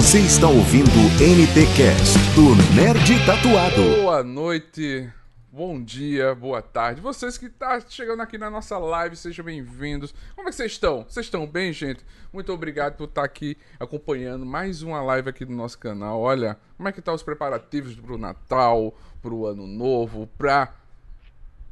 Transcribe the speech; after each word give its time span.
Você 0.00 0.20
está 0.20 0.48
ouvindo 0.48 0.88
o 0.88 1.10
NT 1.20 1.76
Cast 1.76 2.18
do 2.34 2.56
Nerd 2.74 3.26
Tatuado. 3.26 3.82
Boa 4.00 4.24
noite, 4.24 5.12
bom 5.52 5.80
dia, 5.80 6.34
boa 6.34 6.62
tarde. 6.62 7.02
Vocês 7.02 7.36
que 7.36 7.46
estão 7.46 7.68
tá 7.68 7.84
chegando 7.86 8.22
aqui 8.22 8.38
na 8.38 8.48
nossa 8.48 8.78
live, 8.78 9.14
sejam 9.14 9.44
bem-vindos. 9.44 10.14
Como 10.34 10.48
é 10.48 10.50
que 10.50 10.56
vocês 10.56 10.72
estão? 10.72 11.04
Vocês 11.06 11.26
estão 11.26 11.46
bem, 11.46 11.70
gente? 11.70 12.02
Muito 12.32 12.50
obrigado 12.50 12.96
por 12.96 13.04
estar 13.04 13.20
tá 13.20 13.26
aqui 13.26 13.58
acompanhando 13.78 14.46
mais 14.46 14.80
uma 14.80 15.02
live 15.02 15.28
aqui 15.28 15.44
do 15.44 15.52
nosso 15.52 15.78
canal. 15.78 16.18
Olha, 16.18 16.56
como 16.78 16.88
é 16.88 16.92
que 16.92 17.02
tá 17.02 17.12
os 17.12 17.22
preparativos 17.22 17.94
para 17.94 18.14
o 18.14 18.18
Natal, 18.18 18.98
para 19.20 19.34
o 19.34 19.46
Ano 19.46 19.66
Novo, 19.66 20.26
para 20.38 20.72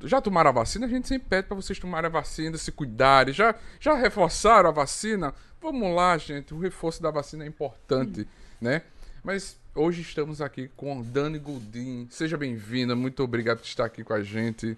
já 0.05 0.21
tomaram 0.21 0.51
a 0.51 0.53
vacina? 0.53 0.87
A 0.87 0.89
gente 0.89 1.09
sempre 1.09 1.29
pede 1.29 1.49
para 1.49 1.57
vocês 1.57 1.79
tomarem 1.79 2.09
a 2.09 2.13
vacina, 2.13 2.57
se 2.57 2.71
cuidarem. 2.71 3.33
Já, 3.35 3.55
já 3.81 3.95
reforçaram 3.95 4.69
a 4.69 4.73
vacina? 4.73 5.35
Vamos 5.61 5.95
lá, 5.95 6.17
gente. 6.17 6.55
O 6.55 6.59
reforço 6.59 7.03
da 7.03 7.11
vacina 7.11 7.45
é 7.45 7.49
importante, 7.49 8.27
né? 8.61 8.83
Mas 9.25 9.59
hoje 9.75 10.03
estamos 10.03 10.41
aqui 10.41 10.69
com 10.77 11.03
Dani 11.03 11.39
Goldin. 11.39 12.07
Seja 12.11 12.37
bem-vinda. 12.37 12.95
Muito 12.95 13.23
obrigado 13.23 13.59
por 13.59 13.67
estar 13.67 13.85
aqui 13.85 14.05
com 14.05 14.13
a 14.13 14.23
gente. 14.23 14.77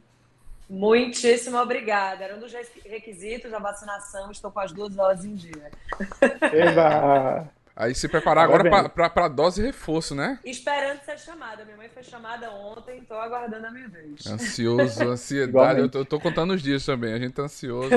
Muitíssimo 0.68 1.58
obrigada. 1.58 2.24
Era 2.24 2.36
um 2.36 2.40
dos 2.40 2.52
requisitos 2.84 3.50
da 3.50 3.58
vacinação. 3.58 4.30
Estou 4.30 4.50
com 4.50 4.60
as 4.60 4.72
duas 4.72 4.94
doses 4.94 5.24
em 5.24 5.34
dia. 5.34 5.70
Eba! 6.52 7.48
Aí 7.80 7.94
se 7.94 8.06
preparar 8.08 8.44
agora 8.44 8.90
para 8.98 9.24
a 9.24 9.28
dose 9.28 9.62
reforço, 9.62 10.14
né? 10.14 10.38
Esperando 10.44 11.00
ser 11.00 11.18
chamada. 11.18 11.64
Minha 11.64 11.78
mãe 11.78 11.88
foi 11.88 12.02
chamada 12.02 12.50
ontem, 12.50 12.98
estou 12.98 13.16
aguardando 13.16 13.66
a 13.66 13.70
minha 13.70 13.88
vez. 13.88 14.26
Ansioso, 14.26 15.02
ansiedade. 15.08 15.80
eu, 15.80 15.88
tô, 15.88 16.00
eu 16.00 16.04
tô, 16.04 16.20
contando 16.20 16.52
os 16.52 16.60
dias 16.60 16.84
também, 16.84 17.14
a 17.14 17.18
gente 17.18 17.32
tá 17.32 17.44
ansioso. 17.44 17.88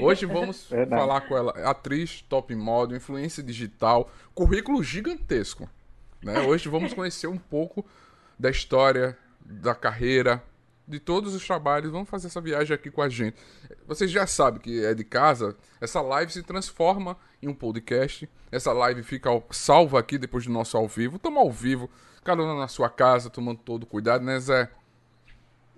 Hoje 0.00 0.26
vamos 0.26 0.68
Verdade. 0.70 1.02
falar 1.02 1.22
com 1.22 1.36
ela. 1.36 1.50
Atriz, 1.68 2.22
top 2.22 2.54
model, 2.54 2.96
influência 2.96 3.42
digital, 3.42 4.08
currículo 4.32 4.80
gigantesco. 4.84 5.68
Né? 6.22 6.38
Hoje 6.42 6.68
vamos 6.68 6.94
conhecer 6.94 7.26
um 7.26 7.36
pouco 7.36 7.84
da 8.38 8.48
história, 8.48 9.18
da 9.40 9.74
carreira, 9.74 10.40
de 10.86 11.00
todos 11.00 11.34
os 11.34 11.44
trabalhos. 11.44 11.90
Vamos 11.90 12.08
fazer 12.08 12.28
essa 12.28 12.40
viagem 12.40 12.72
aqui 12.72 12.92
com 12.92 13.02
a 13.02 13.08
gente. 13.08 13.36
Vocês 13.88 14.08
já 14.08 14.24
sabem 14.24 14.60
que 14.60 14.84
é 14.84 14.94
de 14.94 15.02
casa. 15.02 15.56
Essa 15.80 16.00
live 16.00 16.32
se 16.32 16.44
transforma 16.44 17.16
em 17.42 17.48
um 17.48 17.54
podcast. 17.54 18.28
Essa 18.50 18.72
live 18.72 19.02
fica 19.02 19.30
salva 19.50 19.98
aqui 19.98 20.18
depois 20.18 20.46
do 20.46 20.52
nosso 20.52 20.76
ao 20.76 20.86
vivo. 20.86 21.16
Estamos 21.16 21.38
ao 21.38 21.50
vivo, 21.50 21.90
cada 22.24 22.42
um 22.42 22.58
na 22.58 22.68
sua 22.68 22.88
casa, 22.88 23.30
tomando 23.30 23.58
todo 23.58 23.86
cuidado, 23.86 24.24
né, 24.24 24.38
Zé? 24.38 24.68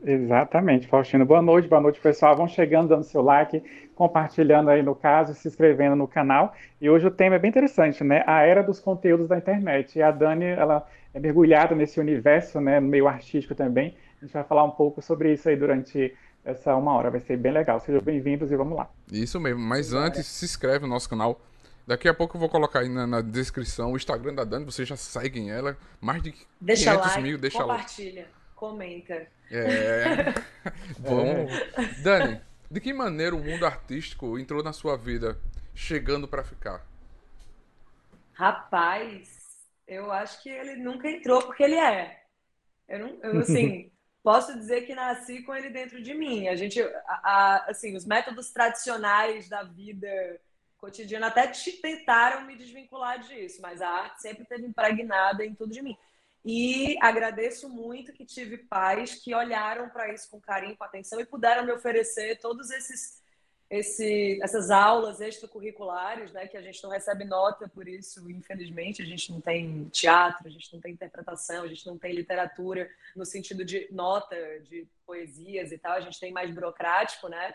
Exatamente, 0.05 0.87
Faustino. 0.87 1.27
Boa 1.27 1.43
noite, 1.43 1.69
boa 1.69 1.81
noite, 1.81 2.01
pessoal. 2.01 2.37
Vão 2.37 2.47
chegando, 2.47 2.89
dando 2.89 3.03
seu 3.03 3.21
like, 3.21 3.63
compartilhando 3.97 4.71
aí 4.71 4.81
no 4.81 4.95
caso, 4.95 5.35
se 5.35 5.49
inscrevendo 5.49 5.97
no 5.97 6.07
canal. 6.07 6.55
E 6.81 6.89
hoje 6.89 7.07
o 7.07 7.11
tema 7.11 7.35
é 7.35 7.39
bem 7.39 7.49
interessante, 7.49 8.05
né? 8.05 8.23
A 8.27 8.43
era 8.43 8.63
dos 8.63 8.79
conteúdos 8.79 9.27
da 9.27 9.37
internet. 9.37 9.99
E 9.99 10.03
a 10.03 10.13
Dani, 10.13 10.45
ela 10.45 10.87
é 11.13 11.19
mergulhada 11.19 11.75
nesse 11.75 11.99
universo, 11.99 12.61
né? 12.61 12.79
No 12.79 12.87
meio 12.87 13.09
artístico 13.09 13.57
também. 13.57 13.97
A 14.21 14.25
gente 14.25 14.33
vai 14.33 14.45
falar 14.45 14.63
um 14.63 14.71
pouco 14.71 15.03
sobre 15.03 15.33
isso 15.33 15.49
aí 15.49 15.57
durante 15.57 16.15
essa 16.45 16.75
uma 16.77 16.93
hora. 16.93 17.11
Vai 17.11 17.21
ser 17.21 17.37
bem 17.37 17.53
legal. 17.53 17.81
Sejam 17.81 18.01
bem-vindos 18.01 18.51
e 18.51 18.57
vamos 18.57 18.77
lá. 18.77 18.89
Isso 19.11 19.39
mesmo. 19.41 19.61
Mas 19.61 19.93
antes, 19.93 20.27
se 20.27 20.45
inscreve 20.45 20.81
no 20.81 20.89
nosso 20.89 21.09
canal. 21.09 21.41
Daqui 21.87 22.07
a 22.07 22.13
pouco 22.13 22.37
eu 22.37 22.41
vou 22.41 22.51
colocar 22.51 22.81
aí 22.81 22.89
na, 22.89 23.07
na 23.07 23.21
descrição 23.23 23.93
o 23.93 23.97
Instagram 23.97 24.35
da 24.35 24.45
Dani. 24.45 24.65
Vocês 24.65 24.87
já 24.87 24.97
seguem 24.97 25.51
ela. 25.51 25.77
Mais 26.01 26.23
de 26.23 26.35
deixa 26.61 26.91
500 26.91 27.07
like, 27.07 27.23
mil. 27.23 27.39
Deixa 27.39 27.59
compartilha, 27.59 28.23
like. 28.23 28.35
comenta. 28.55 29.27
É. 29.51 30.35
Vamos. 31.01 31.53
É. 31.53 32.03
Dani, 32.03 32.41
de 32.71 32.81
que 32.81 32.93
maneira 32.93 33.35
o 33.35 33.43
mundo 33.43 33.65
artístico 33.65 34.39
entrou 34.39 34.63
na 34.63 34.75
sua 34.75 34.97
vida, 34.97 35.39
chegando 35.75 36.29
para 36.29 36.45
ficar? 36.45 36.87
Rapaz, 38.35 39.29
eu 39.87 40.13
acho 40.13 40.43
que 40.43 40.51
ele 40.51 40.77
nunca 40.77 41.11
entrou 41.11 41.43
porque 41.43 41.63
ele 41.63 41.77
é. 41.77 42.21
Eu 42.87 42.99
não, 43.01 43.19
eu, 43.23 43.41
assim, 43.41 43.91
posso 44.29 44.55
dizer 44.59 44.83
que 44.83 44.95
nasci 44.95 45.43
com 45.43 45.55
ele 45.55 45.71
dentro 45.71 46.03
de 46.03 46.13
mim. 46.13 46.49
A 46.49 46.55
gente, 46.55 46.79
a, 46.83 47.21
a, 47.25 47.57
assim, 47.71 47.97
os 47.97 48.05
métodos 48.05 48.51
tradicionais 48.51 49.49
da 49.49 49.63
vida 49.63 50.39
cotidiana 50.77 51.29
até 51.29 51.51
tentaram 51.81 52.43
me 52.45 52.55
desvincular 52.55 53.21
disso, 53.21 53.63
mas 53.63 53.81
a 53.81 53.89
arte 53.89 54.21
sempre 54.21 54.43
esteve 54.43 54.67
impregnada 54.67 55.47
em 55.47 55.55
tudo 55.55 55.73
de 55.73 55.81
mim. 55.81 55.97
E 56.45 56.99
agradeço 57.01 57.71
muito 57.71 58.13
que 58.13 58.27
tive 58.27 58.59
pais 58.59 59.15
que 59.15 59.35
olharam 59.35 59.89
para 59.89 60.13
isso 60.13 60.29
com 60.31 60.39
carinho, 60.39 60.77
com 60.77 60.85
atenção 60.85 61.19
e 61.19 61.25
puderam 61.25 61.65
me 61.65 61.73
oferecer 61.73 62.39
todos 62.39 62.71
esses 62.71 63.23
esse, 63.71 64.41
essas 64.43 64.71
aulas 64.71 65.21
extracurriculares, 65.21 66.33
né, 66.33 66.47
que 66.47 66.57
a 66.57 66.63
gente 66.63 66.83
não 66.83 66.91
recebe 66.91 67.25
nota 67.25 67.69
por 67.69 67.87
isso, 67.87 68.31
infelizmente, 68.31 69.03
a 69.03 69.05
gente 69.05 69.31
não 69.31 69.41
tem 69.41 69.85
teatro, 69.91 70.47
a 70.47 70.51
gente 70.51 70.73
não 70.73 70.81
tem 70.81 70.93
interpretação, 70.93 71.65
a 71.65 71.69
gente 71.69 71.87
não 71.87 71.99
tem 71.99 72.15
literatura 72.15 72.89
no 73.15 73.27
sentido 73.27 73.65
de 73.65 73.87
nota 73.91 74.37
de 74.61 74.87
poesias 75.07 75.71
e 75.71 75.79
tal, 75.79 75.93
a 75.93 76.01
gente 76.01 76.19
tem 76.19 76.33
mais 76.33 76.53
burocrático, 76.53 77.29
né? 77.29 77.55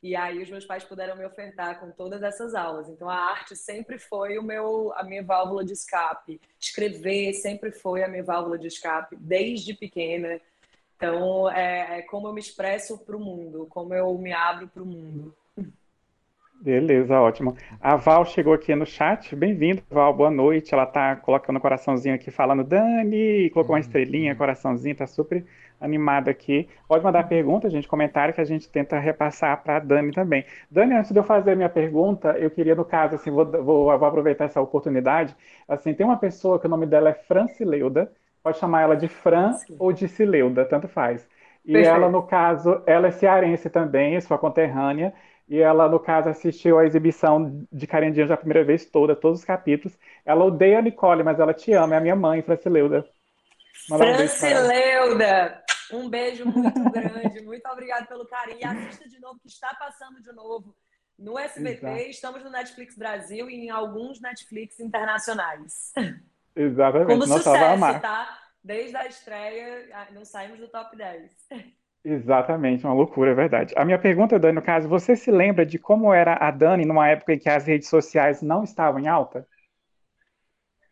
E 0.00 0.14
aí 0.14 0.40
os 0.40 0.48
meus 0.48 0.64
pais 0.64 0.84
puderam 0.84 1.16
me 1.16 1.24
ofertar 1.24 1.80
com 1.80 1.90
todas 1.90 2.22
essas 2.22 2.54
aulas. 2.54 2.88
Então 2.88 3.10
a 3.10 3.16
arte 3.16 3.56
sempre 3.56 3.98
foi 3.98 4.38
o 4.38 4.42
meu 4.44 4.92
a 4.94 5.02
minha 5.02 5.24
válvula 5.24 5.64
de 5.64 5.72
escape. 5.72 6.40
Escrever 6.60 7.32
sempre 7.34 7.72
foi 7.72 8.04
a 8.04 8.08
minha 8.08 8.22
válvula 8.22 8.56
de 8.56 8.68
escape 8.68 9.16
desde 9.16 9.74
pequena. 9.74 10.40
Então 10.96 11.50
é, 11.50 11.98
é 11.98 12.02
como 12.02 12.28
eu 12.28 12.32
me 12.32 12.40
expresso 12.40 12.96
para 12.98 13.16
o 13.16 13.20
mundo, 13.20 13.66
como 13.68 13.92
eu 13.92 14.16
me 14.18 14.32
abro 14.32 14.68
para 14.68 14.84
o 14.84 14.86
mundo. 14.86 15.34
Beleza, 16.68 17.18
ótimo. 17.18 17.56
A 17.80 17.96
Val 17.96 18.26
chegou 18.26 18.52
aqui 18.52 18.74
no 18.74 18.84
chat. 18.84 19.34
Bem-vindo, 19.34 19.82
Val. 19.88 20.12
Boa 20.12 20.30
noite. 20.30 20.74
Ela 20.74 20.84
tá 20.84 21.16
colocando 21.16 21.56
um 21.56 21.60
coraçãozinho 21.60 22.14
aqui, 22.14 22.30
falando 22.30 22.62
Dani, 22.62 23.48
colocou 23.54 23.74
uma 23.74 23.80
estrelinha, 23.80 24.36
coraçãozinho, 24.36 24.94
tá 24.94 25.06
super 25.06 25.46
animada 25.80 26.30
aqui. 26.30 26.68
Pode 26.86 27.02
mandar 27.02 27.26
pergunta, 27.26 27.70
gente, 27.70 27.88
comentário 27.88 28.34
que 28.34 28.40
a 28.42 28.44
gente 28.44 28.68
tenta 28.68 28.98
repassar 28.98 29.62
para 29.62 29.76
a 29.76 29.78
Dani 29.78 30.12
também. 30.12 30.44
Dani, 30.70 30.92
antes 30.92 31.10
de 31.10 31.18
eu 31.18 31.24
fazer 31.24 31.52
a 31.52 31.56
minha 31.56 31.70
pergunta, 31.70 32.36
eu 32.38 32.50
queria, 32.50 32.74
no 32.74 32.84
caso, 32.84 33.14
assim, 33.14 33.30
vou, 33.30 33.46
vou, 33.46 33.98
vou 33.98 34.06
aproveitar 34.06 34.44
essa 34.44 34.60
oportunidade. 34.60 35.34
Assim, 35.66 35.94
tem 35.94 36.04
uma 36.04 36.18
pessoa 36.18 36.60
que 36.60 36.66
o 36.66 36.70
nome 36.70 36.84
dela 36.84 37.08
é 37.08 37.14
Francileuda. 37.14 38.12
Pode 38.42 38.58
chamar 38.58 38.82
ela 38.82 38.94
de 38.94 39.08
Fran 39.08 39.54
Sim. 39.54 39.74
ou 39.78 39.90
de 39.90 40.06
Cileuda, 40.06 40.66
tanto 40.66 40.86
faz. 40.86 41.26
E 41.64 41.72
Perfeito. 41.72 41.96
ela, 41.96 42.10
no 42.10 42.24
caso, 42.24 42.82
ela 42.84 43.08
é 43.08 43.10
cearense 43.10 43.70
também, 43.70 44.20
sua 44.20 44.36
conterrânea. 44.36 45.14
E 45.48 45.58
ela, 45.58 45.88
no 45.88 45.98
caso, 45.98 46.28
assistiu 46.28 46.78
a 46.78 46.84
exibição 46.84 47.66
de 47.72 47.86
Carindias 47.86 48.30
a 48.30 48.36
primeira 48.36 48.62
vez 48.64 48.84
toda, 48.84 49.16
todos 49.16 49.40
os 49.40 49.44
capítulos. 49.44 49.98
Ela 50.24 50.44
odeia 50.44 50.78
a 50.78 50.82
Nicole, 50.82 51.22
mas 51.22 51.40
ela 51.40 51.54
te 51.54 51.72
ama, 51.72 51.94
é 51.94 51.98
a 51.98 52.00
minha 52.00 52.16
mãe, 52.16 52.42
Francileuda. 52.42 53.08
Francileuda, 53.86 55.64
um 55.90 56.10
beijo 56.10 56.44
muito 56.44 56.78
grande, 56.92 57.40
muito 57.42 57.66
obrigada 57.66 58.04
pelo 58.06 58.26
carinho. 58.26 58.58
E 58.60 58.64
assista 58.64 59.08
de 59.08 59.18
novo, 59.20 59.40
que 59.40 59.48
está 59.48 59.74
passando 59.74 60.20
de 60.20 60.32
novo 60.32 60.76
no 61.18 61.38
SBT. 61.38 61.86
Exato. 61.86 62.10
Estamos 62.10 62.44
no 62.44 62.50
Netflix 62.50 62.96
Brasil 62.96 63.48
e 63.48 63.54
em 63.54 63.70
alguns 63.70 64.20
Netflix 64.20 64.78
internacionais. 64.78 65.92
Exatamente. 66.54 67.08
Como 67.08 67.26
Nossa, 67.26 67.42
sucesso, 67.42 68.00
tá? 68.00 68.38
Desde 68.62 68.96
a 68.96 69.06
estreia, 69.06 69.88
ah, 69.94 70.08
não 70.12 70.24
saímos 70.24 70.58
do 70.58 70.68
top 70.68 70.94
10. 70.94 71.32
Exatamente, 72.04 72.84
uma 72.84 72.94
loucura, 72.94 73.32
é 73.32 73.34
verdade. 73.34 73.74
A 73.76 73.84
minha 73.84 73.98
pergunta, 73.98 74.38
Dani, 74.38 74.54
no 74.54 74.62
caso, 74.62 74.88
você 74.88 75.16
se 75.16 75.30
lembra 75.30 75.66
de 75.66 75.78
como 75.78 76.12
era 76.12 76.34
a 76.34 76.50
Dani 76.50 76.84
numa 76.84 77.08
época 77.08 77.34
em 77.34 77.38
que 77.38 77.48
as 77.48 77.66
redes 77.66 77.88
sociais 77.88 78.40
não 78.40 78.62
estavam 78.62 79.00
em 79.00 79.08
alta? 79.08 79.46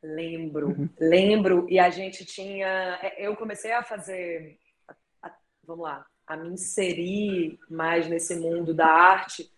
Lembro, 0.03 0.69
uhum. 0.69 0.89
lembro. 0.99 1.67
E 1.69 1.79
a 1.79 1.91
gente 1.91 2.25
tinha. 2.25 2.99
É, 3.03 3.27
eu 3.27 3.37
comecei 3.37 3.73
a 3.73 3.83
fazer. 3.83 4.59
A, 4.87 5.29
a, 5.29 5.37
vamos 5.65 5.85
lá, 5.85 6.05
a 6.27 6.37
me 6.37 6.51
inserir 6.51 7.59
mais 7.69 8.09
nesse 8.09 8.37
mundo 8.37 8.75
da 8.75 8.87
arte 8.87 9.51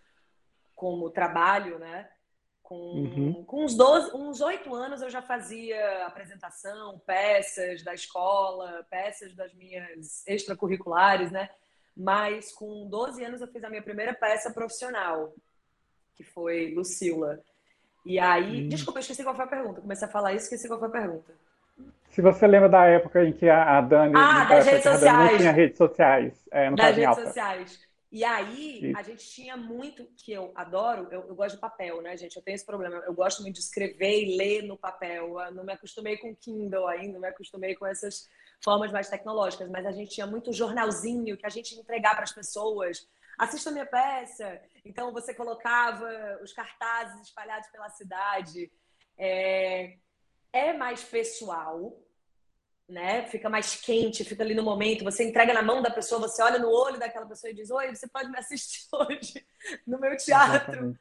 como 0.75 1.11
trabalho, 1.11 1.79
né? 1.79 2.09
Com, 2.69 2.75
uhum. 2.75 3.45
com 3.45 3.65
uns 3.65 3.75
12, 3.75 4.15
uns 4.15 4.43
8 4.43 4.75
anos 4.75 5.01
eu 5.01 5.09
já 5.09 5.23
fazia 5.23 6.05
apresentação, 6.05 7.01
peças 7.07 7.83
da 7.83 7.95
escola, 7.95 8.87
peças 8.91 9.35
das 9.35 9.55
minhas 9.55 10.23
extracurriculares, 10.27 11.31
né? 11.31 11.49
Mas 11.97 12.53
com 12.53 12.87
12 12.87 13.25
anos 13.25 13.41
eu 13.41 13.49
fiz 13.49 13.65
a 13.65 13.71
minha 13.71 13.81
primeira 13.81 14.13
peça 14.13 14.53
profissional, 14.53 15.33
que 16.15 16.23
foi 16.23 16.75
Lucila. 16.75 17.41
E 18.05 18.19
aí, 18.19 18.67
hum. 18.67 18.69
desculpa, 18.69 18.99
eu 18.99 19.01
esqueci 19.01 19.23
qual 19.23 19.35
foi 19.35 19.47
a 19.47 19.49
pergunta. 19.49 19.81
Comecei 19.81 20.07
a 20.07 20.11
falar 20.11 20.35
isso, 20.35 20.45
esqueci 20.45 20.69
qual 20.69 20.79
foi 20.79 20.89
a 20.89 20.93
pergunta. 20.93 21.33
Se 22.11 22.21
você 22.21 22.47
lembra 22.47 22.69
da 22.69 22.85
época 22.85 23.25
em 23.25 23.33
que 23.33 23.49
a 23.49 23.81
Dani, 23.81 24.13
ah, 24.15 24.45
das 24.45 24.67
redes 24.67 24.83
sociais. 24.83 25.31
não 25.31 25.39
tinha 25.39 25.53
redes 25.53 25.79
sociais, 25.79 26.49
é, 26.51 26.71
das 26.71 26.97
redes 26.97 27.15
sociais. 27.15 27.88
E 28.11 28.25
aí, 28.25 28.95
a 28.97 29.03
gente 29.03 29.29
tinha 29.29 29.55
muito, 29.55 30.07
que 30.17 30.33
eu 30.33 30.51
adoro, 30.55 31.09
eu, 31.11 31.29
eu, 31.29 31.35
gosto 31.35 31.57
de 31.57 31.61
papel, 31.61 32.01
né, 32.01 32.17
gente? 32.17 32.37
Eu 32.37 32.43
tenho 32.43 32.55
esse 32.55 32.65
problema. 32.65 32.97
Eu 33.07 33.13
gosto 33.13 33.43
muito 33.43 33.57
de 33.57 33.61
escrever 33.61 34.25
e 34.25 34.37
ler 34.37 34.63
no 34.63 34.79
papel. 34.79 35.39
Eu 35.39 35.53
não 35.53 35.63
me 35.63 35.75
acostumei 35.75 36.17
com 36.17 36.35
Kindle 36.35 36.87
ainda, 36.87 37.13
não 37.15 37.21
me 37.21 37.29
acostumei 37.29 37.75
com 37.75 37.87
essas 37.87 38.27
formas 38.65 38.91
mais 38.91 39.11
tecnológicas, 39.11 39.69
mas 39.69 39.85
a 39.85 39.93
gente 39.93 40.11
tinha 40.15 40.27
muito 40.27 40.53
jornalzinho 40.55 41.37
que 41.37 41.45
a 41.45 41.51
gente 41.51 41.75
ia 41.75 41.81
entregar 41.81 42.15
para 42.15 42.25
as 42.25 42.33
pessoas. 42.33 43.07
Assista 43.39 43.69
a 43.69 43.73
minha 43.73 43.87
peça. 43.87 44.59
Então, 44.87 45.13
você 45.13 45.35
colocava 45.35 46.09
os 46.43 46.53
cartazes 46.55 47.21
espalhados 47.27 47.69
pela 47.69 47.91
cidade. 47.91 48.73
É... 49.19 49.99
é 50.51 50.73
mais 50.73 51.05
pessoal, 51.05 51.95
né? 52.89 53.27
Fica 53.27 53.51
mais 53.51 53.77
quente, 53.77 54.25
fica 54.25 54.43
ali 54.43 54.55
no 54.55 54.63
momento, 54.63 55.05
você 55.05 55.29
entrega 55.29 55.53
na 55.53 55.63
mão 55.63 55.83
da 55.83 55.91
pessoa, 55.91 56.21
você 56.21 56.43
olha 56.43 56.59
no 56.59 56.71
olho 56.71 56.99
daquela 56.99 57.27
pessoa 57.27 57.51
e 57.51 57.55
diz: 57.55 57.71
Oi, 57.71 57.95
você 57.95 58.09
pode 58.09 58.31
me 58.31 58.39
assistir 58.39 58.87
hoje 58.95 59.47
no 59.87 60.01
meu 60.01 60.17
teatro. 60.17 60.97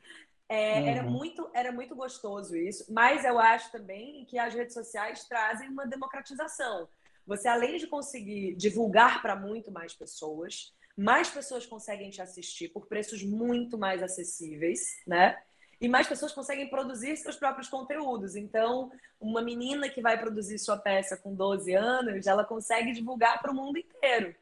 É, 0.49 0.79
uhum. 0.79 0.87
era, 0.87 1.03
muito, 1.03 1.49
era 1.53 1.71
muito 1.73 1.93
gostoso 1.93 2.55
isso, 2.55 2.85
mas 2.89 3.25
eu 3.25 3.37
acho 3.37 3.69
também 3.69 4.23
que 4.25 4.39
as 4.39 4.53
redes 4.53 4.73
sociais 4.73 5.25
trazem 5.25 5.67
uma 5.67 5.85
democratização. 5.85 6.87
Você, 7.25 7.49
além 7.49 7.77
de 7.77 7.87
conseguir 7.87 8.55
divulgar 8.55 9.21
para 9.21 9.35
muito 9.35 9.69
mais 9.69 9.93
pessoas, 9.93 10.73
mais 10.95 11.29
pessoas 11.29 11.65
conseguem 11.65 12.09
te 12.09 12.21
assistir 12.21 12.69
por 12.69 12.87
preços 12.87 13.21
muito 13.23 13.77
mais 13.77 14.01
acessíveis, 14.01 15.01
né? 15.05 15.37
E 15.79 15.87
mais 15.87 16.07
pessoas 16.07 16.31
conseguem 16.31 16.69
produzir 16.69 17.15
seus 17.17 17.35
próprios 17.35 17.69
conteúdos. 17.69 18.35
Então, 18.35 18.91
uma 19.19 19.41
menina 19.41 19.89
que 19.89 20.01
vai 20.01 20.17
produzir 20.17 20.57
sua 20.57 20.77
peça 20.77 21.15
com 21.15 21.35
12 21.35 21.73
anos, 21.73 22.25
ela 22.25 22.43
consegue 22.43 22.91
divulgar 22.91 23.39
para 23.41 23.51
o 23.51 23.55
mundo 23.55 23.77
inteiro. 23.77 24.35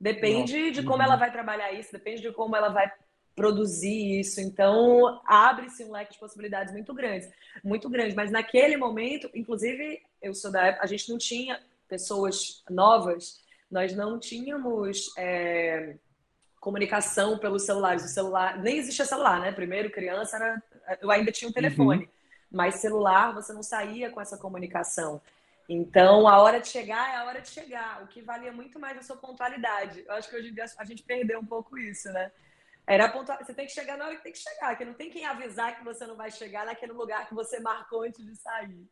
Depende 0.00 0.58
Nossa. 0.58 0.72
de 0.72 0.82
como 0.82 1.02
ela 1.02 1.16
vai 1.16 1.30
trabalhar 1.30 1.72
isso, 1.72 1.92
depende 1.92 2.22
de 2.22 2.32
como 2.32 2.56
ela 2.56 2.68
vai 2.68 2.90
produzir 3.36 4.20
isso. 4.20 4.40
Então, 4.40 5.20
abre-se 5.26 5.84
um 5.84 5.92
leque 5.92 6.12
de 6.14 6.18
possibilidades 6.18 6.72
muito 6.72 6.92
grandes, 6.92 7.30
muito 7.62 7.88
grande. 7.88 8.14
Mas 8.14 8.30
naquele 8.30 8.76
momento, 8.76 9.30
inclusive, 9.34 10.02
eu 10.20 10.34
sou 10.34 10.50
da 10.50 10.66
época, 10.66 10.84
a 10.84 10.88
gente 10.88 11.08
não 11.08 11.18
tinha 11.18 11.60
pessoas 11.88 12.64
novas 12.68 13.44
nós 13.74 13.92
não 13.92 14.20
tínhamos 14.20 15.12
é, 15.18 15.96
comunicação 16.64 17.38
pelos 17.38 17.64
celulares. 17.64 18.02
O 18.04 18.08
celular 18.08 18.58
nem 18.58 18.78
existia 18.78 19.04
celular, 19.04 19.38
né? 19.38 19.52
Primeiro, 19.52 19.90
criança 19.90 20.36
era, 20.36 20.62
eu 21.00 21.10
ainda 21.10 21.30
tinha 21.30 21.46
um 21.46 21.50
uhum. 21.50 21.54
telefone, 21.54 22.04
uhum. 22.04 22.10
mas 22.50 22.76
celular 22.76 23.34
você 23.34 23.52
não 23.52 23.62
saía 23.62 24.10
com 24.10 24.20
essa 24.20 24.38
comunicação. 24.38 25.20
Então, 25.68 26.26
a 26.26 26.38
hora 26.40 26.60
de 26.60 26.68
chegar 26.68 27.12
é 27.12 27.16
a 27.16 27.24
hora 27.24 27.40
de 27.40 27.48
chegar. 27.48 28.02
O 28.02 28.06
que 28.06 28.22
valia 28.22 28.52
muito 28.52 28.80
mais 28.80 28.96
a 28.98 29.02
sua 29.02 29.16
pontualidade. 29.16 30.04
Eu 30.06 30.14
acho 30.14 30.28
que 30.28 30.36
hoje 30.36 30.48
em 30.48 30.54
dia 30.54 30.64
a 30.78 30.84
gente 30.84 31.02
perdeu 31.02 31.38
um 31.38 31.46
pouco 31.46 31.78
isso, 31.78 32.10
né? 32.10 32.32
Era 32.86 33.08
pontual... 33.08 33.38
Você 33.38 33.54
tem 33.54 33.66
que 33.66 33.72
chegar 33.72 33.96
na 33.96 34.06
hora 34.06 34.16
que 34.16 34.22
tem 34.22 34.32
que 34.32 34.38
chegar, 34.38 34.76
que 34.76 34.84
não 34.84 34.94
tem 34.94 35.10
quem 35.10 35.24
avisar 35.24 35.76
que 35.76 35.84
você 35.84 36.06
não 36.06 36.16
vai 36.16 36.30
chegar 36.30 36.66
naquele 36.66 36.92
lugar 36.92 37.26
que 37.28 37.34
você 37.34 37.60
marcou 37.60 38.02
antes 38.02 38.24
de 38.24 38.36
sair. 38.36 38.86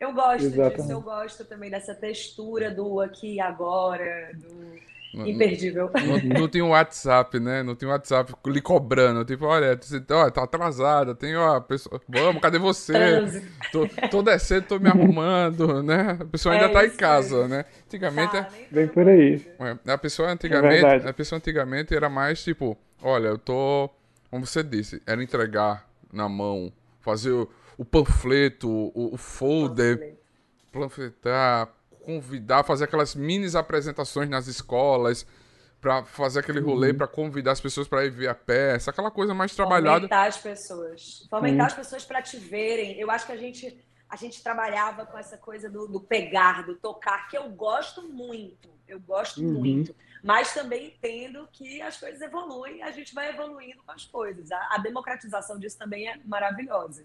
Eu 0.00 0.12
gosto 0.12 0.46
Exatamente. 0.46 0.76
disso, 0.76 0.92
eu 0.92 1.00
gosto 1.00 1.44
também 1.44 1.70
dessa 1.70 1.94
textura 1.94 2.70
do 2.70 3.00
aqui 3.00 3.34
e 3.34 3.40
agora, 3.40 4.32
do 4.34 4.80
imperdível. 5.14 5.90
Não, 5.94 6.40
não, 6.40 6.48
tem 6.48 6.62
um 6.62 6.70
WhatsApp, 6.70 7.40
né? 7.40 7.62
Não 7.62 7.74
tem 7.74 7.88
um 7.88 7.92
WhatsApp 7.92 8.32
lhe 8.46 8.60
cobrando. 8.60 9.24
Tipo, 9.24 9.46
olha, 9.46 9.78
você 9.80 10.02
ó, 10.10 10.30
tá 10.30 10.44
atrasada, 10.44 11.14
tem, 11.14 11.36
ó, 11.36 11.56
a 11.56 11.60
pessoa, 11.60 12.00
vamos, 12.08 12.40
cadê 12.40 12.58
você? 12.58 12.94
Tô, 13.72 13.86
tô, 14.10 14.22
descendo, 14.22 14.66
tô 14.66 14.78
me 14.78 14.88
arrumando, 14.88 15.82
né? 15.82 16.18
A 16.20 16.24
pessoa 16.24 16.54
ainda 16.54 16.66
é 16.66 16.72
tá 16.72 16.84
em 16.86 16.90
casa, 16.90 17.36
mesmo. 17.38 17.48
né? 17.48 17.64
Antigamente. 17.86 18.32
Tá, 18.32 18.48
Vem 18.70 18.88
por 18.88 19.08
aí. 19.08 19.46
É, 19.58 19.92
a 19.92 19.98
pessoa 19.98 20.30
antigamente, 20.30 20.84
é 20.84 21.08
a 21.08 21.12
pessoa 21.12 21.38
antigamente 21.38 21.94
era 21.94 22.08
mais 22.08 22.42
tipo, 22.42 22.76
olha, 23.02 23.28
eu 23.28 23.38
tô. 23.38 23.90
Como 24.30 24.46
você 24.46 24.62
disse, 24.62 25.02
era 25.06 25.20
entregar 25.22 25.88
na 26.12 26.28
mão, 26.28 26.72
fazer 27.00 27.32
o 27.32 27.50
o 27.80 27.84
panfleto, 27.86 28.68
o, 28.68 29.14
o 29.14 29.16
folder, 29.16 30.18
panfletar, 30.70 31.66
convidar, 32.04 32.64
fazer 32.64 32.84
aquelas 32.84 33.14
mini 33.14 33.54
apresentações 33.56 34.28
nas 34.28 34.46
escolas, 34.46 35.26
para 35.80 36.04
fazer 36.04 36.40
aquele 36.40 36.60
rolê, 36.60 36.90
uhum. 36.90 36.98
para 36.98 37.06
convidar 37.06 37.52
as 37.52 37.60
pessoas 37.60 37.88
para 37.88 38.04
ir 38.04 38.10
ver 38.10 38.28
a 38.28 38.34
peça, 38.34 38.90
aquela 38.90 39.10
coisa 39.10 39.32
mais 39.32 39.54
trabalhada. 39.54 40.00
Fomentar 40.00 40.26
as 40.26 40.36
pessoas. 40.36 41.26
Fomentar 41.30 41.60
uhum. 41.60 41.66
as 41.66 41.74
pessoas 41.74 42.04
para 42.04 42.20
te 42.20 42.36
verem. 42.36 43.00
Eu 43.00 43.10
acho 43.10 43.26
que 43.26 43.32
a 43.32 43.36
gente 43.36 43.78
a 44.08 44.16
gente 44.16 44.42
trabalhava 44.42 45.06
com 45.06 45.16
essa 45.16 45.38
coisa 45.38 45.70
do, 45.70 45.86
do 45.86 46.00
pegar, 46.00 46.66
do 46.66 46.74
tocar, 46.74 47.28
que 47.28 47.38
eu 47.38 47.48
gosto 47.50 48.02
muito. 48.02 48.68
Eu 48.88 48.98
gosto 48.98 49.40
uhum. 49.40 49.52
muito. 49.52 49.94
Mas 50.22 50.52
também 50.52 50.88
entendo 50.88 51.48
que 51.52 51.80
as 51.80 51.96
coisas 51.96 52.20
evoluem, 52.20 52.82
a 52.82 52.90
gente 52.90 53.14
vai 53.14 53.30
evoluindo 53.30 53.80
com 53.84 53.92
as 53.92 54.04
coisas. 54.04 54.50
A, 54.50 54.74
a 54.74 54.78
democratização 54.78 55.58
disso 55.60 55.78
também 55.78 56.08
é 56.08 56.18
maravilhosa. 56.24 57.04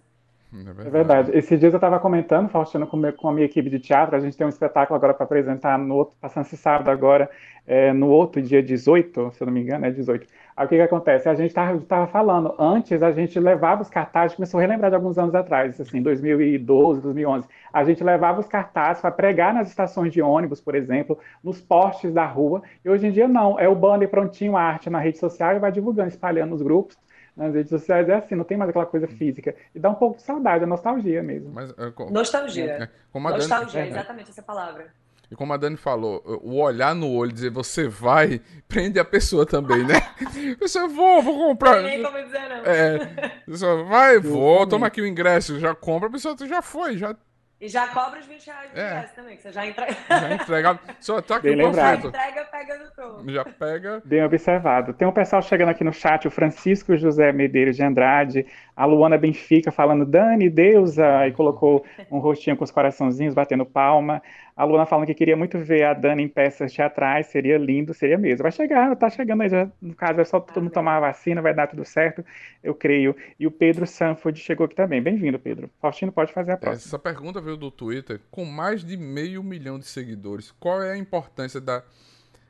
É 0.54 0.64
verdade. 0.64 0.88
é 0.88 0.92
verdade. 0.92 1.32
Esses 1.38 1.60
dias 1.60 1.74
eu 1.74 1.78
estava 1.78 2.00
comentando, 2.00 2.50
Faustino, 2.50 2.88
com, 2.88 3.02
com 3.14 3.30
a 3.30 3.34
minha 3.34 3.46
equipe 3.46 3.70
de 3.70 3.80
teatro, 3.80 4.16
a 4.16 4.20
gente 4.20 4.38
tem 4.38 4.46
um 4.46 4.50
espetáculo 4.50 4.96
agora 4.96 5.14
para 5.14 5.26
apresentar 5.26 5.78
no 5.78 5.96
outro, 5.96 6.16
passando 6.22 6.46
esse 6.46 6.56
sábado 6.56 6.90
agora, 6.90 7.30
é, 7.68 7.92
no 7.92 8.10
outro 8.10 8.42
dia 8.42 8.62
18, 8.62 9.32
se 9.34 9.42
eu 9.42 9.48
não 9.48 9.54
me 9.54 9.62
engano, 9.62 9.86
é 9.86 9.92
18. 9.92 10.28
Aí 10.56 10.66
o 10.66 10.70
que, 10.70 10.76
que 10.76 10.82
acontece? 10.82 11.28
A 11.28 11.36
gente 11.36 11.50
estava 11.50 12.08
falando, 12.08 12.54
antes 12.60 13.02
a 13.04 13.12
gente 13.12 13.40
levava 13.40 13.82
os 13.82 13.90
cartazes, 13.90 14.36
começou 14.36 14.60
a 14.60 14.62
relembrar 14.62 14.92
de 14.92 14.96
alguns 14.96 15.18
anos 15.18 15.36
atrás, 15.36 15.80
assim, 15.82 16.02
2012, 16.02 17.02
2011, 17.02 17.48
a 17.74 17.84
gente 17.84 18.04
levava 18.04 18.40
os 18.40 18.48
cartazes 18.48 19.02
para 19.02 19.12
pregar 19.12 19.54
nas 19.54 19.68
estações 19.68 20.14
de 20.14 20.22
ônibus, 20.22 20.62
por 20.62 20.76
exemplo, 20.76 21.18
nos 21.44 21.60
postes 21.60 22.14
da 22.14 22.26
rua, 22.26 22.62
e 22.84 22.90
hoje 22.90 23.08
em 23.08 23.12
dia 23.12 23.28
não, 23.28 23.60
é 23.60 23.68
o 23.68 23.76
banner 23.76 24.10
prontinho, 24.10 24.56
a 24.56 24.62
arte 24.62 24.90
na 24.90 25.00
rede 25.00 25.18
social 25.18 25.56
e 25.56 25.60
vai 25.60 25.72
divulgando, 25.72 26.10
espalhando 26.10 26.52
nos 26.52 26.62
grupos, 26.62 26.98
nas 27.36 27.54
redes 27.54 27.70
sociais 27.70 28.08
é 28.08 28.16
assim, 28.16 28.36
não 28.36 28.44
tem 28.44 28.58
mais 28.58 28.70
aquela 28.70 28.86
coisa 28.86 29.08
física. 29.08 29.56
E 29.74 29.80
dá 29.80 29.90
um 29.90 29.96
pouco 29.96 30.18
de 30.18 30.24
saudade, 30.24 30.64
é 30.64 30.68
nostalgia 30.68 31.22
mesmo. 31.22 31.52
Mas, 31.54 31.74
é, 31.78 31.92
com... 31.92 32.10
Nostalgia. 32.10 32.72
É, 32.72 32.90
como 33.12 33.30
nostalgia, 33.30 33.82
Dani... 33.82 33.92
exatamente 33.92 34.30
essa 34.30 34.42
palavra. 34.42 34.88
E 35.30 35.36
como 35.36 35.54
a 35.54 35.58
Dani 35.58 35.76
falou, 35.76 36.22
o 36.44 36.62
olhar 36.62 36.94
no 36.94 37.12
olho, 37.12 37.34
dizer 37.34 37.50
você 37.50 37.88
vai, 37.88 38.40
prende 38.70 39.00
a 39.00 39.06
pessoa 39.06 39.46
também, 39.46 39.84
né? 39.84 39.96
Pessoa, 40.60 40.88
vou, 40.88 41.22
vou 41.22 41.50
comprar. 41.50 41.82
Não 41.82 41.90
tem 41.90 42.04
como 42.04 42.24
dizer, 42.24 42.50
não. 42.50 42.66
É, 42.66 43.42
pessoa, 43.46 43.84
vai, 43.84 44.20
vou, 44.20 44.66
toma 44.68 44.88
aqui 44.88 45.02
o 45.02 45.08
ingresso, 45.08 45.60
já 45.60 45.74
compra, 45.76 46.08
a 46.08 46.12
pessoa 46.12 46.36
já 46.48 46.62
foi, 46.62 46.98
já 46.98 47.16
e 47.60 47.70
já 47.70 47.88
cobra 47.88 48.20
os 48.20 48.26
20 48.26 48.46
reais 48.48 48.72
de 48.74 48.80
é. 48.80 49.02
também, 49.16 49.38
que 49.38 49.44
você 49.44 49.52
já 49.52 49.66
entrega. 49.66 49.96
Já 50.10 50.34
entrega. 50.34 50.80
Só 51.00 51.22
tá 51.22 51.38
aqui 51.38 51.56
Bem 51.56 51.66
o 51.66 51.74
Já 51.74 51.96
entrega 51.96 52.46
pegando 52.46 52.92
troco. 52.92 53.32
Já 53.32 53.46
pega. 53.46 54.02
Bem 54.04 54.24
observado. 54.24 54.94
Tem 54.94 55.08
um 55.08 55.12
pessoal 55.12 55.42
chegando 55.42 55.70
aqui 55.70 55.84
no 55.84 55.94
chat, 55.94 56.28
o 56.28 56.32
Francisco 56.32 56.98
José 56.98 57.32
Medeiros 57.32 57.78
de 57.78 57.84
Andrade, 57.84 58.46
a 58.76 58.86
Luana 58.86 59.18
Benfica 59.18 59.72
falando 59.72 60.06
Dani, 60.06 60.50
deusa, 60.50 61.28
e 61.28 61.32
colocou 61.32 61.86
um 62.12 62.20
rostinho 62.20 62.58
com 62.58 62.64
os 62.64 62.72
coraçãozinhos 62.72 63.34
batendo 63.34 63.66
palma. 63.66 64.22
A 64.56 64.64
Luana 64.64 64.86
falando 64.86 65.06
que 65.06 65.14
queria 65.14 65.38
muito 65.38 65.58
ver 65.60 65.84
a 65.84 65.94
Dani 65.94 66.24
em 66.24 66.28
peças 66.28 66.74
teatrais, 66.74 67.28
seria 67.28 67.58
lindo, 67.58 67.94
seria 67.94 68.18
mesmo. 68.18 68.44
Vai 68.44 68.52
chegar, 68.52 68.96
tá 68.96 69.10
chegando 69.10 69.42
aí, 69.42 69.50
já, 69.50 69.70
no 69.82 69.96
caso 69.96 70.20
é 70.20 70.26
só 70.26 70.40
todo 70.40 70.62
mundo 70.64 70.74
tomar 70.74 70.98
a 70.98 71.00
vacina, 71.02 71.42
vai 71.42 71.54
dar 71.54 71.68
tudo 71.68 71.86
certo, 71.86 72.24
eu 72.62 72.76
creio. 72.76 73.16
E 73.40 73.48
o 73.48 73.52
Pedro 73.52 73.88
Sanford 73.88 74.40
chegou 74.40 74.66
aqui 74.66 74.76
também. 74.76 75.02
Bem-vindo, 75.02 75.40
Pedro. 75.40 75.70
Faustino 75.82 76.12
pode 76.12 76.34
fazer 76.34 76.52
a 76.52 76.58
próxima. 76.58 76.88
Essa 76.88 77.00
pergunta 77.00 77.40
veio 77.40 77.58
do 77.58 77.72
Twitter, 77.72 78.20
com 78.30 78.44
mais 78.44 78.84
de 78.84 78.98
meio 78.98 79.42
milhão 79.42 79.80
de 79.80 79.86
seguidores. 79.86 80.52
Qual 80.52 80.84
é 80.84 80.92
a 80.92 80.98
importância 80.98 81.62
da, 81.62 81.82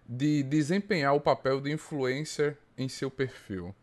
de 0.08 0.42
desempenhar 0.44 1.14
o 1.16 1.22
papel 1.22 1.62
de 1.62 1.72
influencer 1.72 2.58
em 2.78 2.88
seu 2.88 3.12
perfil? 3.12 3.74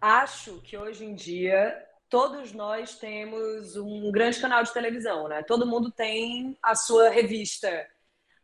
Acho 0.00 0.60
que 0.62 0.78
hoje 0.78 1.04
em 1.04 1.14
dia 1.14 1.86
todos 2.08 2.52
nós 2.52 2.98
temos 2.98 3.76
um 3.76 4.10
grande 4.10 4.40
canal 4.40 4.62
de 4.62 4.72
televisão, 4.72 5.28
né? 5.28 5.42
Todo 5.42 5.66
mundo 5.66 5.92
tem 5.92 6.58
a 6.62 6.74
sua 6.74 7.10
revista. 7.10 7.86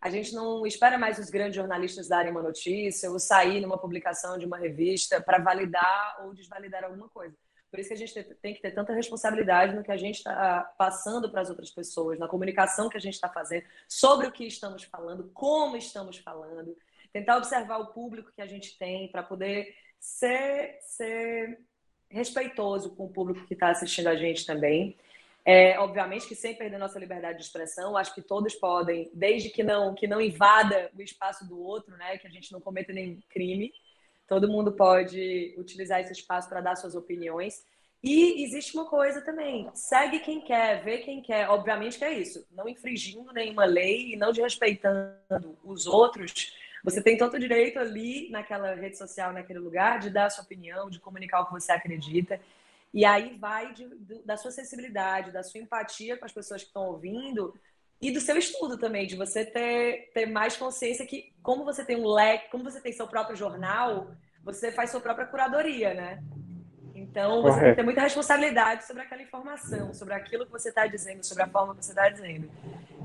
A 0.01 0.11
gente 0.11 0.35
não 0.35 0.67
espera 0.67 0.99
mais 0.99 1.19
os 1.19 1.31
grandes 1.31 1.57
jornalistas 1.57 2.09
darem 2.09 2.31
uma 2.31 2.43
notícia 2.43 3.11
ou 3.11 3.19
sair 3.19 3.61
numa 3.61 3.79
publicação 3.79 4.39
de 4.39 4.47
uma 4.47 4.59
revista 4.59 5.21
para 5.21 5.39
validar 5.39 6.19
ou 6.23 6.35
desvalidar 6.35 6.85
alguma 6.85 7.09
coisa. 7.09 7.35
Por 7.71 7.81
isso 7.81 7.89
que 7.89 7.95
a 7.95 7.99
gente 7.99 8.25
tem 8.41 8.55
que 8.55 8.63
ter 8.63 8.71
tanta 8.71 8.93
responsabilidade 8.93 9.75
no 9.75 9.83
que 9.83 9.91
a 9.91 9.97
gente 9.97 10.17
está 10.17 10.61
passando 10.79 11.31
para 11.31 11.41
as 11.41 11.51
outras 11.51 11.71
pessoas, 11.71 12.19
na 12.19 12.29
comunicação 12.29 12.89
que 12.89 12.97
a 12.97 13.01
gente 13.01 13.15
está 13.15 13.29
fazendo, 13.29 13.65
sobre 13.89 14.27
o 14.27 14.33
que 14.33 14.47
estamos 14.47 14.85
falando, 14.85 15.31
como 15.35 15.77
estamos 15.77 16.19
falando, 16.19 16.77
tentar 17.17 17.39
observar 17.39 17.79
o 17.79 17.87
público 17.87 18.31
que 18.35 18.43
a 18.43 18.47
gente 18.47 18.77
tem 18.79 19.09
para 19.09 19.23
poder 19.23 19.75
ser, 19.99 20.77
ser 20.83 21.59
respeitoso 22.11 22.95
com 22.95 23.07
o 23.07 23.11
público 23.11 23.47
que 23.47 23.55
está 23.55 23.71
assistindo 23.71 24.09
a 24.09 24.17
gente 24.17 24.45
também. 24.45 24.95
É, 25.43 25.79
obviamente 25.79 26.29
que 26.29 26.35
sem 26.35 26.55
perder 26.55 26.77
nossa 26.77 26.99
liberdade 26.99 27.39
de 27.39 27.45
expressão, 27.45 27.97
acho 27.97 28.15
que 28.15 28.21
todos 28.21 28.55
podem, 28.55 29.11
desde 29.15 29.49
que 29.49 29.63
não 29.63 29.95
que 29.95 30.07
não 30.07 30.21
invada 30.21 30.91
o 30.95 31.01
espaço 31.01 31.49
do 31.49 31.59
outro, 31.59 31.97
né, 31.97 32.19
que 32.19 32.27
a 32.27 32.31
gente 32.31 32.53
não 32.53 32.61
cometa 32.61 32.93
nenhum 32.93 33.19
crime. 33.31 33.73
Todo 34.29 34.51
mundo 34.51 34.73
pode 34.73 35.55
utilizar 35.57 36.01
esse 36.01 36.13
espaço 36.13 36.49
para 36.51 36.61
dar 36.61 36.77
suas 36.77 36.95
opiniões. 36.95 37.65
E 38.03 38.45
existe 38.45 38.77
uma 38.77 38.85
coisa 38.85 39.23
também: 39.23 39.71
segue 39.73 40.19
quem 40.21 40.41
quer, 40.43 40.85
vê 40.85 40.99
quem 40.99 41.23
quer. 41.23 41.49
Obviamente 41.49 41.97
que 41.97 42.05
é 42.05 42.13
isso, 42.13 42.47
não 42.51 42.69
infringindo 42.69 43.33
nenhuma 43.33 43.65
lei 43.65 44.13
e 44.13 44.17
não 44.17 44.33
desrespeitando 44.33 45.57
os 45.65 45.87
outros 45.87 46.53
você 46.85 47.03
tem 47.03 47.17
todo 47.17 47.35
o 47.35 47.39
direito 47.39 47.79
ali 47.79 48.31
naquela 48.31 48.75
rede 48.75 48.97
social, 48.97 49.33
naquele 49.33 49.59
lugar, 49.59 49.99
de 49.99 50.11
dar 50.11 50.27
a 50.27 50.31
sua 50.31 50.45
opinião, 50.45 50.89
de 50.89 51.01
comunicar 51.01 51.41
o 51.41 51.47
que 51.47 51.53
você 51.53 51.73
acredita. 51.73 52.41
E 52.93 53.05
aí 53.05 53.37
vai 53.37 53.73
de, 53.75 53.87
da 54.25 54.37
sua 54.37 54.51
sensibilidade, 54.51 55.31
da 55.31 55.43
sua 55.43 55.61
empatia 55.61 56.17
com 56.17 56.25
as 56.25 56.33
pessoas 56.33 56.63
que 56.63 56.69
estão 56.69 56.87
ouvindo 56.87 57.55
e 58.01 58.11
do 58.11 58.21
seu 58.21 58.37
estudo 58.37 58.77
também, 58.79 59.07
de 59.07 59.17
você 59.17 59.45
ter, 59.45 60.11
ter 60.13 60.27
mais 60.27 60.57
consciência 60.57 61.07
que, 61.07 61.33
como 61.43 61.65
você 61.65 61.85
tem 61.85 61.97
um 61.97 62.07
leque, 62.07 62.51
como 62.51 62.65
você 62.65 62.81
tem 62.81 62.93
seu 62.93 63.07
próprio 63.07 63.37
jornal, 63.37 64.11
você 64.43 64.71
faz 64.71 64.91
sua 64.91 65.01
própria 65.01 65.27
curadoria, 65.27 65.95
né? 65.95 66.23
Então, 67.17 67.41
você 67.41 67.49
Correto. 67.49 67.61
tem 67.61 67.71
que 67.71 67.77
ter 67.77 67.83
muita 67.83 68.03
responsabilidade 68.03 68.85
sobre 68.85 69.03
aquela 69.03 69.23
informação, 69.23 69.95
sobre 69.95 70.13
aquilo 70.13 70.45
que 70.45 70.53
você 70.53 70.69
está 70.69 70.87
dizendo, 70.87 71.25
sobre 71.25 71.45
a 71.45 71.49
forma 71.49 71.75
que 71.75 71.83
você 71.83 71.93
está 71.93 72.11
dizendo. 72.11 72.51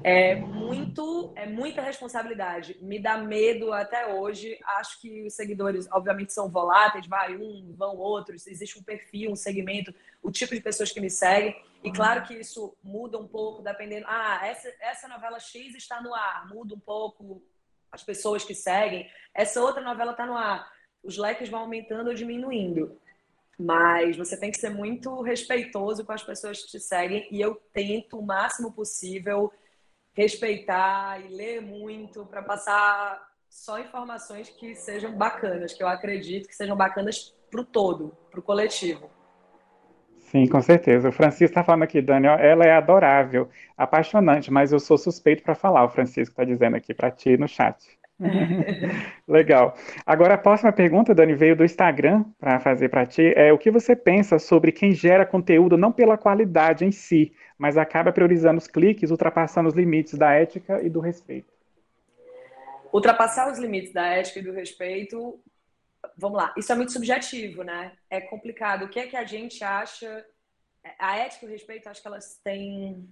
É 0.04 0.36
muito, 0.36 1.32
é 1.34 1.46
muita 1.46 1.82
responsabilidade. 1.82 2.78
Me 2.82 3.00
dá 3.00 3.18
medo 3.18 3.72
até 3.72 4.14
hoje. 4.14 4.60
Acho 4.80 5.00
que 5.00 5.26
os 5.26 5.34
seguidores, 5.34 5.88
obviamente, 5.90 6.34
são 6.34 6.50
voláteis, 6.50 7.08
vai 7.08 7.38
um, 7.38 7.74
vão 7.78 7.96
outros. 7.96 8.46
Existe 8.48 8.78
um 8.78 8.84
perfil, 8.84 9.32
um 9.32 9.36
segmento, 9.38 9.96
o 10.22 10.30
tipo 10.30 10.54
de 10.54 10.60
pessoas 10.60 10.92
que 10.92 11.00
me 11.00 11.10
seguem. 11.10 11.56
E 11.82 11.90
claro 11.90 12.24
que 12.24 12.34
isso 12.34 12.76
muda 12.84 13.18
um 13.18 13.26
pouco, 13.26 13.64
dependendo. 13.64 14.06
Ah, 14.10 14.42
essa, 14.46 14.74
essa 14.82 15.08
novela 15.08 15.40
X 15.40 15.74
está 15.74 16.02
no 16.02 16.14
ar, 16.14 16.50
muda 16.50 16.76
um 16.76 16.80
pouco 16.80 17.42
as 17.90 18.04
pessoas 18.04 18.44
que 18.44 18.54
seguem. 18.54 19.10
Essa 19.34 19.62
outra 19.62 19.82
novela 19.82 20.12
está 20.12 20.26
no 20.26 20.36
ar. 20.36 20.70
Os 21.02 21.16
likes 21.16 21.48
vão 21.48 21.62
aumentando 21.62 22.10
ou 22.10 22.14
diminuindo. 22.14 23.00
Mas 23.60 24.18
você 24.18 24.38
tem 24.40 24.52
que 24.52 24.58
ser 24.58 24.70
muito 24.70 25.22
respeitoso 25.22 26.06
com 26.06 26.12
as 26.12 26.24
pessoas 26.24 26.64
que 26.64 26.72
te 26.72 26.80
seguem. 26.80 27.28
E 27.32 27.40
eu 27.40 27.56
tento 27.74 28.18
o 28.18 28.26
máximo 28.26 28.72
possível 28.72 29.52
respeitar 30.14 31.20
e 31.24 31.28
ler 31.30 31.62
muito 31.62 32.26
para 32.26 32.42
passar 32.42 33.22
só 33.50 33.80
informações 33.80 34.50
que 34.50 34.76
sejam 34.76 35.14
bacanas, 35.14 35.74
que 35.74 35.84
eu 35.84 35.88
acredito 35.88 36.48
que 36.48 36.56
sejam 36.56 36.76
bacanas 36.76 37.36
para 37.50 37.62
o 37.62 37.66
todo, 37.66 38.16
para 38.30 38.40
o 38.40 38.44
coletivo. 38.44 39.10
Sim, 40.32 40.48
com 40.48 40.62
certeza. 40.62 41.10
O 41.10 41.12
Francisco 41.12 41.52
está 41.52 41.64
falando 41.64 41.84
aqui, 41.84 42.02
Daniel, 42.02 42.36
ela 42.36 42.64
é 42.64 42.72
adorável, 42.72 43.50
apaixonante, 43.78 44.50
mas 44.50 44.72
eu 44.72 44.80
sou 44.80 44.98
suspeito 44.98 45.44
para 45.44 45.54
falar, 45.54 45.84
o 45.84 45.90
Francisco 45.90 46.32
está 46.32 46.46
dizendo 46.46 46.78
aqui 46.78 46.94
para 46.94 47.12
ti 47.12 47.36
no 47.36 47.50
chat. 47.50 47.78
Legal. 49.28 49.76
Agora, 50.06 50.36
a 50.36 50.38
próxima 50.38 50.72
pergunta, 50.72 51.16
Dani, 51.16 51.34
veio 51.34 51.56
do 51.56 51.64
Instagram 51.64 52.24
para 52.40 52.60
fazer 52.60 52.90
para 52.90 53.06
ti. 53.06 53.34
É 53.36 53.52
o 53.52 53.58
que 53.58 53.72
você 53.72 53.96
pensa 53.96 54.38
sobre 54.38 54.72
quem 54.72 54.92
gera 54.92 55.26
conteúdo 55.26 55.78
não 55.78 55.92
pela 55.92 56.18
qualidade 56.18 56.86
em 56.86 56.92
si, 56.92 57.34
mas 57.58 57.78
acaba 57.78 58.12
priorizando 58.12 58.58
os 58.58 58.68
cliques, 58.68 59.12
ultrapassando 59.12 59.70
os 59.70 59.76
limites 59.76 60.18
da 60.18 60.32
ética 60.34 60.82
e 60.84 60.90
do 60.90 61.00
respeito? 61.00 61.52
Ultrapassar 62.94 63.52
os 63.52 63.58
limites 63.58 63.94
da 63.94 64.06
ética 64.06 64.40
e 64.40 64.44
do 64.44 64.52
respeito, 64.52 65.40
vamos 66.18 66.38
lá, 66.38 66.54
isso 66.58 66.72
é 66.72 66.76
muito 66.76 66.92
subjetivo, 66.92 67.64
né? 67.64 67.94
É 68.10 68.20
complicado. 68.20 68.86
O 68.86 68.90
que 68.90 69.00
é 69.00 69.08
que 69.08 69.16
a 69.16 69.24
gente 69.24 69.64
acha? 69.64 70.26
A 71.00 71.18
ética 71.18 71.46
e 71.46 71.48
o 71.48 71.52
respeito, 71.52 71.88
acho 71.88 72.02
que 72.02 72.08
elas 72.08 72.40
têm 72.44 73.08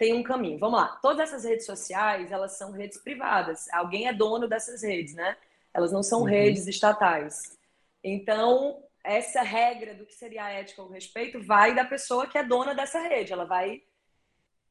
tem 0.00 0.14
um 0.14 0.22
caminho. 0.22 0.58
Vamos 0.58 0.80
lá. 0.80 0.98
Todas 1.02 1.28
essas 1.28 1.44
redes 1.44 1.66
sociais, 1.66 2.32
elas 2.32 2.56
são 2.56 2.72
redes 2.72 2.96
privadas. 2.96 3.68
Alguém 3.70 4.08
é 4.08 4.14
dono 4.14 4.48
dessas 4.48 4.82
redes, 4.82 5.14
né? 5.14 5.36
Elas 5.74 5.92
não 5.92 6.02
são 6.02 6.20
uhum. 6.20 6.24
redes 6.24 6.66
estatais. 6.66 7.58
Então, 8.02 8.82
essa 9.04 9.42
regra 9.42 9.92
do 9.92 10.06
que 10.06 10.14
seria 10.14 10.44
a 10.44 10.48
ética 10.48 10.80
ou 10.80 10.88
o 10.88 10.90
respeito 10.90 11.38
vai 11.42 11.74
da 11.74 11.84
pessoa 11.84 12.26
que 12.26 12.38
é 12.38 12.42
dona 12.42 12.74
dessa 12.74 12.98
rede. 12.98 13.34
Ela 13.34 13.44
vai 13.44 13.82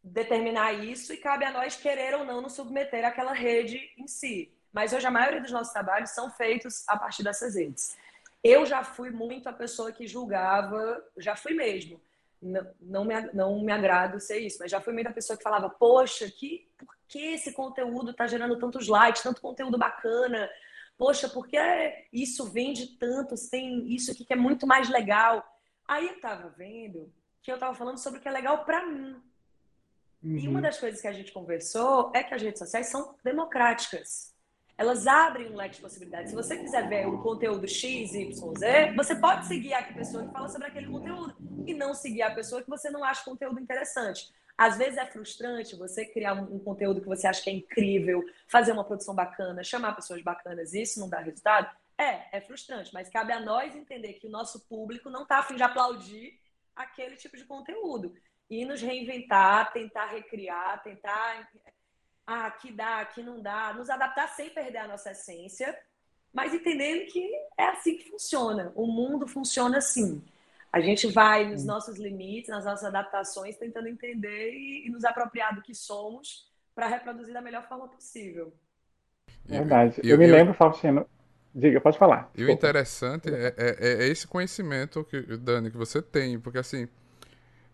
determinar 0.03 0.73
isso 0.73 1.13
e 1.13 1.17
cabe 1.17 1.45
a 1.45 1.51
nós 1.51 1.75
querer 1.75 2.15
ou 2.15 2.25
não 2.25 2.41
nos 2.41 2.53
submeter 2.53 3.05
àquela 3.05 3.31
rede 3.31 3.79
em 3.99 4.07
si. 4.07 4.51
Mas 4.73 4.93
hoje 4.93 5.05
a 5.05 5.11
maioria 5.11 5.41
dos 5.41 5.51
nossos 5.51 5.71
trabalhos 5.71 6.09
são 6.09 6.31
feitos 6.31 6.83
a 6.87 6.97
partir 6.97 7.21
dessas 7.21 7.53
redes. 7.53 7.95
Eu 8.43 8.65
já 8.65 8.83
fui 8.83 9.11
muito 9.11 9.47
a 9.47 9.53
pessoa 9.53 9.91
que 9.91 10.07
julgava, 10.07 11.03
já 11.17 11.35
fui 11.35 11.53
mesmo 11.53 12.01
não, 12.41 12.67
não, 12.79 13.05
me, 13.05 13.21
não 13.33 13.61
me 13.61 13.71
agrado 13.71 14.19
ser 14.19 14.39
isso, 14.39 14.57
mas 14.59 14.71
já 14.71 14.79
fui 14.79 14.93
muita 14.93 15.11
pessoa 15.11 15.37
que 15.37 15.43
falava, 15.43 15.69
poxa, 15.69 16.29
que, 16.29 16.67
por 16.77 16.95
que 17.07 17.33
esse 17.33 17.51
conteúdo 17.53 18.11
está 18.11 18.27
gerando 18.27 18.57
tantos 18.57 18.87
likes, 18.87 19.21
tanto 19.21 19.41
conteúdo 19.41 19.77
bacana? 19.77 20.49
Poxa, 20.97 21.27
por 21.29 21.47
que 21.47 21.57
isso 22.11 22.45
vende 22.45 22.97
tanto? 22.97 23.35
Tem 23.49 23.93
isso 23.93 24.11
aqui 24.11 24.25
que 24.25 24.33
é 24.33 24.37
muito 24.37 24.65
mais 24.65 24.89
legal. 24.89 25.45
Aí 25.87 26.07
eu 26.07 26.15
estava 26.15 26.49
vendo 26.49 27.11
que 27.41 27.51
eu 27.51 27.55
estava 27.55 27.73
falando 27.73 27.97
sobre 27.97 28.19
o 28.19 28.21
que 28.21 28.27
é 28.27 28.31
legal 28.31 28.65
para 28.65 28.85
mim. 28.85 29.15
Uhum. 30.21 30.37
E 30.37 30.47
uma 30.47 30.57
uhum. 30.57 30.61
das 30.61 30.77
coisas 30.77 31.01
que 31.01 31.07
a 31.07 31.13
gente 31.13 31.31
conversou 31.31 32.11
é 32.13 32.23
que 32.23 32.33
as 32.33 32.41
redes 32.41 32.59
sociais 32.59 32.87
são 32.87 33.15
democráticas 33.23 34.33
elas 34.79 35.05
abrem 35.05 35.51
um 35.51 35.57
leque 35.57 35.75
de 35.75 35.81
possibilidades. 35.81 36.29
Se 36.29 36.35
você 36.35 36.55
quiser 36.55 36.87
ver 36.87 37.05
um 37.05 37.17
conteúdo 37.17 37.67
X, 37.67 38.13
Y, 38.13 38.53
Z, 38.57 38.93
você 38.95 39.13
pode 39.13 39.45
seguir 39.45 39.73
a 39.73 39.83
pessoa 39.83 40.25
que 40.25 40.31
fala 40.31 40.47
sobre 40.47 40.67
aquele 40.67 40.87
conteúdo 40.87 41.35
e 41.71 41.73
não 41.73 41.93
seguir 41.93 42.21
a 42.21 42.33
pessoa 42.33 42.61
que 42.61 42.69
você 42.69 42.89
não 42.89 43.03
acha 43.03 43.23
conteúdo 43.23 43.59
interessante. 43.59 44.31
Às 44.57 44.77
vezes 44.77 44.97
é 44.97 45.05
frustrante 45.05 45.75
você 45.75 46.05
criar 46.05 46.33
um, 46.33 46.59
conteúdo 46.59 46.99
que 46.99 47.07
você 47.07 47.25
acha 47.25 47.41
que 47.41 47.49
é 47.49 47.53
incrível, 47.53 48.25
fazer 48.47 48.73
uma 48.73 48.83
produção 48.83 49.15
bacana, 49.15 49.63
chamar 49.63 49.95
pessoas 49.95 50.21
bacanas 50.21 50.73
isso 50.73 50.99
não 50.99 51.09
dá 51.09 51.19
resultado. 51.19 51.69
É, 51.97 52.37
é 52.37 52.41
frustrante, 52.41 52.93
mas 52.93 53.09
cabe 53.09 53.31
a 53.31 53.39
nós 53.39 53.75
entender 53.75 54.13
que 54.13 54.27
o 54.27 54.29
nosso 54.29 54.59
público 54.67 55.09
não 55.09 55.23
está 55.23 55.39
afim 55.39 55.55
de 55.55 55.63
aplaudir 55.63 56.37
aquele 56.75 57.15
tipo 57.15 57.37
de 57.37 57.45
conteúdo 57.45 58.13
e 58.49 58.65
nos 58.65 58.81
reinventar, 58.81 59.71
tentar 59.71 60.07
recriar, 60.07 60.81
tentar 60.81 61.49
ah, 62.25 62.45
aqui 62.45 62.71
dá, 62.71 62.99
aqui 62.99 63.23
não 63.23 63.41
dá, 63.41 63.73
nos 63.73 63.89
adaptar 63.89 64.27
sem 64.29 64.49
perder 64.49 64.79
a 64.79 64.87
nossa 64.87 65.11
essência, 65.11 65.77
mas 66.33 66.53
entendendo 66.53 67.05
que 67.11 67.33
é 67.57 67.65
assim 67.65 67.97
que 67.97 68.09
funciona. 68.09 68.71
O 68.75 68.85
mundo 68.85 69.27
funciona 69.27 69.77
assim. 69.77 70.23
A 70.71 70.79
gente 70.79 71.07
vai 71.07 71.49
nos 71.49 71.65
nossos 71.65 71.97
limites, 71.97 72.49
nas 72.49 72.65
nossas 72.65 72.85
adaptações, 72.85 73.57
tentando 73.57 73.87
entender 73.87 74.51
e, 74.53 74.87
e 74.87 74.89
nos 74.89 75.03
apropriar 75.03 75.55
do 75.55 75.61
que 75.61 75.73
somos 75.73 76.47
para 76.75 76.87
reproduzir 76.87 77.33
da 77.33 77.41
melhor 77.41 77.67
forma 77.67 77.87
possível. 77.87 78.53
Verdade. 79.45 79.99
Eu, 80.03 80.11
eu 80.11 80.17
me 80.17 80.27
eu, 80.27 80.31
lembro, 80.31 80.53
Faustino. 80.53 81.05
Diga, 81.53 81.81
pode 81.81 81.97
falar. 81.97 82.29
E 82.35 82.45
o 82.45 82.49
interessante 82.49 83.29
é, 83.33 83.55
é, 83.57 84.03
é, 84.03 84.07
esse 84.07 84.27
conhecimento, 84.27 85.03
que, 85.03 85.19
Dani, 85.37 85.71
que 85.71 85.77
você 85.77 86.01
tem, 86.01 86.39
porque 86.39 86.59
assim, 86.59 86.87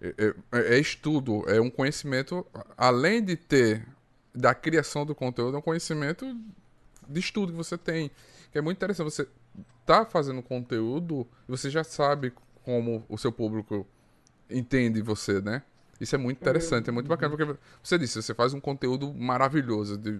é, 0.01 0.33
é, 0.53 0.75
é 0.75 0.79
estudo, 0.79 1.43
é 1.49 1.59
um 1.59 1.69
conhecimento, 1.69 2.45
além 2.77 3.21
de 3.21 3.35
ter 3.35 3.85
da 4.33 4.53
criação 4.53 5.05
do 5.05 5.15
conteúdo 5.15 5.55
é 5.55 5.59
um 5.59 5.63
conhecimento 5.63 6.25
de 7.07 7.19
estudo 7.19 7.51
que 7.51 7.57
você 7.57 7.77
tem. 7.77 8.11
Que 8.51 8.57
é 8.57 8.61
muito 8.61 8.77
interessante. 8.77 9.09
Você 9.09 9.27
tá 9.85 10.05
fazendo 10.05 10.41
conteúdo 10.41 11.27
e 11.47 11.51
você 11.51 11.69
já 11.69 11.83
sabe 11.83 12.33
como 12.65 13.05
o 13.07 13.17
seu 13.17 13.31
público 13.31 13.87
entende 14.49 15.01
você, 15.01 15.39
né? 15.39 15.61
Isso 16.01 16.15
é 16.15 16.17
muito 16.17 16.41
interessante, 16.41 16.89
é 16.89 16.91
muito 16.91 17.07
bacana, 17.07 17.37
porque 17.37 17.57
você 17.81 17.97
disse, 17.97 18.21
você 18.21 18.33
faz 18.33 18.53
um 18.53 18.59
conteúdo 18.59 19.13
maravilhoso, 19.13 19.97
de 19.97 20.19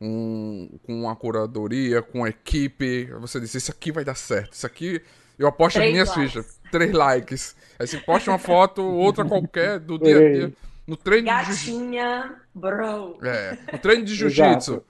um, 0.00 0.68
com 0.82 1.02
uma 1.02 1.14
curadoria, 1.14 2.02
com 2.02 2.18
uma 2.20 2.30
equipe. 2.30 3.04
Você 3.20 3.38
disse, 3.38 3.58
isso 3.58 3.70
aqui 3.70 3.92
vai 3.92 4.02
dar 4.02 4.16
certo, 4.16 4.54
isso 4.54 4.66
aqui. 4.66 5.00
Eu 5.38 5.46
aposto 5.46 5.76
Três 5.76 5.88
as 5.88 5.92
minhas 5.92 6.08
likes. 6.08 6.32
fichas. 6.32 6.60
Três 6.72 6.92
likes. 6.92 7.56
Aí 7.78 7.86
você 7.86 7.98
posta 7.98 8.30
uma 8.30 8.38
foto, 8.38 8.82
outra 8.82 9.24
qualquer, 9.24 9.78
do 9.78 9.98
dia 9.98 10.16
a 10.16 10.32
dia. 10.32 10.52
No 10.84 10.96
treino 10.96 11.26
Gatinha, 11.26 12.34
de 12.54 12.60
bro. 12.60 13.18
É, 13.22 13.58
no 13.72 13.78
treino 13.78 14.04
de 14.04 14.14
jiu-jitsu. 14.14 14.82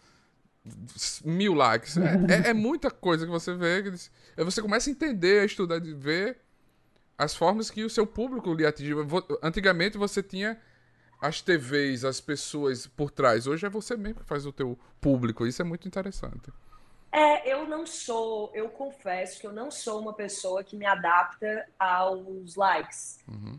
mil 1.24 1.52
likes. 1.52 1.98
É, 1.98 2.46
é, 2.46 2.50
é, 2.50 2.54
muita 2.54 2.90
coisa 2.90 3.26
que 3.26 3.30
você 3.30 3.52
vê. 3.52 3.82
Que 3.82 4.44
você 4.44 4.62
começa 4.62 4.88
a 4.88 4.92
entender, 4.92 5.40
a 5.40 5.44
estudar, 5.44 5.80
de 5.80 5.92
ver 5.92 6.38
as 7.18 7.34
formas 7.34 7.70
que 7.70 7.84
o 7.84 7.90
seu 7.90 8.06
público 8.06 8.54
lhe 8.54 8.64
atinge. 8.64 8.92
Antigamente 9.42 9.98
você 9.98 10.22
tinha 10.22 10.58
as 11.20 11.42
TVs, 11.42 12.04
as 12.04 12.20
pessoas 12.20 12.86
por 12.86 13.10
trás. 13.10 13.46
Hoje 13.46 13.66
é 13.66 13.68
você 13.68 13.96
mesmo 13.96 14.20
que 14.20 14.26
faz 14.26 14.46
o 14.46 14.52
teu 14.52 14.78
público. 15.00 15.46
Isso 15.46 15.60
é 15.60 15.64
muito 15.64 15.86
interessante. 15.88 16.52
É, 17.10 17.52
eu 17.52 17.66
não 17.66 17.86
sou, 17.86 18.52
eu 18.54 18.68
confesso 18.68 19.40
que 19.40 19.46
eu 19.46 19.52
não 19.52 19.70
sou 19.70 20.00
uma 20.00 20.12
pessoa 20.12 20.62
que 20.62 20.76
me 20.76 20.86
adapta 20.86 21.66
aos 21.78 22.54
likes. 22.54 23.18
Uhum 23.26 23.58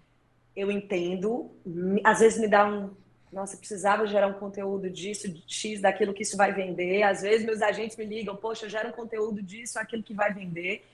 eu 0.59 0.69
entendo, 0.69 1.51
às 2.03 2.19
vezes 2.19 2.37
me 2.37 2.47
dá 2.47 2.67
um, 2.67 2.91
nossa, 3.31 3.55
precisava 3.55 4.05
gerar 4.05 4.27
um 4.27 4.33
conteúdo 4.33 4.89
disso, 4.89 5.31
de 5.31 5.41
X, 5.47 5.79
daquilo 5.79 6.13
que 6.13 6.23
isso 6.23 6.35
vai 6.35 6.51
vender. 6.51 7.03
Às 7.03 7.21
vezes 7.21 7.45
meus 7.45 7.61
agentes 7.61 7.95
me 7.95 8.03
ligam, 8.03 8.35
poxa, 8.35 8.67
gera 8.67 8.89
um 8.89 8.91
conteúdo 8.91 9.41
disso, 9.41 9.79
aquilo 9.79 10.03
que 10.03 10.13
vai 10.13 10.33
vender. 10.33 10.85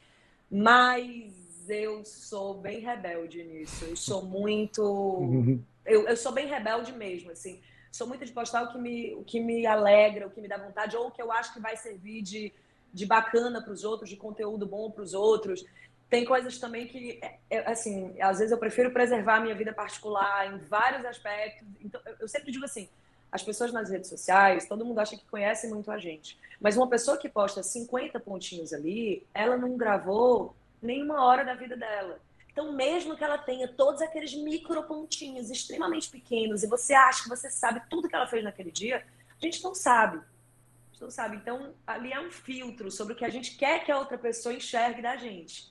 Mas 0.51 1.33
eu 1.69 2.03
sou 2.05 2.55
bem 2.55 2.79
rebelde 2.79 3.43
nisso. 3.43 3.85
Eu 3.85 3.95
sou 3.95 4.23
muito. 4.23 4.81
Uhum. 4.83 5.61
Eu, 5.85 6.07
eu 6.07 6.17
sou 6.17 6.31
bem 6.31 6.47
rebelde 6.47 6.91
mesmo, 6.93 7.31
assim. 7.31 7.59
Sou 7.91 8.07
muito 8.07 8.25
de 8.25 8.31
postar 8.31 8.63
o 8.63 8.71
que 8.71 8.77
me, 8.77 9.13
o 9.15 9.23
que 9.23 9.39
me 9.39 9.65
alegra, 9.65 10.27
o 10.27 10.29
que 10.29 10.41
me 10.41 10.47
dá 10.47 10.57
vontade, 10.57 10.97
ou 10.97 11.07
o 11.07 11.11
que 11.11 11.21
eu 11.21 11.31
acho 11.31 11.53
que 11.53 11.59
vai 11.59 11.77
servir 11.77 12.21
de, 12.21 12.51
de 12.93 13.05
bacana 13.05 13.61
para 13.61 13.71
os 13.71 13.83
outros, 13.83 14.09
de 14.09 14.17
conteúdo 14.17 14.65
bom 14.65 14.91
para 14.91 15.03
os 15.03 15.13
outros 15.13 15.65
tem 16.09 16.23
coisas 16.23 16.57
também 16.57 16.87
que, 16.87 17.19
é, 17.21 17.37
é, 17.49 17.71
assim, 17.71 18.13
às 18.21 18.37
vezes 18.37 18.51
eu 18.51 18.57
prefiro 18.57 18.91
preservar 18.91 19.37
a 19.37 19.39
minha 19.39 19.55
vida 19.55 19.73
particular 19.73 20.53
em 20.53 20.57
vários 20.59 21.03
aspectos. 21.05 21.67
Então, 21.81 21.99
eu 22.19 22.27
sempre 22.27 22.51
digo 22.51 22.63
assim, 22.63 22.87
as 23.31 23.43
pessoas 23.43 23.73
nas 23.73 23.89
redes 23.89 24.09
sociais, 24.09 24.67
todo 24.67 24.85
mundo 24.85 24.99
acha 24.99 25.17
que 25.17 25.25
conhece 25.25 25.67
muito 25.67 25.91
a 25.91 25.97
gente. 25.97 26.37
Mas 26.59 26.77
uma 26.77 26.87
pessoa 26.87 27.17
que 27.17 27.27
posta 27.27 27.63
50 27.63 28.19
pontinhos 28.19 28.71
ali, 28.71 29.25
ela 29.33 29.57
não 29.57 29.75
gravou 29.75 30.55
nenhuma 30.85 31.25
hora 31.25 31.43
da 31.43 31.53
vida 31.53 31.75
dela. 31.75 32.19
Então, 32.55 32.71
mesmo 32.71 33.17
que 33.17 33.23
ela 33.23 33.37
tenha 33.37 33.67
todos 33.67 34.01
aqueles 34.01 34.33
micro 34.33 34.81
pontinhos 34.83 35.51
extremamente 35.51 36.09
pequenos 36.09 36.63
e 36.63 36.67
você 36.67 36.93
acha 36.93 37.23
que 37.23 37.29
você 37.29 37.49
sabe 37.49 37.81
tudo 37.89 38.07
que 38.07 38.15
ela 38.15 38.27
fez 38.27 38.43
naquele 38.45 38.71
dia, 38.71 39.05
a 39.37 39.45
gente 39.45 39.61
não 39.61 39.75
sabe. 39.75 40.17
A 40.17 40.91
gente 40.93 41.01
não 41.01 41.11
sabe. 41.11 41.35
Então, 41.35 41.73
ali 41.85 42.13
é 42.13 42.19
um 42.21 42.31
filtro 42.31 42.89
sobre 42.89 43.13
o 43.13 43.15
que 43.17 43.25
a 43.25 43.29
gente 43.29 43.57
quer 43.57 43.83
que 43.83 43.91
a 43.91 43.99
outra 43.99 44.17
pessoa 44.17 44.55
enxergue 44.55 45.01
da 45.01 45.17
gente. 45.17 45.69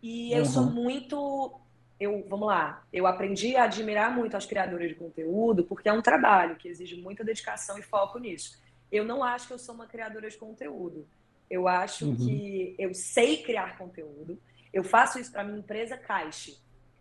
E 0.00 0.32
eu 0.32 0.40
uhum. 0.40 0.44
sou 0.44 0.66
muito. 0.66 1.58
Eu, 1.98 2.24
vamos 2.28 2.46
lá, 2.46 2.84
eu 2.92 3.06
aprendi 3.06 3.56
a 3.56 3.64
admirar 3.64 4.14
muito 4.14 4.36
as 4.36 4.46
criadoras 4.46 4.88
de 4.88 4.94
conteúdo, 4.94 5.64
porque 5.64 5.88
é 5.88 5.92
um 5.92 6.02
trabalho 6.02 6.56
que 6.56 6.68
exige 6.68 7.00
muita 7.00 7.24
dedicação 7.24 7.76
e 7.78 7.82
foco 7.82 8.18
nisso. 8.18 8.56
Eu 8.90 9.04
não 9.04 9.24
acho 9.24 9.48
que 9.48 9.52
eu 9.52 9.58
sou 9.58 9.74
uma 9.74 9.86
criadora 9.86 10.28
de 10.28 10.36
conteúdo. 10.36 11.08
Eu 11.50 11.68
acho 11.68 12.06
uhum. 12.06 12.16
que 12.16 12.74
eu 12.78 12.94
sei 12.94 13.42
criar 13.42 13.76
conteúdo. 13.78 14.38
Eu 14.72 14.82
faço 14.82 15.18
isso 15.18 15.30
para 15.30 15.44
minha 15.44 15.58
empresa 15.58 15.96
Caixa. 15.96 16.52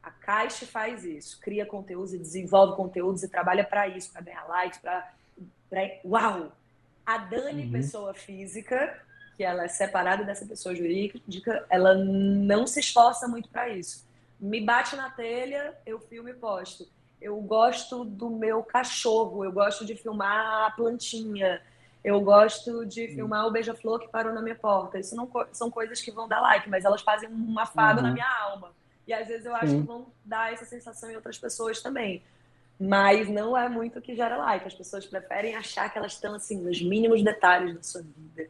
A 0.02 0.12
Caixa 0.12 0.66
faz 0.66 1.06
isso, 1.06 1.40
cria 1.40 1.66
conteúdos 1.66 2.14
e 2.14 2.18
desenvolve 2.18 2.76
conteúdos 2.76 3.24
e 3.24 3.30
trabalha 3.30 3.64
para 3.64 3.88
isso, 3.88 4.12
para 4.12 4.22
ganhar 4.22 4.46
likes, 4.48 4.80
para. 4.80 5.12
Uau! 6.06 6.52
A 7.06 7.18
Dani, 7.18 7.66
uhum. 7.66 7.72
pessoa 7.72 8.14
física, 8.14 9.02
que 9.36 9.44
ela 9.44 9.64
é 9.64 9.68
separada 9.68 10.24
dessa 10.24 10.46
pessoa 10.46 10.76
jurídica, 10.76 11.66
ela 11.70 11.96
não 11.96 12.68
se 12.68 12.80
esforça 12.80 13.28
muito 13.28 13.50
para 13.50 13.70
isso. 13.70 14.06
Me 14.40 14.62
bate 14.62 14.96
na 14.96 15.10
telha, 15.10 15.74
eu 15.86 16.00
filmo 16.00 16.30
e 16.30 16.34
posto. 16.34 16.88
Eu 17.22 17.40
gosto 17.42 18.04
do 18.04 18.30
meu 18.30 18.62
cachorro, 18.62 19.44
eu 19.44 19.52
gosto 19.52 19.86
de 19.86 19.96
filmar 19.96 20.68
a 20.68 20.72
plantinha, 20.72 21.62
eu 22.03 22.19
gosto 22.19 22.86
de 22.86 23.07
filmar 23.07 23.48
o 23.48 23.51
beija-flor 23.51 24.00
que 24.00 24.10
parou 24.10 24.33
na 24.33 24.41
minha 24.41 24.55
porta. 24.55 25.00
Isso 25.00 25.15
não 25.15 25.29
são 25.53 25.72
coisas 25.72 26.01
que 26.01 26.12
vão 26.12 26.27
dar 26.27 26.41
like, 26.41 26.69
mas 26.69 26.83
elas 26.83 27.01
fazem 27.01 27.29
um 27.29 27.57
afago 27.57 28.00
uhum. 28.00 28.07
na 28.07 28.12
minha 28.12 28.27
alma. 28.27 28.72
E 29.07 29.13
às 29.13 29.27
vezes 29.27 29.45
eu 29.45 29.55
acho 29.55 29.67
Sim. 29.67 29.81
que 29.81 29.88
vão 29.88 30.07
dar 30.24 30.51
essa 30.51 30.65
sensação 30.65 31.10
em 31.10 31.15
outras 31.15 31.38
pessoas 31.38 31.81
também. 31.81 32.22
Mas 32.79 33.29
não 33.29 33.57
é 33.57 33.69
muito 33.69 34.00
o 34.00 34.01
que 34.01 34.15
gera 34.15 34.36
like. 34.36 34.67
As 34.67 34.74
pessoas 34.74 35.05
preferem 35.05 35.55
achar 35.55 35.89
que 35.89 35.98
elas 35.98 36.13
estão 36.13 36.36
assim 36.36 36.62
nos 36.62 36.81
mínimos 36.81 37.24
detalhes 37.24 37.75
da 37.75 37.83
sua 37.83 38.01
vida. 38.01 38.50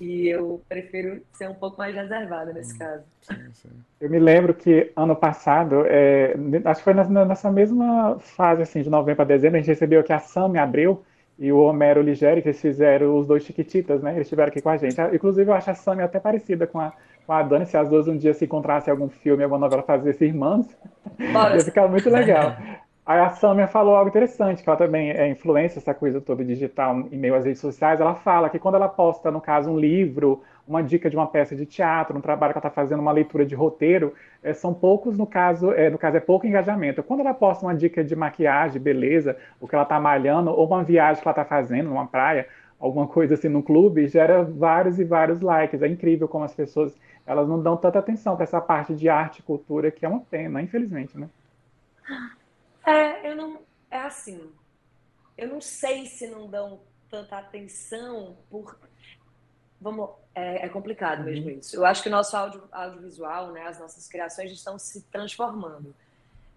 E 0.00 0.28
eu 0.28 0.62
prefiro 0.68 1.22
ser 1.32 1.48
um 1.48 1.54
pouco 1.54 1.78
mais 1.78 1.94
reservada 1.94 2.52
nesse 2.52 2.74
hum, 2.74 2.78
caso. 2.78 3.04
Sim, 3.20 3.52
sim. 3.54 3.70
Eu 4.00 4.10
me 4.10 4.18
lembro 4.18 4.54
que 4.54 4.92
ano 4.96 5.14
passado, 5.14 5.84
é, 5.86 6.34
acho 6.64 6.80
que 6.80 6.84
foi 6.84 6.94
nessa 6.94 7.50
mesma 7.50 8.18
fase 8.20 8.62
assim, 8.62 8.82
de 8.82 8.90
novembro 8.90 9.22
a 9.22 9.24
dezembro, 9.24 9.56
a 9.56 9.60
gente 9.60 9.68
recebeu 9.68 10.02
que 10.02 10.12
a 10.12 10.20
Sam 10.20 10.58
abriu 10.58 11.04
e 11.38 11.52
o 11.52 11.58
Homero 11.58 12.02
Ligeri, 12.02 12.42
que 12.42 12.48
eles 12.48 12.60
fizeram 12.60 13.16
os 13.16 13.26
dois 13.26 13.44
Chiquititas, 13.44 14.02
né? 14.02 14.10
Eles 14.12 14.22
estiveram 14.22 14.48
aqui 14.48 14.60
com 14.60 14.70
a 14.70 14.76
gente. 14.76 15.00
Ah, 15.00 15.10
inclusive, 15.12 15.48
eu 15.48 15.54
acho 15.54 15.70
a 15.70 15.74
Sammy 15.74 16.02
até 16.02 16.18
parecida 16.18 16.66
com 16.66 16.80
a, 16.80 16.92
com 17.26 17.32
a 17.32 17.42
Dani. 17.42 17.66
Se 17.66 17.76
as 17.76 17.88
duas 17.88 18.08
um 18.08 18.16
dia 18.16 18.34
se 18.34 18.44
encontrassem 18.44 18.92
em 18.92 18.96
algum 18.96 19.08
filme, 19.08 19.44
alguma 19.44 19.60
novela, 19.60 19.82
fazer 19.82 20.16
irmãs, 20.20 20.66
ia 21.18 21.60
ficar 21.60 21.86
muito 21.86 22.10
legal. 22.10 22.56
Aí 23.08 23.20
a 23.20 23.30
Samia 23.30 23.66
falou 23.66 23.96
algo 23.96 24.10
interessante, 24.10 24.62
que 24.62 24.68
ela 24.68 24.76
também 24.76 25.10
é 25.10 25.26
influência, 25.30 25.78
essa 25.78 25.94
coisa 25.94 26.20
toda 26.20 26.44
digital 26.44 27.08
em 27.10 27.16
meio 27.16 27.34
às 27.34 27.46
redes 27.46 27.58
sociais. 27.58 27.98
Ela 27.98 28.14
fala 28.14 28.50
que 28.50 28.58
quando 28.58 28.74
ela 28.74 28.86
posta, 28.86 29.30
no 29.30 29.40
caso, 29.40 29.70
um 29.70 29.78
livro, 29.78 30.42
uma 30.68 30.82
dica 30.82 31.08
de 31.08 31.16
uma 31.16 31.26
peça 31.26 31.56
de 31.56 31.64
teatro, 31.64 32.16
um 32.16 32.20
trabalho 32.20 32.52
que 32.52 32.58
ela 32.58 32.66
está 32.66 32.70
fazendo, 32.70 33.00
uma 33.00 33.12
leitura 33.12 33.44
de 33.46 33.54
roteiro, 33.54 34.14
é, 34.42 34.52
são 34.52 34.74
poucos, 34.74 35.16
no 35.16 35.26
caso, 35.26 35.72
é, 35.72 35.88
no 35.88 35.98
caso, 35.98 36.16
é 36.16 36.20
pouco 36.20 36.46
engajamento. 36.46 37.02
Quando 37.02 37.20
ela 37.20 37.34
posta 37.34 37.64
uma 37.64 37.74
dica 37.74 38.04
de 38.04 38.14
maquiagem, 38.14 38.80
beleza, 38.80 39.36
o 39.60 39.66
que 39.66 39.74
ela 39.74 39.84
está 39.84 39.98
malhando, 39.98 40.50
ou 40.50 40.66
uma 40.66 40.84
viagem 40.84 41.22
que 41.22 41.28
ela 41.28 41.32
está 41.32 41.44
fazendo 41.44 41.88
numa 41.88 42.06
praia, 42.06 42.46
alguma 42.78 43.06
coisa 43.06 43.34
assim 43.34 43.48
no 43.48 43.62
clube, 43.62 44.06
gera 44.06 44.44
vários 44.44 44.98
e 44.98 45.04
vários 45.04 45.40
likes. 45.40 45.82
É 45.82 45.88
incrível 45.88 46.28
como 46.28 46.44
as 46.44 46.54
pessoas 46.54 46.96
elas 47.28 47.46
não 47.46 47.62
dão 47.62 47.76
tanta 47.76 47.98
atenção 47.98 48.34
para 48.36 48.44
essa 48.44 48.58
parte 48.58 48.94
de 48.94 49.06
arte 49.06 49.40
e 49.40 49.42
cultura, 49.42 49.90
que 49.90 50.06
é 50.06 50.08
uma 50.08 50.20
pena, 50.20 50.62
infelizmente, 50.62 51.18
né? 51.18 51.28
É, 52.86 53.30
eu 53.30 53.36
não. 53.36 53.60
É 53.90 53.98
assim. 53.98 54.50
Eu 55.36 55.48
não 55.48 55.60
sei 55.60 56.06
se 56.06 56.26
não 56.26 56.48
dão 56.48 56.80
tanta 57.10 57.36
atenção 57.36 58.38
por. 58.48 58.78
Vamos, 59.78 60.10
é, 60.38 60.66
é 60.66 60.68
complicado 60.68 61.24
mesmo 61.24 61.50
uhum. 61.50 61.58
isso. 61.58 61.76
Eu 61.76 61.84
acho 61.84 62.02
que 62.02 62.08
o 62.08 62.12
nosso 62.12 62.36
audio, 62.36 62.62
audiovisual, 62.70 63.52
né, 63.52 63.62
as 63.66 63.78
nossas 63.78 64.06
criações 64.06 64.52
estão 64.52 64.78
se 64.78 65.02
transformando. 65.02 65.94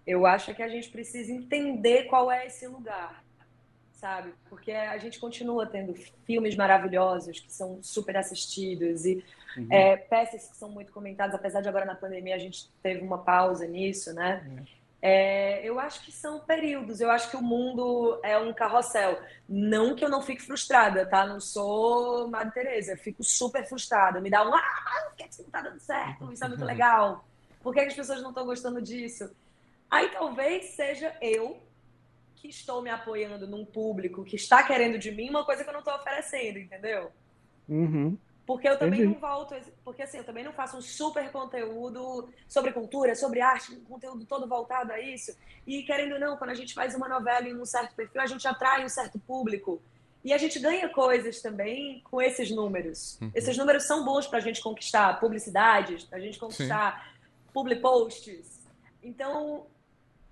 Eu 0.06 0.24
acho 0.24 0.54
que 0.54 0.62
a 0.62 0.68
gente 0.68 0.88
precisa 0.88 1.32
entender 1.32 2.04
qual 2.04 2.30
é 2.30 2.46
esse 2.46 2.66
lugar, 2.66 3.22
sabe? 3.94 4.32
Porque 4.48 4.72
a 4.72 4.98
gente 4.98 5.18
continua 5.18 5.66
tendo 5.66 5.94
filmes 6.24 6.56
maravilhosos 6.56 7.40
que 7.40 7.52
são 7.52 7.80
super 7.82 8.16
assistidos 8.16 9.04
e 9.04 9.24
uhum. 9.56 9.68
é, 9.70 9.96
peças 9.96 10.48
que 10.48 10.56
são 10.56 10.68
muito 10.68 10.92
comentadas, 10.92 11.34
apesar 11.34 11.60
de 11.60 11.68
agora 11.68 11.84
na 11.84 11.94
pandemia 11.94 12.34
a 12.34 12.38
gente 12.38 12.68
teve 12.82 13.00
uma 13.00 13.18
pausa 13.18 13.66
nisso, 13.66 14.12
né? 14.14 14.44
Uhum. 14.46 14.64
É, 15.04 15.60
eu 15.68 15.80
acho 15.80 16.04
que 16.04 16.12
são 16.12 16.38
períodos. 16.38 17.00
Eu 17.00 17.10
acho 17.10 17.28
que 17.28 17.36
o 17.36 17.42
mundo 17.42 18.20
é 18.22 18.38
um 18.38 18.54
carrossel. 18.54 19.20
Não 19.48 19.96
que 19.96 20.04
eu 20.04 20.08
não 20.08 20.22
fique 20.22 20.40
frustrada, 20.40 21.04
tá? 21.04 21.26
Não 21.26 21.40
sou 21.40 22.28
Madre 22.28 22.54
Teresa. 22.54 22.96
Fico 22.96 23.24
super 23.24 23.66
frustrada. 23.66 24.20
Me 24.20 24.30
dá 24.30 24.48
um. 24.48 24.54
Ah, 24.54 25.06
por 25.08 25.16
que 25.16 25.28
isso 25.28 25.42
não 25.42 25.50
tá 25.50 25.60
dando 25.60 25.80
certo? 25.80 26.32
Isso 26.32 26.44
é 26.44 26.48
muito 26.48 26.64
legal. 26.64 27.24
Por 27.60 27.74
que 27.74 27.80
as 27.80 27.94
pessoas 27.94 28.22
não 28.22 28.30
estão 28.30 28.46
gostando 28.46 28.80
disso? 28.80 29.34
Aí 29.90 30.08
talvez 30.10 30.66
seja 30.76 31.14
eu 31.20 31.60
que 32.36 32.48
estou 32.48 32.80
me 32.80 32.90
apoiando 32.90 33.46
num 33.46 33.64
público 33.64 34.24
que 34.24 34.36
está 34.36 34.62
querendo 34.62 34.98
de 34.98 35.10
mim 35.10 35.30
uma 35.30 35.44
coisa 35.44 35.62
que 35.64 35.68
eu 35.68 35.72
não 35.72 35.80
estou 35.80 35.94
oferecendo, 35.94 36.58
entendeu? 36.58 37.10
Uhum. 37.68 38.16
Porque 38.46 38.68
eu 38.68 38.76
também 38.76 39.00
Entendi. 39.00 39.14
não 39.14 39.20
volto, 39.20 39.54
porque 39.84 40.02
assim, 40.02 40.18
eu 40.18 40.24
também 40.24 40.42
não 40.42 40.52
faço 40.52 40.76
um 40.76 40.80
super 40.80 41.30
conteúdo 41.30 42.28
sobre 42.48 42.72
cultura, 42.72 43.14
sobre 43.14 43.40
arte, 43.40 43.72
um 43.72 43.84
conteúdo 43.84 44.24
todo 44.24 44.48
voltado 44.48 44.92
a 44.92 45.00
isso. 45.00 45.36
E 45.66 45.82
querendo 45.84 46.14
ou 46.14 46.20
não, 46.20 46.36
quando 46.36 46.50
a 46.50 46.54
gente 46.54 46.74
faz 46.74 46.94
uma 46.94 47.08
novela 47.08 47.48
em 47.48 47.54
um 47.54 47.64
certo 47.64 47.94
perfil, 47.94 48.20
a 48.20 48.26
gente 48.26 48.46
atrai 48.46 48.84
um 48.84 48.88
certo 48.88 49.18
público. 49.20 49.80
E 50.24 50.32
a 50.32 50.38
gente 50.38 50.58
ganha 50.58 50.88
coisas 50.88 51.40
também 51.40 52.00
com 52.10 52.20
esses 52.20 52.50
números. 52.50 53.18
Uhum. 53.20 53.30
Esses 53.34 53.56
números 53.56 53.84
são 53.84 54.04
bons 54.04 54.26
para 54.26 54.38
a 54.38 54.42
gente 54.42 54.60
conquistar 54.60 55.18
publicidades, 55.20 56.04
para 56.04 56.18
a 56.18 56.20
gente 56.20 56.38
conquistar 56.38 57.04
Sim. 57.04 57.52
public 57.52 57.80
posts. 57.80 58.60
Então, 59.02 59.66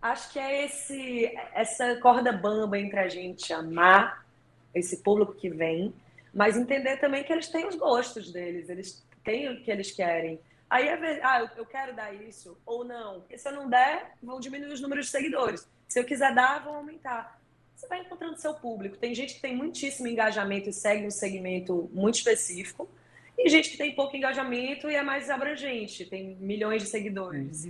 acho 0.03 0.33
que 0.33 0.39
é 0.39 0.65
esse, 0.65 1.27
essa 1.53 1.97
corda 1.97 2.33
bamba 2.33 2.79
entre 2.79 2.99
a 3.01 3.09
gente 3.09 3.53
amar 3.53 4.25
esse 4.73 4.99
público 4.99 5.33
que 5.33 5.49
vem 5.49 5.93
mas 6.33 6.57
entender 6.57 6.97
também 6.99 7.25
que 7.25 7.33
eles 7.33 7.49
têm 7.49 7.67
os 7.67 7.75
gostos 7.75 8.33
deles, 8.33 8.69
eles 8.69 9.05
têm 9.25 9.49
o 9.49 9.63
que 9.63 9.71
eles 9.71 9.91
querem. 9.91 10.41
Aí 10.69 10.87
é 10.87 10.97
ver, 10.97 11.21
ah, 11.25 11.51
eu 11.57 11.67
quero 11.67 11.95
dar 11.95 12.15
isso 12.15 12.57
ou 12.65 12.85
não. 12.85 13.21
Porque 13.21 13.37
se 13.37 13.49
eu 13.49 13.53
não 13.53 13.69
der, 13.69 14.13
vão 14.23 14.39
diminuir 14.39 14.73
os 14.73 14.81
números 14.81 15.07
de 15.07 15.11
seguidores. 15.11 15.69
Se 15.89 15.99
eu 15.99 16.05
quiser 16.05 16.33
dar, 16.33 16.63
vão 16.63 16.77
aumentar. 16.77 17.41
Você 17.75 17.89
vai 17.89 18.01
encontrando 18.01 18.39
seu 18.39 18.55
público. 18.55 18.97
Tem 18.97 19.15
gente 19.15 19.35
que 19.35 19.41
tem 19.41 19.57
muitíssimo 19.57 20.07
engajamento 20.07 20.69
e 20.69 20.73
segue 20.73 21.07
um 21.07 21.11
segmento 21.11 21.91
muito 21.93 22.17
específico. 22.17 22.89
E 23.37 23.49
gente 23.49 23.71
que 23.71 23.79
tem 23.79 23.95
pouco 23.95 24.17
engajamento 24.17 24.91
e 24.91 24.95
é 24.95 25.03
mais 25.03 25.31
abrangente, 25.31 26.05
tem 26.05 26.37
milhões 26.37 26.83
de 26.83 26.89
seguidores. 26.89 27.69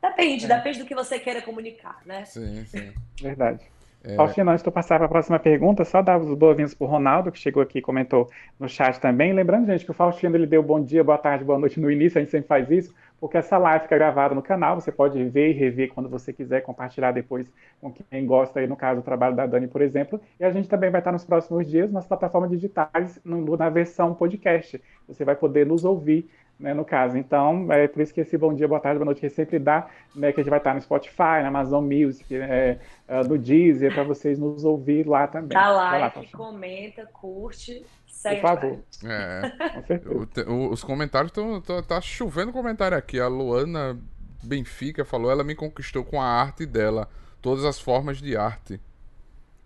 Depende, 0.00 0.44
é. 0.44 0.48
depende 0.48 0.78
do 0.78 0.84
que 0.84 0.94
você 0.94 1.18
queira 1.18 1.42
comunicar, 1.42 2.02
né? 2.04 2.24
Sim, 2.26 2.64
sim. 2.66 2.92
Verdade. 3.20 3.64
É... 4.04 4.14
Faustino, 4.14 4.50
antes 4.50 4.62
de 4.62 4.70
passar 4.70 4.96
para 4.96 5.06
a 5.06 5.08
próxima 5.08 5.38
pergunta, 5.38 5.84
só 5.84 6.00
dar 6.00 6.18
os 6.18 6.32
boas-vindas 6.34 6.72
para 6.72 6.86
o 6.86 6.88
Ronaldo, 6.88 7.32
que 7.32 7.38
chegou 7.38 7.62
aqui 7.62 7.78
e 7.78 7.82
comentou 7.82 8.28
no 8.58 8.68
chat 8.68 8.98
também. 9.00 9.32
Lembrando, 9.32 9.66
gente, 9.66 9.84
que 9.84 9.90
o 9.90 9.94
Faustino 9.94 10.36
ele 10.36 10.46
deu 10.46 10.62
bom 10.62 10.80
dia, 10.82 11.02
boa 11.02 11.18
tarde, 11.18 11.44
boa 11.44 11.58
noite 11.58 11.80
no 11.80 11.90
início, 11.90 12.18
a 12.18 12.22
gente 12.22 12.30
sempre 12.30 12.46
faz 12.46 12.70
isso, 12.70 12.94
porque 13.20 13.36
essa 13.36 13.58
live 13.58 13.82
fica 13.82 13.96
gravada 13.96 14.34
no 14.34 14.42
canal, 14.42 14.80
você 14.80 14.92
pode 14.92 15.22
ver 15.24 15.50
e 15.50 15.52
rever 15.52 15.92
quando 15.92 16.08
você 16.08 16.32
quiser, 16.32 16.60
compartilhar 16.62 17.10
depois 17.10 17.50
com 17.80 17.92
quem 17.92 18.24
gosta, 18.24 18.60
aí, 18.60 18.66
no 18.66 18.76
caso, 18.76 19.00
do 19.00 19.04
trabalho 19.04 19.34
da 19.34 19.46
Dani, 19.46 19.66
por 19.66 19.82
exemplo. 19.82 20.20
E 20.38 20.44
a 20.44 20.50
gente 20.50 20.68
também 20.68 20.90
vai 20.90 21.00
estar 21.00 21.12
nos 21.12 21.24
próximos 21.24 21.68
dias 21.68 21.90
nas 21.90 22.06
plataformas 22.06 22.50
digitais, 22.50 23.20
na 23.24 23.68
versão 23.68 24.14
podcast. 24.14 24.80
Você 25.08 25.24
vai 25.24 25.34
poder 25.34 25.66
nos 25.66 25.84
ouvir 25.84 26.28
né, 26.58 26.74
no 26.74 26.84
caso. 26.84 27.16
Então, 27.16 27.70
é 27.72 27.86
por 27.86 28.02
isso 28.02 28.12
que 28.12 28.20
esse 28.20 28.36
bom 28.36 28.52
dia, 28.52 28.66
boa 28.66 28.80
tarde, 28.80 28.98
boa 28.98 29.06
noite 29.06 29.20
que 29.20 29.28
sempre 29.30 29.58
dá, 29.58 29.88
né, 30.14 30.32
que 30.32 30.40
a 30.40 30.42
gente 30.42 30.50
vai 30.50 30.58
estar 30.58 30.74
no 30.74 30.80
Spotify, 30.80 31.42
na 31.42 31.48
Amazon 31.48 31.84
Music, 31.84 32.34
é, 32.34 32.78
é 33.06 33.22
no 33.24 33.38
Deezer, 33.38 33.94
para 33.94 34.02
vocês 34.02 34.38
nos 34.38 34.64
ouvir 34.64 35.06
lá 35.06 35.26
também. 35.26 35.56
Dá 35.56 35.68
like, 35.68 36.18
lá, 36.18 36.24
comenta, 36.32 37.06
curte, 37.12 37.84
segue. 38.06 38.40
Por 38.40 38.48
favor. 38.48 38.78
É. 39.04 40.42
o, 40.50 40.70
os 40.70 40.82
comentários 40.82 41.30
estão. 41.30 41.60
Tá, 41.60 41.82
tá 41.82 42.00
chovendo 42.00 42.52
comentário 42.52 42.96
aqui. 42.96 43.20
A 43.20 43.28
Luana 43.28 43.98
Benfica 44.42 45.04
falou, 45.04 45.30
ela 45.30 45.44
me 45.44 45.54
conquistou 45.54 46.04
com 46.04 46.20
a 46.20 46.26
arte 46.26 46.66
dela, 46.66 47.08
todas 47.40 47.64
as 47.64 47.80
formas 47.80 48.18
de 48.18 48.36
arte. 48.36 48.80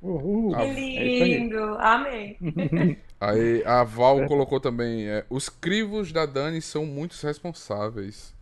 Uhul. 0.03 0.55
Que 0.57 1.25
lindo! 1.25 1.57
É 1.57 1.77
Amém! 1.79 2.37
Aí 3.23 3.63
a 3.65 3.85
Val 3.85 4.23
é. 4.23 4.27
colocou 4.27 4.59
também: 4.59 5.09
é, 5.09 5.25
os 5.31 5.49
crivos 5.49 6.11
da 6.11 6.27
Dani 6.27 6.61
são 6.61 6.85
muito 6.85 7.15
responsáveis. 7.25 8.35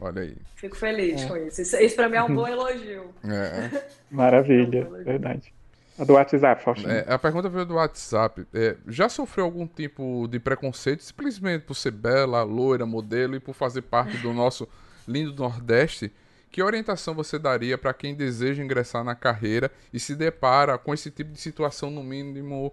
Olha 0.00 0.22
aí. 0.22 0.36
Fico 0.56 0.76
feliz 0.76 1.22
é. 1.22 1.28
com 1.28 1.36
isso. 1.36 1.62
Isso, 1.62 1.76
isso 1.76 1.94
pra 1.94 2.08
mim 2.08 2.16
é 2.16 2.22
um 2.22 2.34
bom 2.34 2.46
elogio. 2.48 3.14
É. 3.22 3.84
Maravilha, 4.10 4.80
é 4.80 5.00
um 5.00 5.04
verdade. 5.04 5.54
A 5.96 6.04
do 6.04 6.14
WhatsApp, 6.14 6.64
Faustino. 6.64 6.90
É, 6.90 7.04
a 7.06 7.18
pergunta 7.18 7.48
veio 7.48 7.64
do 7.64 7.74
WhatsApp. 7.74 8.46
É, 8.52 8.76
já 8.88 9.08
sofreu 9.08 9.44
algum 9.44 9.66
tipo 9.66 10.26
de 10.28 10.40
preconceito 10.40 11.04
simplesmente 11.04 11.62
por 11.62 11.74
ser 11.74 11.90
bela, 11.92 12.42
loira, 12.42 12.86
modelo 12.86 13.36
e 13.36 13.40
por 13.40 13.54
fazer 13.54 13.82
parte 13.82 14.16
do 14.16 14.32
nosso 14.32 14.66
lindo 15.06 15.34
Nordeste? 15.34 16.10
Que 16.50 16.62
orientação 16.62 17.14
você 17.14 17.38
daria 17.38 17.78
para 17.78 17.92
quem 17.92 18.14
deseja 18.14 18.62
ingressar 18.62 19.04
na 19.04 19.14
carreira 19.14 19.70
e 19.92 20.00
se 20.00 20.16
depara 20.16 20.76
com 20.78 20.92
esse 20.92 21.10
tipo 21.10 21.30
de 21.32 21.40
situação, 21.40 21.90
no 21.90 22.02
mínimo, 22.02 22.72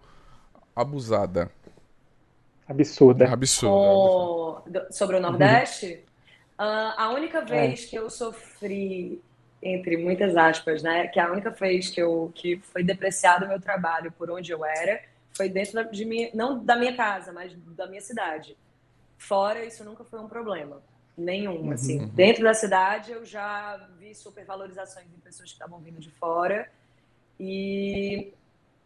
abusada? 0.78 1.52
Absurda. 2.68 3.32
Absurda. 3.32 3.74
O... 3.74 4.62
Sobre 4.92 5.18
o 5.18 5.20
Nordeste? 5.20 6.06
Uh, 6.60 6.94
a 6.98 7.10
única 7.14 7.42
vez 7.42 7.86
é. 7.86 7.88
que 7.88 7.96
eu 7.96 8.10
sofri, 8.10 9.22
entre 9.62 9.98
muitas 9.98 10.36
aspas, 10.36 10.84
né? 10.84 11.08
Que 11.08 11.20
a 11.20 11.32
única 11.32 11.50
vez 11.50 11.90
que, 11.90 12.02
eu, 12.02 12.32
que 12.36 12.58
foi 12.58 12.84
depreciado 12.84 13.46
o 13.46 13.48
meu 13.48 13.60
trabalho 13.60 14.12
por 14.12 14.30
onde 14.30 14.52
eu 14.52 14.66
era 14.66 15.02
foi 15.32 15.50
dentro 15.50 15.90
de 15.92 16.04
mim, 16.04 16.30
não 16.34 16.64
da 16.64 16.76
minha 16.76 16.96
casa, 16.96 17.32
mas 17.32 17.54
da 17.76 17.88
minha 17.88 18.02
cidade. 18.02 18.58
Fora, 19.18 19.64
isso 19.64 19.84
nunca 19.84 20.04
foi 20.04 20.20
um 20.20 20.28
problema. 20.28 20.82
Nenhum, 21.16 21.62
uhum. 21.62 21.72
assim. 21.72 22.08
Dentro 22.08 22.44
da 22.44 22.54
cidade, 22.54 23.12
eu 23.12 23.26
já 23.26 23.88
vi 24.00 24.14
supervalorizações 24.14 25.08
em 25.08 25.20
pessoas 25.20 25.50
que 25.50 25.56
estavam 25.56 25.80
vindo 25.80 26.00
de 26.00 26.12
fora 26.12 26.70
e 27.40 28.34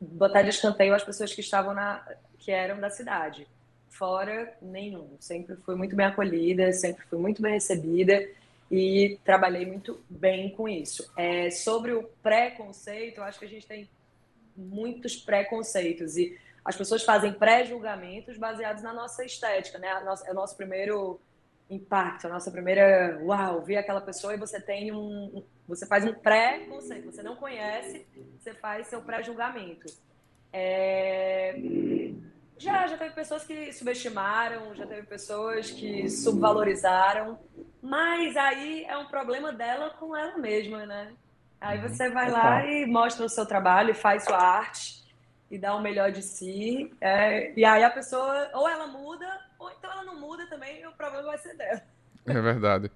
botar 0.01 0.41
de 0.41 0.49
escanteio 0.49 0.95
as 0.95 1.03
pessoas 1.03 1.33
que 1.33 1.41
estavam 1.41 1.73
na... 1.73 2.03
que 2.39 2.51
eram 2.51 2.79
da 2.79 2.89
cidade 2.89 3.47
fora 3.89 4.51
nenhum. 4.61 5.15
Sempre 5.19 5.55
fui 5.57 5.75
muito 5.75 5.95
bem 5.95 6.07
acolhida, 6.07 6.73
sempre 6.73 7.05
fui 7.05 7.19
muito 7.19 7.41
bem 7.41 7.53
recebida 7.53 8.27
e 8.71 9.19
trabalhei 9.23 9.65
muito 9.65 10.03
bem 10.09 10.49
com 10.49 10.67
isso. 10.67 11.11
É, 11.15 11.51
sobre 11.51 11.91
o 11.91 12.03
preconceito, 12.23 13.19
eu 13.19 13.23
acho 13.23 13.37
que 13.37 13.45
a 13.45 13.49
gente 13.49 13.67
tem 13.67 13.87
muitos 14.57 15.15
preconceitos 15.15 16.17
e 16.17 16.37
as 16.63 16.75
pessoas 16.75 17.03
fazem 17.03 17.33
pré-julgamentos 17.33 18.37
baseados 18.37 18.81
na 18.81 18.93
nossa 18.93 19.25
estética, 19.25 19.77
né? 19.77 19.99
Nossa, 20.01 20.27
é 20.27 20.31
o 20.31 20.35
nosso 20.35 20.55
primeiro 20.55 21.19
impacto, 21.71 22.27
a 22.27 22.29
nossa 22.29 22.51
primeira, 22.51 23.19
uau, 23.23 23.61
vi 23.61 23.77
aquela 23.77 24.01
pessoa 24.01 24.33
e 24.33 24.37
você 24.37 24.59
tem 24.59 24.91
um, 24.91 25.43
você 25.67 25.87
faz 25.87 26.05
um 26.05 26.13
pré-conceito, 26.13 27.11
você 27.11 27.23
não 27.23 27.35
conhece, 27.35 28.05
você 28.37 28.53
faz 28.53 28.87
seu 28.87 29.01
pré-julgamento. 29.01 29.87
É, 30.51 31.55
já, 32.57 32.85
já 32.85 32.97
teve 32.97 33.15
pessoas 33.15 33.45
que 33.45 33.71
subestimaram, 33.71 34.75
já 34.75 34.85
teve 34.85 35.07
pessoas 35.07 35.71
que 35.71 36.09
subvalorizaram, 36.09 37.39
mas 37.81 38.35
aí 38.35 38.83
é 38.83 38.97
um 38.97 39.05
problema 39.05 39.53
dela 39.53 39.91
com 39.91 40.15
ela 40.15 40.37
mesma, 40.37 40.85
né? 40.85 41.13
Aí 41.59 41.79
uhum. 41.79 41.87
você 41.87 42.09
vai 42.09 42.29
lá 42.29 42.65
e 42.65 42.85
mostra 42.85 43.25
o 43.25 43.29
seu 43.29 43.45
trabalho, 43.45 43.95
faz 43.95 44.25
sua 44.25 44.37
arte 44.37 45.01
e 45.49 45.57
dá 45.57 45.75
o 45.75 45.81
melhor 45.81 46.11
de 46.11 46.21
si. 46.21 46.91
É, 46.99 47.53
e 47.57 47.63
aí 47.63 47.83
a 47.83 47.89
pessoa, 47.89 48.49
ou 48.53 48.67
ela 48.67 48.87
muda, 48.87 49.27
ou 49.57 49.69
então 49.71 49.91
ela 49.91 50.03
não 50.03 50.10
muda 50.21 50.47
também, 50.47 50.85
o 50.87 50.91
problema 50.93 51.23
vai 51.23 51.37
ser 51.39 51.57
dela. 51.57 51.81
É 52.25 52.39
verdade. 52.39 52.91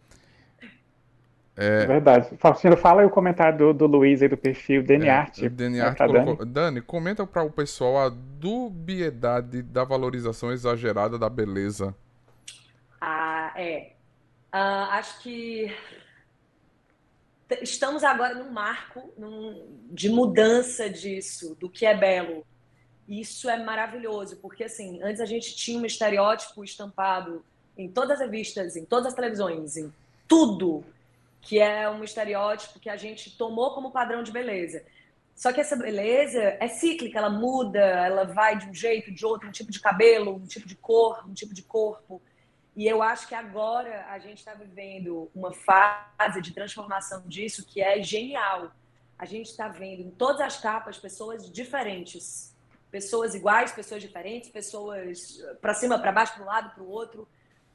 É... 1.57 1.83
é 1.83 1.85
verdade. 1.85 2.37
Faustino, 2.37 2.77
fala 2.77 3.01
aí 3.01 3.07
o 3.07 3.09
comentário 3.09 3.57
do, 3.57 3.73
do 3.73 3.87
Luiz 3.87 4.21
aí 4.21 4.27
do 4.27 4.37
perfil 4.37 4.83
Dani 4.83 5.07
é, 5.07 5.09
Art. 5.09 5.39
Dani 5.49 5.81
Art 5.81 5.97
tá 5.97 6.05
colocou... 6.05 6.35
Dani? 6.37 6.51
Dani, 6.51 6.81
comenta 6.81 7.25
para 7.25 7.43
o 7.43 7.51
pessoal 7.51 7.97
a 7.97 8.09
dubiedade 8.09 9.61
da 9.61 9.83
valorização 9.83 10.51
exagerada 10.51 11.17
da 11.17 11.29
beleza. 11.29 11.95
Ah, 13.01 13.53
é. 13.55 13.93
Uh, 14.53 14.87
acho 14.91 15.21
que 15.21 15.73
estamos 17.61 18.03
agora 18.03 18.35
num 18.35 18.51
marco 18.51 19.13
num... 19.17 19.67
de 19.91 20.09
mudança 20.09 20.89
disso, 20.89 21.55
do 21.59 21.69
que 21.69 21.85
é 21.85 21.95
belo. 21.95 22.45
Isso 23.07 23.49
é 23.49 23.63
maravilhoso, 23.63 24.37
porque 24.37 24.63
assim, 24.63 25.01
antes 25.03 25.21
a 25.21 25.25
gente 25.25 25.55
tinha 25.55 25.79
um 25.79 25.85
estereótipo 25.85 26.63
estampado 26.63 27.45
em 27.77 27.89
todas 27.89 28.11
as 28.11 28.19
revistas, 28.19 28.75
em 28.75 28.85
todas 28.85 29.07
as 29.07 29.13
televisões, 29.13 29.77
em 29.77 29.93
tudo 30.27 30.83
que 31.41 31.59
é 31.59 31.87
um 31.87 32.03
estereótipo 32.03 32.79
que 32.79 32.89
a 32.89 32.97
gente 32.97 33.37
tomou 33.37 33.75
como 33.75 33.91
padrão 33.91 34.23
de 34.23 34.31
beleza. 34.31 34.83
Só 35.35 35.53
que 35.53 35.61
essa 35.61 35.75
beleza 35.75 36.57
é 36.59 36.67
cíclica, 36.67 37.19
ela 37.19 37.29
muda, 37.29 37.79
ela 37.79 38.23
vai 38.23 38.57
de 38.57 38.67
um 38.67 38.73
jeito, 38.73 39.11
de 39.11 39.23
outro, 39.25 39.47
um 39.47 39.51
tipo 39.51 39.71
de 39.71 39.79
cabelo, 39.79 40.35
um 40.35 40.47
tipo 40.47 40.67
de 40.67 40.75
cor, 40.75 41.23
um 41.27 41.33
tipo 41.33 41.53
de 41.53 41.61
corpo. 41.61 42.19
E 42.75 42.87
eu 42.87 43.03
acho 43.03 43.27
que 43.27 43.35
agora 43.35 44.05
a 44.09 44.17
gente 44.17 44.39
está 44.39 44.53
vivendo 44.53 45.29
uma 45.35 45.53
fase 45.53 46.41
de 46.41 46.51
transformação 46.51 47.21
disso 47.27 47.65
que 47.65 47.81
é 47.81 48.01
genial. 48.01 48.71
A 49.19 49.25
gente 49.25 49.49
está 49.49 49.67
vendo 49.67 50.01
em 50.01 50.09
todas 50.09 50.41
as 50.41 50.59
capas 50.59 50.97
pessoas 50.97 51.51
diferentes, 51.51 52.54
pessoas 52.95 53.35
iguais, 53.35 53.73
pessoas 53.73 54.01
diferentes, 54.01 54.49
pessoas 54.49 55.43
para 55.61 55.73
cima, 55.73 55.99
para 55.99 56.13
baixo, 56.13 56.33
para 56.35 56.43
um 56.43 56.47
lado, 56.47 56.73
para 56.73 56.83
o 56.83 56.89
outro 56.89 57.27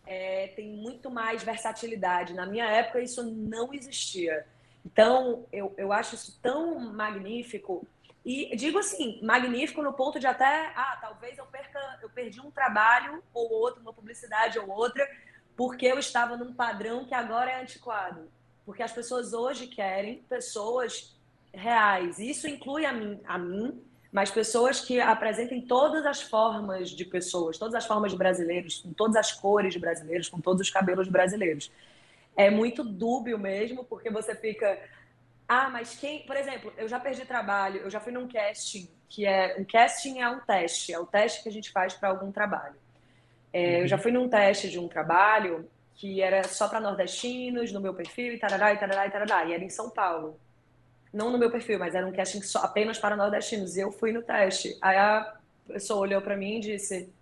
é, 0.07 0.49
tem 0.57 0.69
muito 0.69 1.11
mais 1.11 1.43
versatilidade. 1.43 2.35
Na 2.35 2.47
minha 2.47 2.65
época, 2.65 3.01
isso 3.01 3.23
não 3.23 3.73
existia. 3.75 4.47
Então, 4.85 5.47
eu, 5.53 5.75
eu 5.77 5.93
acho 5.93 6.15
isso 6.15 6.39
tão 6.43 6.81
magnífico. 6.81 7.87
E 8.25 8.57
digo 8.57 8.79
assim, 8.79 9.21
magnífico 9.23 9.83
no 9.83 9.93
ponto 9.93 10.19
de 10.19 10.27
até, 10.27 10.73
ah, 10.75 10.99
talvez 11.01 11.39
eu 11.39 11.47
perca, 11.47 11.79
eu 12.03 12.11
perdi 12.11 12.41
um 12.41 12.51
trabalho 12.51 13.23
ou 13.33 13.53
outro, 13.53 13.83
uma 13.83 13.93
publicidade 13.93 14.59
ou 14.59 14.69
outra, 14.71 15.07
porque 15.57 15.87
eu 15.87 15.99
estava 15.99 16.37
num 16.37 16.55
padrão 16.55 17.05
que 17.05 17.15
agora 17.15 17.51
é 17.51 17.63
antiquado. 17.63 18.31
Porque 18.65 18.83
as 18.83 18.93
pessoas 18.93 19.33
hoje 19.33 19.67
querem 19.67 20.23
pessoas 20.29 21.15
reais. 21.53 22.19
Isso 22.19 22.49
inclui 22.49 22.85
a 22.85 22.93
mim, 22.93 23.21
a 23.27 23.39
mim 23.39 23.81
mas 24.13 24.31
pessoas 24.31 24.81
que 24.81 25.01
apresentem 25.01 25.61
todas 25.61 26.05
as 26.05 26.21
formas 26.21 26.91
de 26.91 27.05
pessoas, 27.05 27.59
todas 27.59 27.75
as 27.75 27.87
formas 27.87 28.11
de 28.11 28.19
brasileiros, 28.19 28.81
com 28.81 28.93
todas 28.93 29.17
as 29.17 29.33
cores 29.33 29.73
de 29.73 29.79
brasileiros, 29.79 30.29
com 30.29 30.41
todos 30.41 30.61
os 30.61 30.71
cabelos 30.71 31.09
brasileiros. 31.09 31.71
É 32.37 32.51
muito 32.51 32.83
dúbio 32.83 33.39
mesmo, 33.39 33.85
porque 33.85 34.11
você 34.11 34.35
fica. 34.35 34.79
Ah, 35.49 35.69
mas 35.71 35.95
quem. 35.95 36.27
Por 36.27 36.37
exemplo, 36.37 36.73
eu 36.77 36.89
já 36.89 36.99
perdi 36.99 37.25
trabalho, 37.25 37.81
eu 37.83 37.91
já 37.91 38.01
fui 38.01 38.13
num 38.13 38.27
casting, 38.27 38.89
que 39.09 39.27
é. 39.27 39.57
Um 39.59 39.65
casting 39.65 40.19
é 40.19 40.29
um 40.29 40.41
teste, 40.41 40.93
é 40.93 40.99
o 40.99 41.07
teste 41.07 41.43
que 41.43 41.49
a 41.49 41.53
gente 41.53 41.71
faz 41.71 41.95
para 41.95 42.09
algum 42.09 42.33
trabalho. 42.33 42.77
É, 43.53 43.77
uhum. 43.77 43.81
Eu 43.83 43.89
já 43.89 43.99
fui 43.99 44.11
num 44.11 44.29
teste 44.29 44.69
de 44.69 44.79
um 44.79 44.89
trabalho 44.89 45.69
que 45.95 46.21
era 46.21 46.43
só 46.45 46.67
para 46.67 46.81
nordestinos, 46.81 47.73
no 47.73 47.81
meu 47.81 47.93
perfil, 47.95 48.33
e 48.33 48.39
tarará, 48.39 48.73
e 48.73 48.79
tarará, 48.79 49.07
e 49.07 49.11
tarará, 49.11 49.45
e 49.45 49.53
era 49.53 49.63
em 49.63 49.69
São 49.69 49.91
Paulo 49.91 50.41
não 51.13 51.31
no 51.31 51.39
meu 51.39 51.51
perfil, 51.51 51.79
mas 51.79 51.95
era 51.95 52.07
um 52.07 52.13
casting 52.13 52.43
só, 52.43 52.61
apenas 52.61 52.99
para 52.99 53.17
nordestinos. 53.17 53.77
E 53.77 53.81
eu 53.81 53.91
fui 53.91 54.13
no 54.13 54.23
teste. 54.23 54.77
Aí 54.81 54.97
a 54.97 55.37
pessoa 55.67 56.01
olhou 56.01 56.21
para 56.21 56.37
mim 56.37 56.57
e 56.57 56.61
disse: 56.61 57.13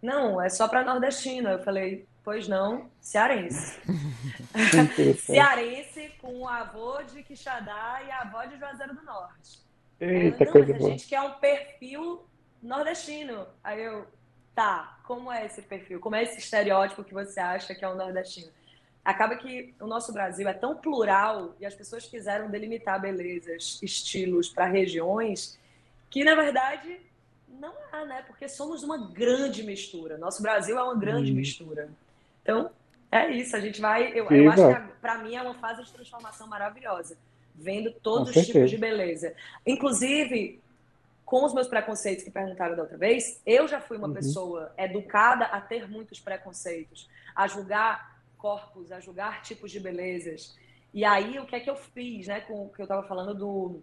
Não, 0.00 0.40
é 0.40 0.48
só 0.48 0.66
para 0.66 0.84
nordestino. 0.84 1.50
Eu 1.50 1.62
falei: 1.62 2.06
Pois 2.24 2.48
não, 2.48 2.90
cearense. 3.00 3.78
cearense 5.20 6.12
com 6.20 6.40
o 6.40 6.48
avô 6.48 7.02
de 7.02 7.22
Quixadá 7.22 8.02
e 8.06 8.10
a 8.10 8.22
avó 8.22 8.44
de 8.44 8.58
Juazeiro 8.58 8.94
do 8.94 9.02
Norte. 9.04 9.60
Eita, 10.00 10.44
Ela, 10.44 10.52
não, 10.54 10.66
mas 10.68 10.84
a 10.84 10.88
gente 10.88 11.06
quer 11.06 11.20
um 11.20 11.34
perfil 11.34 12.26
nordestino. 12.62 13.46
Aí 13.62 13.82
eu, 13.82 14.06
tá, 14.54 14.98
como 15.04 15.30
é 15.30 15.46
esse 15.46 15.62
perfil? 15.62 16.00
Como 16.00 16.16
é 16.16 16.22
esse 16.22 16.38
estereótipo 16.38 17.04
que 17.04 17.14
você 17.14 17.38
acha 17.38 17.74
que 17.74 17.84
é 17.84 17.88
um 17.88 17.94
nordestino? 17.94 18.50
Acaba 19.06 19.36
que 19.36 19.72
o 19.80 19.86
nosso 19.86 20.12
Brasil 20.12 20.48
é 20.48 20.52
tão 20.52 20.76
plural 20.76 21.54
e 21.60 21.64
as 21.64 21.74
pessoas 21.74 22.04
quiseram 22.04 22.50
delimitar 22.50 23.00
belezas, 23.00 23.80
estilos 23.80 24.48
para 24.48 24.66
regiões 24.66 25.56
que, 26.10 26.24
na 26.24 26.34
verdade, 26.34 26.98
não 27.48 27.72
há, 27.92 28.04
né? 28.04 28.24
Porque 28.26 28.48
somos 28.48 28.82
uma 28.82 28.98
grande 28.98 29.62
mistura. 29.62 30.18
Nosso 30.18 30.42
Brasil 30.42 30.76
é 30.76 30.82
uma 30.82 30.96
grande 30.96 31.30
uhum. 31.30 31.36
mistura. 31.36 31.88
Então, 32.42 32.70
é 33.12 33.30
isso. 33.30 33.54
A 33.54 33.60
gente 33.60 33.80
vai. 33.80 34.10
Eu, 34.12 34.28
eu 34.28 34.50
acho 34.50 34.66
que, 34.66 34.92
para 35.00 35.18
mim, 35.18 35.36
é 35.36 35.42
uma 35.42 35.54
fase 35.54 35.84
de 35.84 35.92
transformação 35.92 36.48
maravilhosa. 36.48 37.16
Vendo 37.54 37.92
todos 37.92 38.34
Com 38.34 38.40
os 38.40 38.46
tipos 38.46 38.70
de 38.70 38.76
beleza. 38.76 39.34
Inclusive, 39.64 40.60
com 41.24 41.44
os 41.44 41.54
meus 41.54 41.68
preconceitos 41.68 42.24
que 42.24 42.30
perguntaram 42.30 42.74
da 42.74 42.82
outra 42.82 42.98
vez, 42.98 43.40
eu 43.46 43.68
já 43.68 43.80
fui 43.80 43.98
uma 43.98 44.08
uhum. 44.08 44.14
pessoa 44.14 44.72
educada 44.76 45.44
a 45.46 45.60
ter 45.60 45.88
muitos 45.88 46.18
preconceitos, 46.18 47.08
a 47.34 47.46
julgar 47.46 48.15
corpos, 48.36 48.92
a 48.92 49.00
julgar 49.00 49.42
tipos 49.42 49.70
de 49.70 49.80
belezas. 49.80 50.56
E 50.92 51.04
aí, 51.04 51.38
o 51.38 51.46
que 51.46 51.56
é 51.56 51.60
que 51.60 51.68
eu 51.68 51.76
fiz, 51.76 52.26
né, 52.26 52.40
com 52.40 52.66
o 52.66 52.68
que 52.68 52.80
eu 52.80 52.84
estava 52.84 53.06
falando 53.06 53.34
do, 53.34 53.82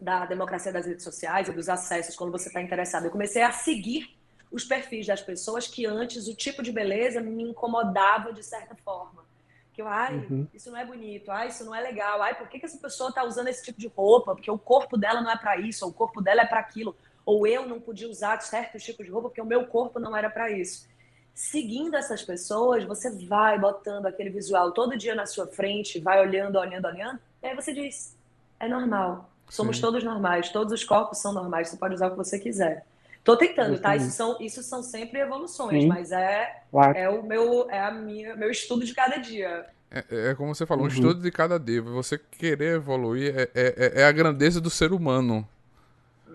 da 0.00 0.26
democracia 0.26 0.72
das 0.72 0.86
redes 0.86 1.02
sociais 1.02 1.48
e 1.48 1.52
dos 1.52 1.68
acessos, 1.68 2.16
quando 2.16 2.30
você 2.30 2.48
está 2.48 2.60
interessado? 2.60 3.06
Eu 3.06 3.10
comecei 3.10 3.42
a 3.42 3.50
seguir 3.50 4.16
os 4.50 4.64
perfis 4.64 5.06
das 5.06 5.20
pessoas 5.20 5.66
que 5.66 5.84
antes 5.84 6.28
o 6.28 6.34
tipo 6.34 6.62
de 6.62 6.70
beleza 6.70 7.20
me 7.20 7.42
incomodava 7.42 8.32
de 8.32 8.42
certa 8.42 8.76
forma. 8.76 9.24
Que 9.72 9.82
eu, 9.82 9.88
ai, 9.88 10.14
uhum. 10.14 10.46
isso 10.54 10.70
não 10.70 10.78
é 10.78 10.84
bonito, 10.84 11.32
ai, 11.32 11.48
isso 11.48 11.64
não 11.64 11.74
é 11.74 11.80
legal, 11.80 12.22
ai, 12.22 12.36
por 12.36 12.48
que, 12.48 12.60
que 12.60 12.66
essa 12.66 12.78
pessoa 12.78 13.08
está 13.08 13.24
usando 13.24 13.48
esse 13.48 13.64
tipo 13.64 13.80
de 13.80 13.88
roupa? 13.88 14.32
Porque 14.32 14.48
o 14.48 14.58
corpo 14.58 14.96
dela 14.96 15.20
não 15.20 15.30
é 15.30 15.36
para 15.36 15.58
isso, 15.58 15.84
ou 15.84 15.90
o 15.90 15.94
corpo 15.94 16.22
dela 16.22 16.42
é 16.42 16.46
para 16.46 16.60
aquilo. 16.60 16.94
Ou 17.26 17.46
eu 17.46 17.66
não 17.66 17.80
podia 17.80 18.08
usar 18.08 18.40
certos 18.42 18.84
tipos 18.84 19.04
de 19.04 19.10
roupa 19.10 19.28
porque 19.28 19.40
o 19.40 19.46
meu 19.46 19.66
corpo 19.66 19.98
não 19.98 20.16
era 20.16 20.30
para 20.30 20.50
isso 20.50 20.86
seguindo 21.34 21.96
essas 21.96 22.22
pessoas, 22.22 22.84
você 22.84 23.10
vai 23.26 23.58
botando 23.58 24.06
aquele 24.06 24.30
visual 24.30 24.72
todo 24.72 24.96
dia 24.96 25.14
na 25.14 25.26
sua 25.26 25.46
frente, 25.46 25.98
vai 25.98 26.20
olhando, 26.20 26.56
olhando, 26.56 26.86
olhando, 26.86 27.18
e 27.42 27.46
aí 27.46 27.56
você 27.56 27.72
diz: 27.72 28.16
é 28.60 28.68
normal. 28.68 29.30
Somos 29.50 29.76
Sim. 29.76 29.82
todos 29.82 30.02
normais, 30.02 30.50
todos 30.50 30.72
os 30.72 30.84
corpos 30.84 31.18
são 31.18 31.32
normais, 31.32 31.68
você 31.68 31.76
pode 31.76 31.94
usar 31.94 32.06
o 32.06 32.10
que 32.12 32.16
você 32.16 32.38
quiser. 32.38 32.86
Tô 33.22 33.36
tentando, 33.36 33.78
tá? 33.78 33.96
Isso 33.96 34.10
são, 34.10 34.36
isso 34.40 34.62
são 34.62 34.82
sempre 34.82 35.20
evoluções, 35.20 35.82
Sim. 35.82 35.88
mas 35.88 36.12
é, 36.12 36.62
claro. 36.70 36.96
é 36.96 37.08
o 37.08 37.22
meu, 37.22 37.68
é 37.70 37.80
a 37.80 37.90
minha, 37.90 38.36
meu 38.36 38.50
estudo 38.50 38.84
de 38.84 38.94
cada 38.94 39.16
dia. 39.16 39.66
É, 39.90 40.30
é 40.30 40.34
como 40.34 40.54
você 40.54 40.66
falou, 40.66 40.84
uhum. 40.84 40.90
um 40.90 40.92
estudo 40.92 41.20
de 41.20 41.30
cada 41.30 41.58
dia. 41.58 41.80
Você 41.80 42.18
querer 42.18 42.76
evoluir 42.76 43.34
é, 43.34 43.50
é, 43.54 44.02
é 44.02 44.04
a 44.04 44.12
grandeza 44.12 44.60
do 44.60 44.68
ser 44.68 44.92
humano. 44.92 45.46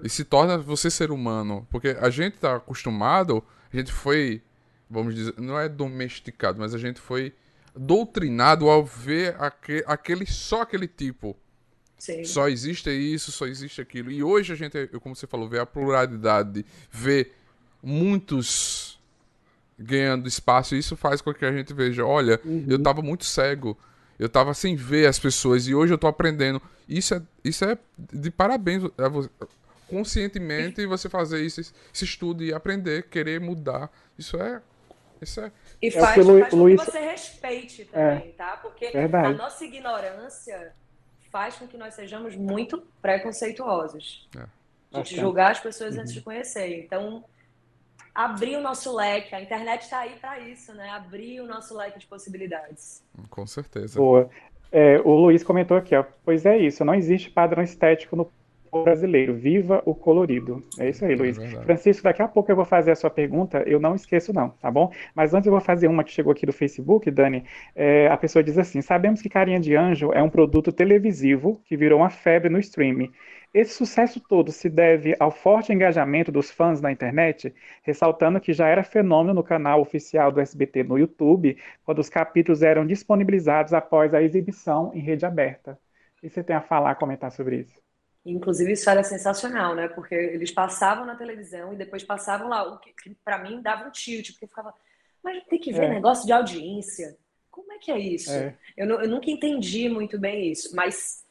E 0.03 0.09
se 0.09 0.23
torna 0.23 0.57
você 0.57 0.89
ser 0.89 1.11
humano. 1.11 1.67
Porque 1.69 1.95
a 1.99 2.09
gente 2.09 2.37
tá 2.37 2.55
acostumado, 2.55 3.43
a 3.71 3.77
gente 3.77 3.91
foi 3.91 4.41
vamos 4.89 5.13
dizer, 5.15 5.33
não 5.37 5.59
é 5.59 5.69
domesticado, 5.69 6.59
mas 6.59 6.73
a 6.73 6.77
gente 6.77 6.99
foi 6.99 7.33
doutrinado 7.75 8.67
ao 8.69 8.83
ver 8.85 9.35
aquele, 9.39 9.83
aquele 9.85 10.25
só 10.25 10.61
aquele 10.63 10.87
tipo. 10.87 11.35
Sim. 11.97 12.23
Só 12.23 12.47
existe 12.47 12.89
isso, 12.89 13.31
só 13.31 13.45
existe 13.45 13.81
aquilo. 13.81 14.09
E 14.09 14.23
hoje 14.23 14.53
a 14.53 14.55
gente, 14.55 14.87
como 15.01 15.15
você 15.15 15.27
falou, 15.27 15.49
vê 15.49 15.59
a 15.59 15.65
pluralidade, 15.65 16.65
vê 16.89 17.31
muitos 17.83 18.97
ganhando 19.77 20.27
espaço. 20.27 20.75
E 20.75 20.79
isso 20.79 20.95
faz 20.95 21.21
com 21.21 21.33
que 21.33 21.45
a 21.45 21.51
gente 21.51 21.73
veja: 21.73 22.05
olha, 22.05 22.39
Uhum. 22.45 22.65
eu 22.69 22.81
tava 22.81 23.01
muito 23.01 23.25
cego. 23.25 23.77
Eu 24.17 24.27
tava 24.27 24.53
sem 24.53 24.75
ver 24.75 25.07
as 25.07 25.17
pessoas 25.17 25.67
e 25.67 25.73
hoje 25.73 25.93
eu 25.93 25.97
tô 25.97 26.07
aprendendo. 26.07 26.61
Isso 26.87 27.13
é, 27.15 27.21
isso 27.43 27.63
é 27.63 27.77
de 27.97 28.29
parabéns. 28.29 28.83
a 28.97 29.07
vo- 29.07 29.29
conscientemente 29.87 30.85
você 30.85 31.09
fazer 31.09 31.41
isso, 31.43 31.59
esse 31.61 31.73
estudo 32.05 32.43
e 32.43 32.53
aprender, 32.53 33.03
querer 33.09 33.39
mudar. 33.39 33.89
Isso 34.17 34.37
é. 34.37 34.61
Isso 35.21 35.41
é. 35.41 35.51
E 35.81 35.89
o 35.89 35.91
faz, 35.91 36.25
Lu- 36.25 36.39
faz 36.39 36.49
com 36.51 36.57
Luiz- 36.57 36.79
que 36.83 36.91
você 36.91 36.99
respeite 36.99 37.85
também, 37.85 38.31
tá? 38.33 38.57
Porque 38.57 38.89
Verdade. 38.91 39.27
a 39.27 39.37
nossa 39.37 39.63
ignorância 39.65 40.73
faz 41.31 41.55
com 41.55 41.67
que 41.67 41.77
nós 41.77 41.93
sejamos 41.93 42.35
muito 42.35 42.81
preconceituosos. 43.01 44.27
É. 44.35 44.39
De 44.39 44.45
Bastante. 44.91 45.19
julgar 45.19 45.51
as 45.51 45.59
pessoas 45.59 45.95
Uhum. 45.95 46.01
antes 46.01 46.13
de 46.13 46.21
conhecer. 46.21 46.79
Então, 46.83 47.23
abrir 48.15 48.55
o 48.57 48.61
nosso 48.61 48.95
leque. 48.95 49.35
A 49.35 49.41
internet 49.41 49.83
está 49.83 49.99
aí 49.99 50.15
para 50.19 50.39
isso, 50.39 50.73
né? 50.73 50.89
Abrir 50.89 51.41
o 51.41 51.45
nosso 51.47 51.75
leque 51.77 51.99
de 51.99 52.07
possibilidades. 52.07 53.03
Com 53.29 53.45
certeza. 53.45 53.99
Boa. 53.99 54.29
É, 54.71 54.99
o 54.99 55.11
Luiz 55.13 55.43
comentou 55.43 55.77
aqui, 55.77 55.95
ó. 55.95 56.03
Pois 56.23 56.45
é 56.45 56.57
isso, 56.57 56.83
não 56.83 56.93
existe 56.95 57.29
padrão 57.29 57.61
estético 57.63 58.15
no 58.15 58.31
povo 58.69 58.83
brasileiro. 58.83 59.33
Viva 59.35 59.81
o 59.85 59.93
colorido. 59.95 60.63
É 60.79 60.89
isso 60.89 61.03
aí, 61.05 61.15
Luiz. 61.15 61.37
verdade. 61.37 61.65
Francisco, 61.65 62.03
daqui 62.03 62.21
a 62.21 62.27
pouco 62.27 62.51
eu 62.51 62.55
vou 62.55 62.65
fazer 62.65 62.91
a 62.91 62.95
sua 62.95 63.09
pergunta, 63.09 63.63
eu 63.65 63.79
não 63.79 63.95
esqueço 63.95 64.33
não, 64.33 64.49
tá 64.49 64.69
bom? 64.69 64.91
Mas 65.15 65.33
antes 65.33 65.47
eu 65.47 65.51
vou 65.51 65.61
fazer 65.61 65.87
uma 65.87 66.03
que 66.03 66.11
chegou 66.11 66.31
aqui 66.31 66.45
do 66.45 66.53
Facebook, 66.53 67.09
Dani. 67.11 67.43
É, 67.75 68.07
a 68.07 68.17
pessoa 68.17 68.43
diz 68.43 68.57
assim: 68.57 68.81
sabemos 68.81 69.21
que 69.21 69.29
Carinha 69.29 69.59
de 69.59 69.75
Anjo 69.75 70.11
é 70.13 70.21
um 70.21 70.29
produto 70.29 70.71
televisivo 70.71 71.61
que 71.65 71.75
virou 71.75 71.99
uma 71.99 72.09
febre 72.09 72.49
no 72.49 72.59
streaming. 72.59 73.11
Esse 73.51 73.73
sucesso 73.73 74.19
todo 74.19 74.51
se 74.51 74.69
deve 74.69 75.15
ao 75.19 75.31
forte 75.31 75.73
engajamento 75.73 76.31
dos 76.31 76.51
fãs 76.51 76.81
na 76.81 76.91
internet, 76.91 77.51
ressaltando 77.81 78.39
que 78.39 78.53
já 78.53 78.67
era 78.67 78.83
fenômeno 78.83 79.33
no 79.33 79.43
canal 79.43 79.81
oficial 79.81 80.31
do 80.31 80.39
SBT 80.39 80.83
no 80.83 80.99
YouTube, 80.99 81.57
quando 81.83 81.97
os 81.97 82.09
capítulos 82.09 82.61
eram 82.61 82.85
disponibilizados 82.85 83.73
após 83.73 84.13
a 84.13 84.21
exibição 84.21 84.91
em 84.93 84.99
rede 84.99 85.25
aberta. 85.25 85.79
O 86.17 86.21
que 86.21 86.29
você 86.29 86.43
tem 86.43 86.55
a 86.55 86.61
falar, 86.61 86.95
comentar 86.95 87.31
sobre 87.31 87.61
isso? 87.61 87.88
Inclusive, 88.31 88.71
isso 88.73 88.89
era 88.89 89.03
sensacional, 89.03 89.75
né? 89.75 89.87
Porque 89.89 90.13
eles 90.15 90.51
passavam 90.51 91.05
na 91.05 91.15
televisão 91.15 91.73
e 91.73 91.77
depois 91.77 92.03
passavam 92.03 92.47
lá, 92.47 92.63
o 92.63 92.79
que, 92.79 92.93
que 92.93 93.15
para 93.23 93.39
mim 93.39 93.61
dava 93.61 93.87
um 93.87 93.91
tilt, 93.91 94.31
porque 94.31 94.45
eu 94.45 94.49
ficava, 94.49 94.73
mas 95.23 95.43
tem 95.45 95.59
que 95.59 95.71
ver 95.71 95.85
É. 95.85 95.89
negócio 95.89 96.25
de 96.25 96.31
audiência. 96.33 97.17
Como 97.51 97.71
é 97.73 97.77
que 97.77 97.91
é 97.91 97.99
isso? 97.99 98.31
É. 98.31 98.55
Eu, 98.77 98.87
eu 98.87 99.09
nunca 99.09 99.29
entendi 99.29 99.89
muito 99.89 100.17
bem 100.17 100.51
isso, 100.51 100.75
mas 100.75 101.23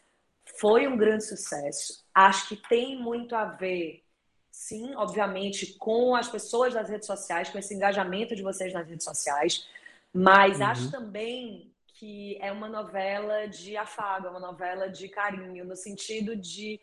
foi 0.59 0.87
um 0.89 0.97
grande 0.97 1.25
sucesso. 1.25 2.05
Acho 2.15 2.49
que 2.49 2.57
tem 2.69 3.01
muito 3.01 3.35
a 3.35 3.45
ver, 3.45 4.03
sim, 4.51 4.95
obviamente, 4.95 5.75
com 5.79 6.15
as 6.17 6.29
pessoas 6.29 6.75
das 6.75 6.89
redes 6.89 7.07
sociais, 7.07 7.49
com 7.49 7.59
esse 7.59 7.75
engajamento 7.75 8.35
de 8.35 8.43
vocês 8.43 8.73
nas 8.73 8.87
redes 8.87 9.05
sociais, 9.05 9.67
mas 10.13 10.59
Uhum. 10.59 10.67
acho 10.67 10.91
também 10.91 11.71
que 11.99 12.39
é 12.41 12.53
uma 12.53 12.69
novela 12.69 13.49
de 13.49 13.77
afago, 13.77 14.29
é 14.29 14.31
uma 14.31 14.39
novela 14.39 14.89
de 14.89 15.09
carinho, 15.09 15.65
no 15.65 15.75
sentido 15.75 16.37
de 16.37 16.81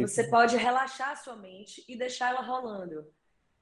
você 0.00 0.24
pode 0.30 0.56
relaxar 0.56 1.10
a 1.10 1.16
sua 1.16 1.34
mente 1.36 1.84
e 1.88 1.96
deixar 1.96 2.30
ela 2.30 2.40
rolando. 2.42 3.12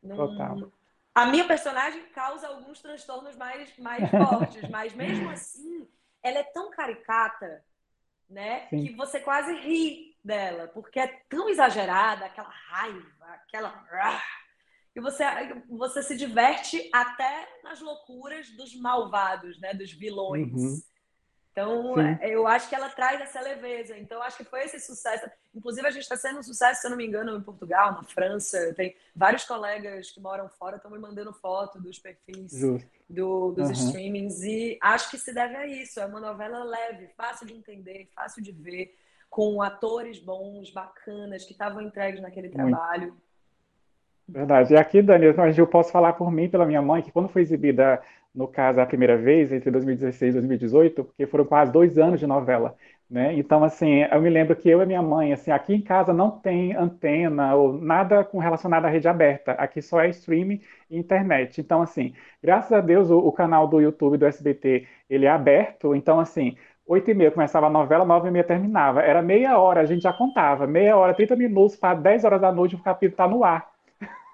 Não- 0.03 0.17
Total. 0.17 0.71
A 1.15 1.27
minha 1.27 1.47
personagem 1.47 2.05
causa 2.11 2.49
alguns 2.49 2.83
transtornos 2.83 3.35
mais, 3.35 3.75
mais 3.79 4.11
fortes, 4.11 4.69
mas 4.69 4.93
mesmo 4.93 5.31
assim, 5.31 5.89
ela 6.23 6.39
é 6.41 6.43
tão 6.43 6.71
caricata, 6.71 7.65
né, 8.29 8.67
Sim. 8.69 8.85
que 8.85 8.95
você 8.95 9.21
quase 9.21 9.55
ri 9.55 10.15
dela, 10.23 10.69
porque 10.69 10.99
é 11.01 11.07
tão 11.29 11.49
exagerada, 11.49 12.27
aquela 12.27 12.49
raiva, 12.51 13.27
aquela. 13.27 13.71
E 14.95 15.01
você, 15.01 15.25
você 15.69 16.03
se 16.03 16.17
diverte 16.17 16.89
até 16.93 17.49
nas 17.65 17.81
loucuras 17.81 18.49
dos 18.51 18.75
malvados, 18.77 19.59
né, 19.61 19.75
dos 19.75 19.91
vilões. 19.93 20.53
Uhum. 20.53 20.83
Então, 21.51 21.95
Sim. 21.95 22.19
eu 22.23 22.49
acho 22.49 22.69
que 22.69 22.75
ela 22.75 22.89
traz 22.89 23.21
essa 23.21 23.41
leveza. 23.41 23.97
Então, 23.97 24.21
acho 24.23 24.37
que 24.37 24.45
foi 24.45 24.65
esse 24.65 24.81
sucesso. 24.81 25.25
Inclusive, 25.55 25.87
a 25.87 25.91
gente 25.93 26.03
está 26.03 26.17
sendo 26.17 26.41
um 26.41 26.43
sucesso, 26.43 26.81
se 26.81 26.87
eu 26.87 26.91
não 26.91 26.97
me 26.97 27.07
engano, 27.07 27.37
em 27.37 27.43
Portugal, 27.43 27.93
na 27.93 28.03
França. 28.03 28.75
Tem 28.75 28.97
vários 29.15 29.45
colegas 29.45 30.11
que 30.11 30.21
moram 30.21 30.49
fora 30.49 30.77
estão 30.77 30.91
me 30.91 30.99
mandando 30.99 31.33
foto 31.33 31.81
dos 31.81 31.97
perfis 31.99 32.53
do- 33.09 33.53
dos 33.53 33.69
Uhum. 33.69 33.73
streamings. 33.87 34.43
E 34.43 34.77
acho 34.81 35.11
que 35.11 35.19
se 35.19 35.33
deve 35.33 35.55
a 35.55 35.65
isso. 35.67 36.01
É 36.01 36.07
uma 36.07 36.19
novela 36.21 36.65
leve, 36.65 37.09
fácil 37.17 37.47
de 37.47 37.55
entender, 37.55 38.09
fácil 38.15 38.43
de 38.43 38.51
ver, 38.51 38.97
com 39.31 39.63
atores 39.63 40.19
bons, 40.19 40.71
bacanas, 40.71 41.45
que 41.45 41.53
estavam 41.53 41.83
entregues 41.83 42.21
naquele 42.21 42.49
trabalho. 42.49 43.17
Verdade. 44.27 44.73
E 44.73 44.77
aqui, 44.77 45.03
Dani, 45.03 45.33
mas 45.37 45.57
eu 45.59 45.67
posso 45.67 45.93
falar 45.93 46.15
por 46.15 46.31
mim, 46.33 46.49
pela 46.49 46.65
minha 46.67 46.81
mãe, 46.81 47.03
que 47.03 47.13
quando 47.13 47.29
foi 47.29 47.43
exibida, 47.43 48.01
no 48.35 48.49
caso, 48.49 48.81
a 48.81 48.87
primeira 48.87 49.17
vez, 49.19 49.53
entre 49.53 49.71
2016 49.71 50.31
e 50.35 50.39
2018, 50.39 51.05
porque 51.05 51.27
foram 51.27 51.45
quase 51.45 51.71
dois 51.71 51.99
anos 51.99 52.19
de 52.19 52.27
novela, 52.27 52.75
né? 53.09 53.35
Então, 53.35 53.63
assim, 53.63 54.01
eu 54.11 54.21
me 54.23 54.31
lembro 54.31 54.57
que 54.57 54.69
eu 54.69 54.81
e 54.83 54.87
minha 54.87 55.03
mãe, 55.03 55.33
assim, 55.35 55.51
aqui 55.51 55.75
em 55.75 55.81
casa 55.83 56.13
não 56.15 56.31
tem 56.31 56.75
antena 56.75 57.55
ou 57.55 57.75
nada 57.75 58.25
com 58.25 58.39
relacionado 58.39 58.87
à 58.87 58.89
rede 58.89 59.07
aberta. 59.07 59.53
Aqui 59.53 59.83
só 59.83 60.01
é 60.01 60.09
streaming 60.09 60.61
e 60.91 60.97
internet. 60.99 61.61
Então, 61.61 61.83
assim, 61.83 62.15
graças 62.43 62.73
a 62.73 62.81
Deus, 62.81 63.11
o, 63.11 63.19
o 63.19 63.31
canal 63.33 63.69
do 63.69 63.79
YouTube 63.81 64.17
do 64.17 64.25
SBT, 64.27 64.87
ele 65.09 65.27
é 65.27 65.31
aberto. 65.31 65.95
Então, 65.95 66.19
assim, 66.19 66.57
oito 66.87 67.11
e 67.11 67.15
meia 67.15 67.31
começava 67.31 67.67
a 67.67 67.71
novela, 67.71 68.05
nove 68.07 68.29
e 68.29 68.31
meia 68.31 68.45
terminava. 68.45 69.03
Era 69.03 69.21
meia 69.23 69.59
hora, 69.59 69.81
a 69.83 69.85
gente 69.85 70.03
já 70.03 70.13
contava. 70.15 70.67
Meia 70.67 70.97
hora, 70.97 71.13
30 71.15 71.37
minutos, 71.37 71.77
para 71.77 71.95
10 71.99 72.25
horas 72.25 72.41
da 72.41 72.51
noite 72.51 72.75
o 72.75 72.83
capítulo 72.83 73.17
tá 73.19 73.29
no 73.29 73.45
ar. 73.45 73.74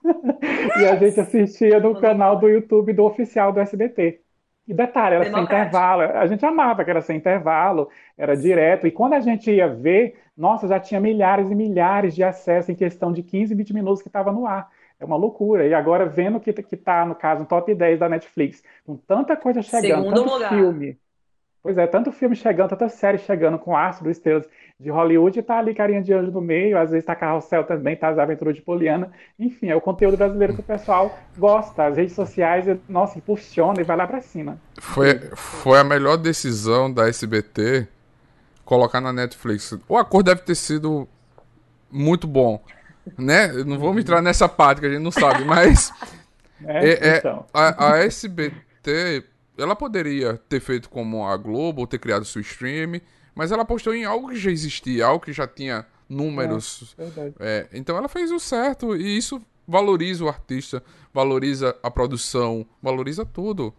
E 0.74 0.84
a 0.86 0.96
gente 0.96 1.20
assistia 1.20 1.80
no 1.80 1.96
canal 1.96 2.38
do 2.38 2.48
YouTube 2.48 2.92
do 2.92 3.04
oficial 3.04 3.52
do 3.52 3.60
SBT. 3.60 4.20
E 4.66 4.74
detalhe, 4.74 5.16
era 5.16 5.24
sem 5.24 5.42
intervalo. 5.42 6.02
A 6.02 6.26
gente 6.26 6.44
amava 6.46 6.84
que 6.84 6.90
era 6.90 7.00
sem 7.00 7.16
intervalo, 7.16 7.88
era 8.16 8.36
direto. 8.36 8.86
E 8.86 8.90
quando 8.92 9.14
a 9.14 9.20
gente 9.20 9.50
ia 9.50 9.68
ver, 9.68 10.16
nossa, 10.36 10.68
já 10.68 10.78
tinha 10.78 11.00
milhares 11.00 11.50
e 11.50 11.54
milhares 11.54 12.14
de 12.14 12.22
acessos 12.22 12.68
em 12.70 12.74
questão 12.76 13.12
de 13.12 13.22
15, 13.22 13.54
20 13.54 13.72
minutos 13.74 14.02
que 14.02 14.08
estava 14.08 14.32
no 14.32 14.46
ar. 14.46 14.70
É 14.98 15.04
uma 15.04 15.16
loucura. 15.16 15.66
E 15.66 15.74
agora, 15.74 16.06
vendo 16.06 16.38
que, 16.40 16.52
que 16.52 16.76
tá, 16.76 17.04
no 17.04 17.14
caso, 17.16 17.40
no 17.42 17.46
top 17.48 17.74
10 17.74 17.98
da 17.98 18.08
Netflix, 18.08 18.62
com 18.84 18.96
tanta 18.96 19.36
coisa 19.36 19.62
chegando, 19.62 20.04
Segundo 20.04 20.08
tanto 20.08 20.34
lugar. 20.34 20.48
filme. 20.48 20.98
Pois 21.62 21.76
é, 21.76 21.86
tanto 21.86 22.10
filme 22.10 22.34
chegando, 22.34 22.70
tanta 22.70 22.88
série 22.88 23.18
chegando 23.18 23.58
com 23.58 23.76
astros, 23.76 24.12
estrelas 24.12 24.46
de 24.78 24.88
Hollywood, 24.88 25.42
tá 25.42 25.58
ali 25.58 25.74
Carinha 25.74 26.00
de 26.00 26.12
Anjo 26.12 26.30
no 26.30 26.40
meio, 26.40 26.78
às 26.78 26.90
vezes 26.90 27.04
tá 27.04 27.14
Carrossel 27.14 27.64
também, 27.64 27.94
tá 27.94 28.08
as 28.08 28.18
aventuras 28.18 28.54
de 28.54 28.62
Poliana. 28.62 29.10
Enfim, 29.38 29.68
é 29.68 29.76
o 29.76 29.80
conteúdo 29.80 30.16
brasileiro 30.16 30.54
que 30.54 30.60
o 30.60 30.64
pessoal 30.64 31.18
gosta. 31.36 31.84
As 31.84 31.98
redes 31.98 32.14
sociais, 32.14 32.64
nossa, 32.88 33.18
impulsiona 33.18 33.80
e 33.80 33.84
vai 33.84 33.96
lá 33.96 34.06
pra 34.06 34.22
cima. 34.22 34.58
Foi, 34.78 35.18
foi 35.34 35.78
a 35.78 35.84
melhor 35.84 36.16
decisão 36.16 36.90
da 36.90 37.08
SBT 37.08 37.86
colocar 38.64 39.02
na 39.02 39.12
Netflix. 39.12 39.78
O 39.86 39.98
acordo 39.98 40.26
deve 40.26 40.42
ter 40.42 40.54
sido 40.54 41.06
muito 41.90 42.26
bom. 42.26 42.62
Né? 43.18 43.48
Não 43.64 43.78
vamos 43.78 44.00
entrar 44.00 44.22
nessa 44.22 44.48
parte 44.48 44.80
que 44.80 44.86
a 44.86 44.90
gente 44.90 45.02
não 45.02 45.10
sabe, 45.10 45.44
mas 45.44 45.90
né? 45.90 46.06
É, 46.66 47.08
é, 47.08 47.18
Então, 47.18 47.46
a, 47.52 47.92
a 47.92 47.98
SBT, 47.98 49.24
ela 49.60 49.76
poderia 49.76 50.36
ter 50.48 50.60
feito 50.60 50.88
como 50.88 51.26
a 51.26 51.36
Globo, 51.36 51.86
ter 51.86 51.98
criado 51.98 52.24
seu 52.24 52.40
stream, 52.40 53.00
mas 53.34 53.52
ela 53.52 53.62
apostou 53.62 53.94
em 53.94 54.04
algo 54.04 54.28
que 54.30 54.36
já 54.36 54.50
existia, 54.50 55.06
algo 55.06 55.24
que 55.24 55.32
já 55.32 55.46
tinha 55.46 55.86
números. 56.08 56.94
verdade. 56.96 57.34
É, 57.38 57.68
então 57.72 57.96
ela 57.96 58.08
fez 58.08 58.32
o 58.32 58.40
certo 58.40 58.96
e 58.96 59.16
isso 59.16 59.40
valoriza 59.66 60.24
o 60.24 60.28
artista, 60.28 60.82
valoriza 61.12 61.76
a 61.82 61.90
produção, 61.90 62.66
valoriza 62.82 63.24
tudo. 63.24 63.72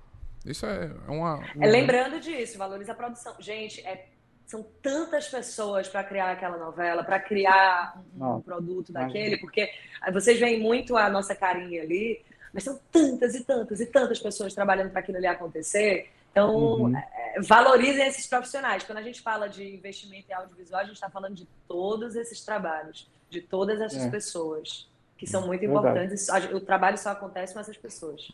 Isso 0.45 0.65
é 0.65 0.91
uma. 1.07 1.43
É, 1.59 1.67
lembrando 1.67 2.19
disso, 2.19 2.57
valoriza 2.57 2.93
a 2.93 2.95
produção. 2.95 3.35
Gente, 3.39 3.81
é- 3.81 4.07
são 4.45 4.65
tantas 4.81 5.29
pessoas 5.29 5.87
para 5.87 6.03
criar 6.03 6.31
aquela 6.31 6.57
novela, 6.57 7.05
para 7.05 7.19
criar 7.19 8.01
um, 8.19 8.35
um 8.35 8.41
produto 8.41 8.91
daquele, 8.91 9.37
porque 9.37 9.69
vocês 10.11 10.37
veem 10.41 10.59
muito 10.59 10.97
a 10.97 11.09
nossa 11.09 11.33
carinha 11.33 11.81
ali, 11.81 12.21
mas 12.53 12.63
são 12.63 12.79
tantas 12.91 13.35
e 13.35 13.43
tantas 13.43 13.79
e 13.79 13.85
tantas 13.85 14.19
pessoas 14.19 14.53
trabalhando 14.53 14.89
para 14.91 14.99
aquilo 14.99 15.17
ali 15.17 15.27
acontecer. 15.27 16.09
Então, 16.31 16.55
Uhum. 16.55 16.95
é, 16.97 17.41
valorizem 17.41 18.07
esses 18.07 18.25
profissionais. 18.25 18.83
Quando 18.83 18.99
a 18.99 19.01
gente 19.01 19.21
fala 19.21 19.47
de 19.49 19.75
investimento 19.75 20.25
em 20.29 20.33
audiovisual, 20.33 20.79
a 20.81 20.83
gente 20.85 20.93
está 20.95 21.09
falando 21.09 21.35
de 21.35 21.45
todos 21.67 22.15
esses 22.15 22.41
trabalhos, 22.43 23.09
de 23.29 23.41
todas 23.41 23.81
essas 23.81 24.05
É. 24.05 24.09
pessoas, 24.09 24.89
que 25.17 25.27
são 25.27 25.45
muito 25.45 25.61
Verdade. 25.61 26.05
importantes. 26.05 26.29
O 26.53 26.61
trabalho 26.61 26.97
só 26.97 27.09
acontece 27.11 27.53
com 27.53 27.59
essas 27.59 27.77
pessoas. 27.77 28.31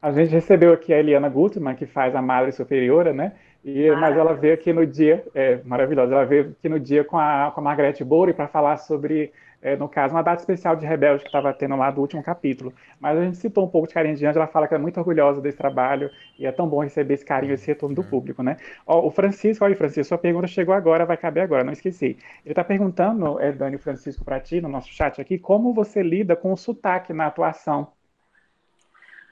A 0.00 0.12
gente 0.12 0.30
recebeu 0.30 0.72
aqui 0.72 0.92
a 0.94 0.98
Eliana 0.98 1.28
Gutmann, 1.28 1.74
que 1.74 1.86
faz 1.86 2.14
a 2.14 2.22
Madre 2.22 2.52
Superiora, 2.52 3.12
né? 3.12 3.32
E, 3.64 3.90
mas 3.92 4.16
ela 4.16 4.34
veio 4.34 4.54
aqui 4.54 4.72
no 4.72 4.86
dia, 4.86 5.24
é 5.34 5.60
maravilhosa, 5.64 6.14
ela 6.14 6.24
veio 6.24 6.54
aqui 6.58 6.68
no 6.68 6.78
dia 6.78 7.04
com 7.04 7.18
a, 7.18 7.50
com 7.52 7.60
a 7.60 7.64
Margarete 7.64 8.04
Bouri 8.04 8.32
para 8.32 8.48
falar 8.48 8.76
sobre 8.76 9.32
é, 9.60 9.76
no 9.76 9.88
caso, 9.88 10.14
uma 10.14 10.22
data 10.22 10.40
especial 10.40 10.76
de 10.76 10.86
Rebelde 10.86 11.22
que 11.22 11.28
estava 11.28 11.52
tendo 11.52 11.74
lá 11.74 11.90
do 11.90 12.00
último 12.00 12.22
capítulo. 12.22 12.72
Mas 13.00 13.18
a 13.18 13.24
gente 13.24 13.38
citou 13.38 13.64
um 13.64 13.68
pouco 13.68 13.88
de 13.88 13.94
carinho 13.94 14.14
de 14.14 14.24
Ângela, 14.24 14.44
ela 14.44 14.52
fala 14.52 14.68
que 14.68 14.74
é 14.74 14.78
muito 14.78 14.98
orgulhosa 14.98 15.40
desse 15.40 15.58
trabalho 15.58 16.10
e 16.38 16.46
é 16.46 16.52
tão 16.52 16.68
bom 16.68 16.80
receber 16.80 17.14
esse 17.14 17.24
carinho, 17.24 17.54
esse 17.54 17.66
retorno 17.66 17.94
do 17.94 18.04
público, 18.04 18.42
né? 18.42 18.56
Ó, 18.86 19.06
o 19.06 19.10
Francisco, 19.10 19.64
olha, 19.64 19.76
Francisco, 19.76 20.08
sua 20.08 20.18
pergunta 20.18 20.46
chegou 20.46 20.74
agora, 20.74 21.04
vai 21.04 21.16
caber 21.16 21.42
agora, 21.42 21.64
não 21.64 21.72
esqueci. 21.72 22.16
Ele 22.44 22.52
está 22.52 22.62
perguntando, 22.62 23.40
é, 23.40 23.50
Dani 23.50 23.78
Francisco, 23.78 24.24
para 24.24 24.38
ti, 24.38 24.60
no 24.60 24.68
nosso 24.68 24.88
chat 24.88 25.20
aqui, 25.20 25.38
como 25.38 25.74
você 25.74 26.02
lida 26.02 26.36
com 26.36 26.52
o 26.52 26.56
sotaque 26.56 27.12
na 27.12 27.26
atuação? 27.26 27.92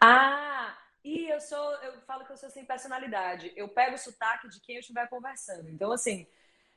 Ah, 0.02 0.75
e 1.06 1.28
eu 1.28 1.40
sou, 1.40 1.72
eu 1.76 2.00
falo 2.00 2.24
que 2.24 2.32
eu 2.32 2.36
sou 2.36 2.50
sem 2.50 2.64
personalidade. 2.64 3.52
Eu 3.54 3.68
pego 3.68 3.94
o 3.94 3.98
sotaque 3.98 4.48
de 4.48 4.60
quem 4.60 4.74
eu 4.74 4.80
estiver 4.80 5.08
conversando. 5.08 5.68
Então, 5.70 5.92
assim, 5.92 6.26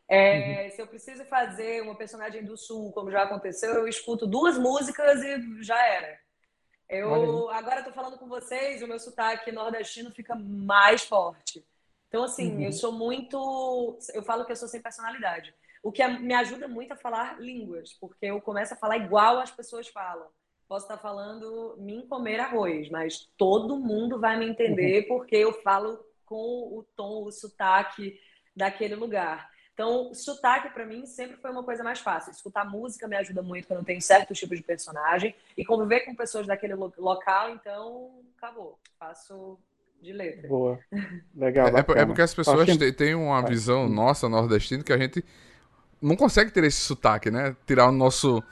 é, 0.08 0.63
uhum. 0.65 0.72
Se 0.72 0.82
eu 0.82 0.88
preciso 0.88 1.24
fazer 1.26 1.82
uma 1.82 1.96
personagem 1.96 2.44
do 2.44 2.58
Sul, 2.58 2.92
como 2.92 3.12
já 3.12 3.24
aconteceu, 3.24 3.74
eu 3.74 3.88
escuto 3.88 4.28
duas 4.28 4.58
músicas 4.58 5.22
e 5.24 5.63
já 5.63 5.80
era. 5.84 6.20
Eu 6.88 7.50
agora 7.52 7.80
estou 7.80 7.94
falando 7.94 8.18
com 8.18 8.28
vocês, 8.28 8.82
o 8.82 8.88
meu 8.88 9.00
sotaque 9.00 9.52
nordestino 9.52 10.12
fica 10.12 10.34
mais 10.36 11.04
forte. 11.04 11.63
Então, 12.08 12.24
assim, 12.24 12.56
uhum. 12.56 12.62
eu 12.63 12.72
sou 12.72 12.92
muito. 12.92 14.00
Eu 14.13 14.24
falo 14.24 14.46
que 14.46 14.52
eu 14.52 14.56
sou 14.56 14.68
sem 14.68 14.82
personalidade. 14.82 15.54
O 15.84 15.92
que 15.92 16.06
me 16.08 16.34
ajuda 16.34 16.68
muito 16.68 16.92
a 16.92 16.98
falar 16.98 17.39
línguas, 17.39 17.94
porque 17.94 18.26
eu 18.26 18.42
começo 18.42 18.74
a 18.74 18.78
falar 18.78 18.98
igual 18.98 19.39
as 19.39 19.52
pessoas 19.52 19.88
falam. 19.88 20.28
Posso 20.69 20.86
estar 20.86 20.97
falando 20.97 21.75
mim 21.79 22.05
comer 22.08 22.39
arroz, 22.39 22.89
mas 22.91 23.27
todo 23.36 23.75
mundo 23.75 24.19
vai 24.19 24.38
me 24.38 24.47
entender 24.47 25.01
uhum. 25.01 25.08
porque 25.08 25.36
eu 25.36 25.51
falo 25.63 25.99
com 26.27 26.36
o 26.36 26.86
tom, 26.95 27.23
o 27.25 27.32
sotaque 27.32 28.19
daquele 28.55 28.93
lugar. 28.93 29.49
Então, 29.73 30.13
sotaque 30.13 30.69
para 30.69 30.86
mim 30.86 31.08
sempre 31.08 31.38
foi 31.38 31.49
uma 31.49 31.63
coisa 31.63 31.84
mais 31.84 32.01
fácil. 32.01 32.32
Escutar 32.32 32.69
música 32.69 33.08
me 33.08 33.15
ajuda 33.15 33.41
muito 33.41 33.67
quando 33.67 33.79
eu 33.79 33.86
tenho 33.86 34.01
certos 34.01 34.38
tipos 34.38 34.58
de 34.58 34.63
personagem 34.63 35.34
e 35.58 35.65
conviver 35.65 36.01
com 36.01 36.13
pessoas 36.13 36.45
daquele 36.45 36.75
local, 36.75 37.49
então 37.49 38.21
acabou. 38.38 38.77
Faço 38.99 39.58
de 39.99 40.13
letra. 40.13 40.47
Boa. 40.47 40.79
Legal. 41.34 41.69
É, 41.69 41.79
é, 41.79 42.05
porque 42.05 42.21
as 42.21 42.34
pessoas 42.34 42.69
que... 42.77 42.91
têm 42.91 43.15
uma 43.15 43.41
visão 43.41 43.89
nossa 43.89 44.29
nordestina 44.29 44.84
que 44.84 44.93
a 44.93 44.97
gente 44.97 45.25
não 46.01 46.15
consegue 46.15 46.51
ter 46.51 46.63
esse 46.63 46.82
sotaque, 46.82 47.32
né? 47.32 47.55
Tirar 47.65 47.88
o 47.88 47.91
nosso. 47.91 48.43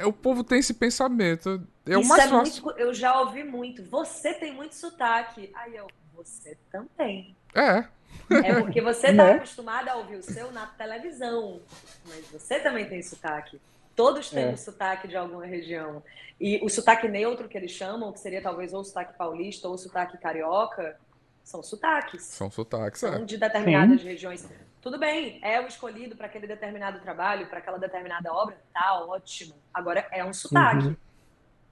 É, 0.00 0.06
o 0.06 0.12
povo 0.12 0.42
tem 0.42 0.58
esse 0.58 0.72
pensamento. 0.72 1.62
É 1.86 1.98
o 1.98 2.06
mais 2.06 2.24
é 2.24 2.28
fácil. 2.28 2.64
Muito... 2.64 2.78
eu 2.78 2.94
já 2.94 3.20
ouvi 3.20 3.44
muito. 3.44 3.84
Você 3.84 4.32
tem 4.34 4.54
muito 4.54 4.74
sotaque. 4.74 5.50
Aí 5.54 5.76
eu, 5.76 5.86
você 6.14 6.56
também. 6.70 7.36
É. 7.54 7.84
É 8.30 8.60
porque 8.60 8.80
você 8.80 9.08
está 9.08 9.24
né? 9.24 9.32
acostumado 9.32 9.88
a 9.88 9.96
ouvir 9.96 10.16
o 10.16 10.22
seu 10.22 10.52
na 10.52 10.66
televisão, 10.66 11.60
mas 12.06 12.24
você 12.28 12.60
também 12.60 12.88
tem 12.88 13.02
sotaque. 13.02 13.60
Todos 13.94 14.30
temos 14.30 14.54
é. 14.54 14.56
sotaque 14.56 15.08
de 15.08 15.16
alguma 15.16 15.44
região. 15.44 16.02
E 16.40 16.58
o 16.64 16.68
sotaque 16.68 17.08
neutro 17.08 17.48
que 17.48 17.58
eles 17.58 17.72
chamam, 17.72 18.12
que 18.12 18.20
seria 18.20 18.40
talvez 18.40 18.72
ou 18.72 18.84
sotaque 18.84 19.18
paulista 19.18 19.68
ou 19.68 19.76
sotaque 19.76 20.16
carioca, 20.16 20.96
são 21.42 21.62
sotaques. 21.62 22.22
São 22.22 22.50
sotaques, 22.50 23.00
São 23.00 23.14
é. 23.14 23.24
de 23.24 23.36
determinadas 23.36 24.00
Sim. 24.00 24.06
regiões. 24.06 24.48
Tudo 24.80 24.98
bem, 24.98 25.38
é 25.42 25.60
o 25.60 25.66
escolhido 25.66 26.16
para 26.16 26.26
aquele 26.26 26.46
determinado 26.46 26.98
trabalho, 27.00 27.46
para 27.46 27.58
aquela 27.58 27.78
determinada 27.78 28.32
obra, 28.32 28.56
tá 28.72 29.04
ótimo. 29.04 29.54
Agora 29.72 30.06
é 30.10 30.24
um 30.24 30.32
sotaque. 30.32 30.86
Uhum. 30.86 30.96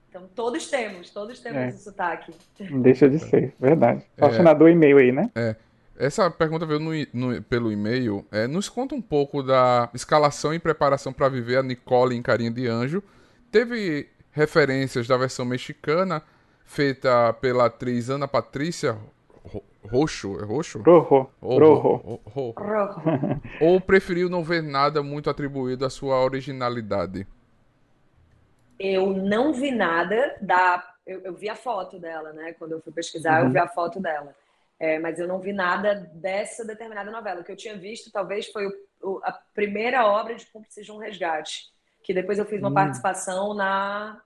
Então 0.09 0.29
todos 0.35 0.67
temos, 0.69 1.09
todos 1.09 1.39
temos 1.39 1.59
é. 1.59 1.67
um 1.67 1.77
sotaque. 1.77 2.33
Não 2.69 2.81
deixa 2.81 3.09
de 3.09 3.19
ser, 3.19 3.53
verdade. 3.59 4.03
Só 4.17 4.27
é. 4.27 4.71
e-mail 4.71 4.97
aí, 4.97 5.11
né? 5.11 5.29
É. 5.35 5.55
Essa 5.97 6.31
pergunta 6.31 6.65
veio 6.65 6.79
no, 6.79 6.91
no, 7.13 7.41
pelo 7.43 7.71
e-mail. 7.71 8.25
É, 8.31 8.47
nos 8.47 8.69
conta 8.69 8.95
um 8.95 9.01
pouco 9.01 9.43
da 9.43 9.89
escalação 9.93 10.53
e 10.53 10.59
preparação 10.59 11.11
para 11.11 11.27
viver 11.27 11.57
a 11.57 11.63
Nicole 11.63 12.15
em 12.15 12.21
Carinha 12.21 12.51
de 12.51 12.67
Anjo. 12.67 13.03
Teve 13.51 14.07
referências 14.31 15.07
da 15.07 15.17
versão 15.17 15.43
mexicana, 15.43 16.23
feita 16.63 17.33
pela 17.33 17.65
atriz 17.65 18.09
Ana 18.09 18.27
Patrícia 18.27 18.97
Roxo, 19.89 20.39
é 20.39 20.45
Roxo? 20.45 20.81
Rojo. 20.81 21.29
Rojo. 21.41 22.21
Rojo. 22.25 22.53
Ou 23.61 23.79
preferiu 23.81 24.29
não 24.29 24.43
ver 24.43 24.61
nada 24.61 25.01
muito 25.01 25.29
atribuído 25.29 25.85
à 25.85 25.89
sua 25.89 26.21
originalidade? 26.23 27.25
Eu 28.79 29.07
não 29.07 29.53
vi 29.53 29.71
nada 29.71 30.37
da. 30.41 30.85
Eu, 31.05 31.21
eu 31.21 31.33
vi 31.33 31.49
a 31.49 31.55
foto 31.55 31.99
dela, 31.99 32.31
né? 32.33 32.53
Quando 32.53 32.73
eu 32.73 32.81
fui 32.81 32.93
pesquisar, 32.93 33.41
uhum. 33.41 33.47
eu 33.47 33.51
vi 33.51 33.57
a 33.59 33.67
foto 33.67 33.99
dela. 33.99 34.35
É, 34.79 34.97
mas 34.97 35.19
eu 35.19 35.27
não 35.27 35.39
vi 35.39 35.51
nada 35.51 36.09
dessa 36.13 36.63
determinada 36.63 37.11
novela. 37.11 37.41
O 37.41 37.43
que 37.43 37.51
eu 37.51 37.57
tinha 37.57 37.75
visto, 37.75 38.11
talvez, 38.11 38.47
foi 38.47 38.65
o, 38.67 38.71
o, 39.01 39.19
a 39.23 39.33
primeira 39.53 40.05
obra 40.05 40.35
de 40.35 40.45
Cúmplices 40.45 40.85
de 40.85 40.91
um 40.91 40.97
Resgate, 40.97 41.65
que 42.01 42.13
depois 42.13 42.39
eu 42.39 42.45
fiz 42.45 42.59
uma 42.59 42.69
hum. 42.69 42.73
participação 42.73 43.53
na, 43.53 44.21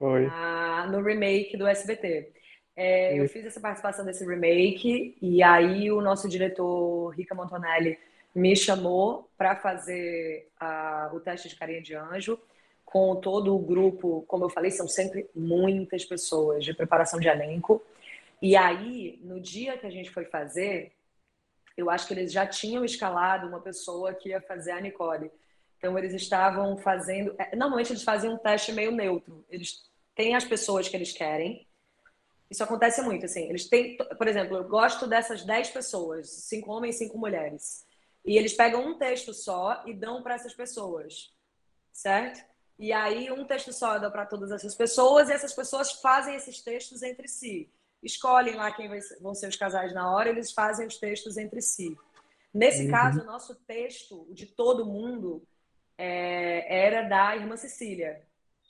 na, 0.00 0.86
no 0.86 1.02
remake 1.02 1.56
do 1.58 1.66
SBT. 1.66 2.32
É, 2.76 3.18
eu 3.18 3.28
fiz 3.28 3.46
essa 3.46 3.60
participação 3.60 4.04
desse 4.04 4.26
remake 4.26 5.16
e 5.22 5.42
aí 5.42 5.92
o 5.92 6.00
nosso 6.00 6.28
diretor, 6.28 7.10
Rica 7.10 7.34
Montonelli, 7.34 7.98
me 8.34 8.56
chamou 8.56 9.30
para 9.38 9.54
fazer 9.54 10.48
a, 10.58 11.10
o 11.12 11.20
teste 11.20 11.48
de 11.48 11.56
carinha 11.56 11.80
de 11.80 11.94
anjo 11.94 12.38
com 12.84 13.16
todo 13.16 13.54
o 13.54 13.58
grupo, 13.58 14.24
como 14.28 14.44
eu 14.44 14.48
falei, 14.48 14.70
são 14.70 14.86
sempre 14.86 15.28
muitas 15.34 16.04
pessoas 16.04 16.64
de 16.64 16.72
preparação 16.72 17.18
de 17.18 17.26
elenco. 17.26 17.82
E 18.40 18.56
aí, 18.56 19.18
no 19.22 19.40
dia 19.40 19.76
que 19.76 19.86
a 19.86 19.90
gente 19.90 20.10
foi 20.10 20.24
fazer, 20.24 20.92
eu 21.76 21.90
acho 21.90 22.06
que 22.06 22.14
eles 22.14 22.32
já 22.32 22.46
tinham 22.46 22.84
escalado 22.84 23.48
uma 23.48 23.60
pessoa 23.60 24.14
que 24.14 24.28
ia 24.28 24.40
fazer 24.40 24.72
a 24.72 24.80
Nicole. 24.80 25.30
Então, 25.76 25.98
eles 25.98 26.14
estavam 26.14 26.76
fazendo. 26.76 27.34
É, 27.36 27.56
normalmente, 27.56 27.90
eles 27.90 28.04
fazem 28.04 28.30
um 28.30 28.38
teste 28.38 28.72
meio 28.72 28.92
neutro. 28.92 29.44
Eles 29.50 29.90
têm 30.14 30.36
as 30.36 30.44
pessoas 30.44 30.88
que 30.88 30.96
eles 30.96 31.12
querem. 31.12 31.66
Isso 32.54 32.62
acontece 32.64 33.02
muito, 33.02 33.26
assim. 33.26 33.48
Eles 33.48 33.68
têm, 33.68 33.96
por 33.96 34.28
exemplo, 34.28 34.56
eu 34.56 34.64
gosto 34.68 35.06
dessas 35.06 35.44
10 35.44 35.70
pessoas, 35.70 36.30
cinco 36.30 36.70
homens, 36.70 36.96
cinco 36.96 37.18
mulheres. 37.18 37.84
E 38.24 38.38
eles 38.38 38.54
pegam 38.54 38.86
um 38.86 38.96
texto 38.96 39.34
só 39.34 39.82
e 39.86 39.92
dão 39.92 40.22
para 40.22 40.36
essas 40.36 40.54
pessoas, 40.54 41.34
certo? 41.92 42.44
E 42.78 42.92
aí, 42.92 43.30
um 43.32 43.44
texto 43.44 43.72
só 43.72 43.98
dá 43.98 44.10
para 44.10 44.24
todas 44.24 44.52
essas 44.52 44.74
pessoas 44.74 45.28
e 45.28 45.32
essas 45.32 45.52
pessoas 45.52 45.92
fazem 45.92 46.36
esses 46.36 46.62
textos 46.62 47.02
entre 47.02 47.26
si 47.26 47.68
escolhem 48.04 48.54
lá 48.54 48.70
quem 48.70 48.88
vão 49.20 49.34
ser 49.34 49.48
os 49.48 49.56
casais 49.56 49.92
na 49.92 50.12
hora, 50.12 50.28
eles 50.28 50.52
fazem 50.52 50.86
os 50.86 50.98
textos 50.98 51.36
entre 51.36 51.60
si. 51.62 51.96
Nesse 52.52 52.84
uhum. 52.84 52.90
caso, 52.90 53.22
o 53.22 53.24
nosso 53.24 53.54
texto, 53.66 54.26
de 54.30 54.46
todo 54.46 54.86
mundo, 54.86 55.42
é, 55.96 56.86
era 56.86 57.02
da 57.02 57.34
irmã 57.34 57.56
Cecília. 57.56 58.22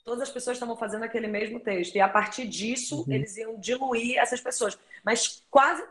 Todas 0.05 0.21
as 0.21 0.29
pessoas 0.29 0.55
estavam 0.55 0.77
fazendo 0.77 1.03
aquele 1.03 1.27
mesmo 1.27 1.59
texto. 1.59 1.95
E 1.95 1.99
a 1.99 2.07
partir 2.07 2.47
disso, 2.47 3.01
uhum. 3.01 3.11
eles 3.11 3.35
iam 3.35 3.59
diluir 3.59 4.17
essas 4.19 4.39
pessoas. 4.39 4.77
Mas 5.03 5.43
quase, 5.49 5.83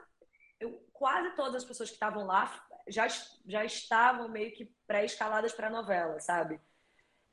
eu, 0.59 0.81
quase 0.93 1.31
todas 1.35 1.57
as 1.57 1.65
pessoas 1.65 1.91
que 1.91 1.97
estavam 1.97 2.25
lá 2.25 2.65
já, 2.89 3.07
já 3.47 3.65
estavam 3.65 4.29
meio 4.29 4.53
que 4.53 4.71
pré-escaladas 4.87 5.53
para 5.53 5.67
a 5.67 5.71
novela, 5.71 6.21
sabe? 6.21 6.61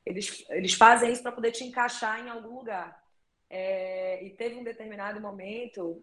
Eles, 0.04 0.44
eles 0.50 0.74
fazem 0.74 1.12
isso 1.12 1.22
para 1.22 1.32
poder 1.32 1.52
te 1.52 1.64
encaixar 1.64 2.20
em 2.20 2.28
algum 2.28 2.56
lugar. 2.56 3.00
É, 3.48 4.24
e 4.24 4.30
teve 4.30 4.56
um 4.56 4.64
determinado 4.64 5.20
momento 5.20 6.02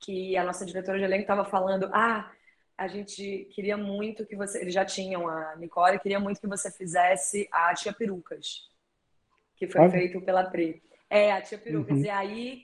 que 0.00 0.36
a 0.36 0.42
nossa 0.42 0.66
diretora 0.66 0.98
de 0.98 1.04
elenco 1.04 1.22
estava 1.22 1.44
falando: 1.44 1.88
ah, 1.92 2.32
a 2.76 2.88
gente 2.88 3.48
queria 3.54 3.76
muito 3.76 4.26
que 4.26 4.34
você. 4.34 4.60
Eles 4.60 4.74
já 4.74 4.84
tinham 4.84 5.28
a 5.28 5.54
Nicole, 5.56 6.00
queria 6.00 6.18
muito 6.18 6.40
que 6.40 6.46
você 6.46 6.70
fizesse 6.70 7.48
a 7.52 7.72
Tia 7.74 7.92
Perucas, 7.92 8.68
que 9.66 9.72
foi 9.72 9.90
feito 9.90 10.20
pela 10.20 10.44
Pri. 10.44 10.82
É, 11.08 11.32
a 11.32 11.40
Tia 11.40 11.58
Perucas. 11.58 11.98
Uhum. 11.98 12.04
E 12.04 12.10
aí, 12.10 12.62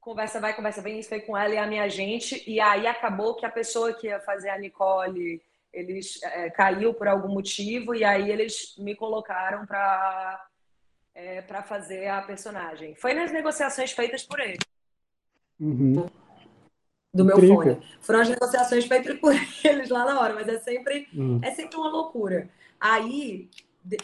conversa 0.00 0.40
vai, 0.40 0.54
conversa 0.54 0.82
vem, 0.82 0.98
isso 0.98 1.08
foi 1.08 1.20
com 1.20 1.36
ela 1.36 1.54
e 1.54 1.58
a 1.58 1.66
minha 1.66 1.88
gente. 1.88 2.42
E 2.48 2.60
aí 2.60 2.86
acabou 2.86 3.34
que 3.34 3.46
a 3.46 3.50
pessoa 3.50 3.94
que 3.94 4.06
ia 4.06 4.20
fazer 4.20 4.50
a 4.50 4.58
Nicole. 4.58 5.42
Eles 5.72 6.22
é, 6.22 6.50
caiu 6.50 6.94
por 6.94 7.08
algum 7.08 7.28
motivo 7.28 7.96
e 7.96 8.04
aí 8.04 8.30
eles 8.30 8.76
me 8.78 8.94
colocaram 8.94 9.66
para 9.66 10.46
é, 11.14 11.42
para 11.42 11.62
fazer 11.62 12.08
a 12.08 12.20
personagem. 12.22 12.94
Foi 12.94 13.14
nas 13.14 13.32
negociações 13.32 13.92
feitas 13.92 14.22
por 14.22 14.40
ele. 14.40 14.58
Uhum. 15.60 16.06
Do 17.12 17.24
meu 17.24 17.38
fone. 17.38 17.80
Foram 18.00 18.20
as 18.20 18.28
negociações 18.28 18.84
feitas 18.86 19.18
por 19.18 19.32
eles 19.64 19.88
lá 19.88 20.04
na 20.04 20.20
hora, 20.20 20.34
mas 20.34 20.48
é 20.48 20.58
sempre, 20.58 21.08
uhum. 21.14 21.40
é 21.42 21.52
sempre 21.52 21.76
uma 21.76 21.88
loucura. 21.88 22.50
Aí, 22.80 23.48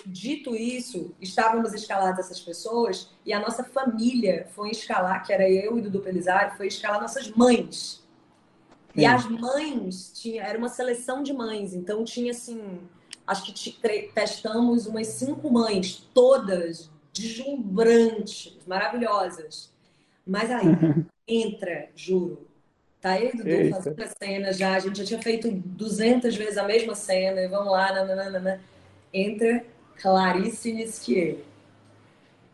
dito 0.05 0.55
isso, 0.55 1.15
estávamos 1.21 1.73
escaladas 1.73 2.27
essas 2.27 2.41
pessoas 2.41 3.11
e 3.25 3.33
a 3.33 3.41
nossa 3.41 3.65
família 3.65 4.47
foi 4.55 4.71
escalar, 4.71 5.25
que 5.25 5.33
era 5.33 5.49
eu 5.49 5.79
e 5.79 5.83
Dudu 5.83 6.01
Pelizari, 6.01 6.57
foi 6.57 6.67
escalar 6.67 7.01
nossas 7.01 7.31
mães. 7.31 8.01
E 8.95 9.07
as 9.07 9.25
mães, 9.27 10.13
tinha, 10.15 10.43
era 10.43 10.59
uma 10.59 10.69
seleção 10.69 11.23
de 11.23 11.33
mães, 11.33 11.75
então 11.75 12.05
tinha 12.05 12.33
assim, 12.33 12.81
acho 13.27 13.55
que 13.55 13.73
testamos 14.13 14.87
umas 14.87 15.07
cinco 15.07 15.51
mães, 15.51 16.07
todas 16.13 16.91
deslumbrantes, 17.13 18.57
maravilhosas. 18.67 19.73
Mas 20.27 20.51
aí, 20.51 20.67
entra, 21.27 21.89
juro. 21.95 22.47
Tá 23.01 23.13
aí, 23.13 23.33
Dudu, 23.33 23.71
fazendo 23.71 24.03
a 24.03 24.09
cena 24.23 24.53
já. 24.53 24.75
A 24.75 24.79
gente 24.79 24.99
já 24.99 25.05
tinha 25.05 25.23
feito 25.23 25.51
200 25.51 26.37
vezes 26.37 26.59
a 26.59 26.65
mesma 26.65 26.95
cena. 26.95 27.41
E 27.41 27.49
vamos 27.49 27.73
lá, 27.73 27.93
nananana. 27.93 28.61
Entra 29.13 29.65
Clarice 30.01 30.73
Nisquier. 30.73 31.39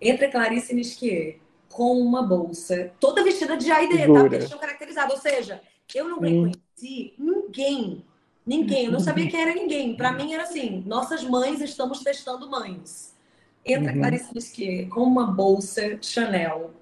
Entra 0.00 0.30
Clarice 0.30 0.74
Nisquier 0.74 1.38
com 1.68 1.98
uma 2.00 2.22
bolsa, 2.22 2.92
toda 2.98 3.22
vestida 3.22 3.56
de 3.56 3.70
AID, 3.70 3.98
tá? 3.98 4.06
Porque 4.06 4.34
eles 4.36 4.46
tinham 4.46 4.60
caracterizado. 4.60 5.12
Ou 5.12 5.18
seja, 5.18 5.60
eu 5.94 6.08
não 6.08 6.18
reconheci 6.18 7.14
ninguém. 7.18 8.04
Ninguém. 8.46 8.86
Eu 8.86 8.92
não 8.92 9.00
sabia 9.00 9.28
quem 9.28 9.40
era 9.40 9.54
ninguém. 9.54 9.96
Para 9.96 10.12
mim 10.12 10.32
era 10.32 10.44
assim: 10.44 10.82
nossas 10.86 11.22
mães 11.24 11.60
estamos 11.60 12.00
testando 12.00 12.48
mães. 12.48 13.14
Entra 13.64 13.92
uhum. 13.92 13.98
Clarice 13.98 14.34
Nisquier 14.34 14.88
com 14.88 15.02
uma 15.02 15.26
bolsa 15.26 15.98
Chanel 16.00 16.72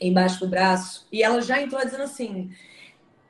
embaixo 0.00 0.40
do 0.40 0.48
braço 0.48 1.06
e 1.10 1.22
ela 1.22 1.40
já 1.40 1.60
entrou 1.60 1.82
dizendo 1.84 2.02
assim: 2.02 2.50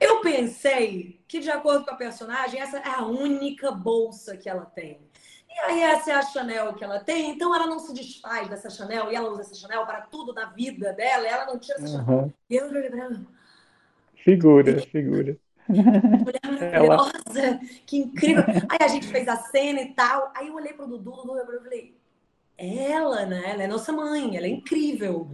eu 0.01 0.21
pensei 0.21 1.21
que, 1.29 1.41
de 1.41 1.51
acordo 1.51 1.85
com 1.85 1.91
a 1.91 1.97
personagem, 1.97 2.59
essa 2.59 2.79
é 2.79 2.89
a 2.89 3.05
única 3.05 3.71
bolsa 3.71 4.37
que 4.37 4.49
ela 4.49 4.65
tem. 4.65 4.99
E 5.51 5.59
aí, 5.59 5.83
essa 5.83 6.13
é 6.13 6.15
a 6.15 6.23
Chanel 6.23 6.75
que 6.75 6.85
ela 6.85 7.01
tem, 7.01 7.31
então 7.31 7.55
ela 7.55 7.67
não 7.67 7.79
se 7.79 7.93
desfaz 7.93 8.49
dessa 8.49 8.71
Chanel 8.71 9.11
e 9.11 9.15
ela 9.15 9.31
usa 9.31 9.43
essa 9.43 9.55
Chanel 9.55 9.85
para 9.85 10.03
tudo 10.03 10.33
na 10.33 10.47
vida 10.47 10.93
dela, 10.93 11.27
ela 11.27 11.47
não 11.47 11.59
tira 11.59 11.79
essa 11.79 11.89
Chanel. 11.89 12.19
Uhum. 12.19 12.33
E 12.49 12.57
eu 12.57 12.67
olhei 12.67 12.89
pra 12.89 13.05
ela. 13.05 13.21
Figura, 14.15 14.71
e... 14.71 14.87
figura. 14.87 15.37
Mulher 15.69 16.41
maravilhosa, 16.45 17.41
ela... 17.41 17.61
que 17.87 17.99
incrível. 17.99 18.45
Aí 18.69 18.79
a 18.81 18.89
gente 18.89 19.07
fez 19.07 19.29
a 19.29 19.37
cena 19.37 19.81
e 19.81 19.93
tal. 19.95 20.33
Aí 20.35 20.49
eu 20.49 20.55
olhei 20.55 20.73
pro 20.73 20.87
Dudu, 20.87 21.11
Dudu, 21.11 21.37
eu 21.37 21.63
falei, 21.63 21.95
ela, 22.57 23.27
né? 23.27 23.51
Ela 23.51 23.63
é 23.65 23.67
nossa 23.67 23.93
mãe, 23.93 24.37
ela 24.37 24.47
é 24.47 24.51
incrível. 24.51 25.31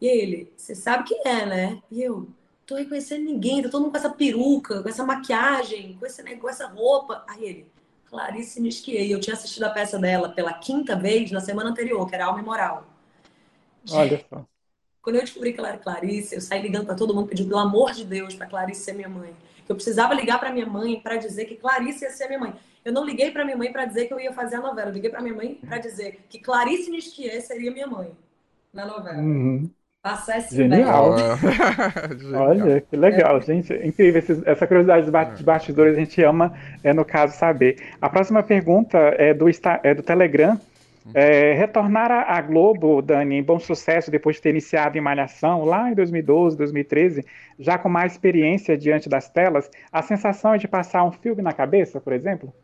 E 0.00 0.06
ele, 0.06 0.52
você 0.56 0.74
sabe 0.74 1.04
quem 1.04 1.20
é, 1.24 1.46
né? 1.46 1.82
E 1.90 2.02
eu, 2.02 2.28
tô 2.66 2.76
reconhecendo 2.76 3.24
ninguém, 3.24 3.62
tá 3.62 3.68
todo 3.68 3.82
mundo 3.82 3.92
com 3.92 3.98
essa 3.98 4.10
peruca, 4.10 4.82
com 4.82 4.88
essa 4.88 5.04
maquiagem, 5.04 5.96
com, 5.98 6.06
esse, 6.06 6.22
com 6.36 6.48
essa 6.48 6.66
roupa. 6.66 7.24
Aí 7.28 7.44
ele, 7.44 7.66
Clarice 8.12 8.60
Nisquier. 8.60 9.10
Eu 9.10 9.18
tinha 9.18 9.34
assistido 9.34 9.62
a 9.64 9.70
peça 9.70 9.98
dela 9.98 10.28
pela 10.28 10.52
quinta 10.52 10.94
vez 10.94 11.30
na 11.30 11.40
semana 11.40 11.70
anterior, 11.70 12.06
que 12.06 12.14
era 12.14 12.26
Alma 12.26 12.40
e 12.40 12.44
Moral. 12.44 12.86
Olha 13.90 14.22
só. 14.28 14.46
Quando 15.00 15.16
eu 15.16 15.22
descobri 15.22 15.54
que 15.54 15.58
ela 15.58 15.70
era 15.70 15.78
Clarice, 15.78 16.34
eu 16.34 16.40
saí 16.42 16.60
ligando 16.60 16.84
para 16.84 16.94
todo 16.94 17.14
mundo, 17.14 17.28
pedindo 17.28 17.48
pelo 17.48 17.60
amor 17.60 17.92
de 17.92 18.04
Deus 18.04 18.34
para 18.34 18.46
Clarice 18.46 18.84
ser 18.84 18.92
minha 18.92 19.08
mãe. 19.08 19.34
Eu 19.66 19.74
precisava 19.74 20.12
ligar 20.12 20.38
para 20.38 20.52
minha 20.52 20.66
mãe 20.66 21.00
para 21.00 21.16
dizer 21.16 21.46
que 21.46 21.56
Clarice 21.56 22.04
ia 22.04 22.10
ser 22.10 22.26
minha 22.26 22.38
mãe. 22.38 22.54
Eu 22.84 22.92
não 22.92 23.02
liguei 23.02 23.30
para 23.30 23.46
minha 23.46 23.56
mãe 23.56 23.72
para 23.72 23.86
dizer 23.86 24.06
que 24.06 24.12
eu 24.12 24.20
ia 24.20 24.32
fazer 24.32 24.56
a 24.56 24.60
novela. 24.60 24.90
Eu 24.90 24.94
liguei 24.94 25.08
para 25.08 25.22
minha 25.22 25.34
mãe 25.34 25.54
para 25.54 25.78
dizer 25.78 26.26
que 26.28 26.38
Clarice 26.38 26.90
Nisquier 26.90 27.40
seria 27.40 27.70
minha 27.70 27.86
mãe 27.86 28.12
na 28.72 28.84
novela. 28.84 29.22
Uhum. 29.22 29.70
Passar 30.02 30.38
esse 30.38 30.56
Genial. 30.56 31.14
Olha, 32.34 32.80
que 32.80 32.96
legal, 32.96 33.38
é. 33.38 33.40
gente. 33.40 33.72
Incrível. 33.86 34.20
essa 34.44 34.66
curiosidade 34.66 35.36
de 35.36 35.44
bastidores 35.44 35.96
a 35.96 36.00
gente 36.00 36.20
ama, 36.22 36.52
é, 36.82 36.92
no 36.92 37.04
caso, 37.04 37.36
saber. 37.36 37.76
A 38.00 38.10
próxima 38.10 38.42
pergunta 38.42 38.98
é 38.98 39.32
do, 39.32 39.46
é 39.82 39.94
do 39.94 40.02
Telegram. 40.02 40.60
É, 41.14 41.52
retornar 41.54 42.12
à 42.12 42.40
Globo, 42.40 43.02
Dani, 43.02 43.36
em 43.36 43.42
bom 43.42 43.58
sucesso, 43.58 44.08
depois 44.08 44.36
de 44.36 44.42
ter 44.42 44.50
iniciado 44.50 44.96
em 44.96 45.00
Malhação, 45.00 45.64
lá 45.64 45.90
em 45.90 45.94
2012, 45.94 46.56
2013, 46.56 47.26
já 47.58 47.76
com 47.76 47.88
mais 47.88 48.12
experiência 48.12 48.78
diante 48.78 49.08
das 49.08 49.28
telas, 49.28 49.68
a 49.90 50.00
sensação 50.00 50.54
é 50.54 50.58
de 50.58 50.68
passar 50.68 51.02
um 51.02 51.10
filme 51.10 51.42
na 51.42 51.52
cabeça, 51.52 52.00
por 52.00 52.12
exemplo? 52.12 52.54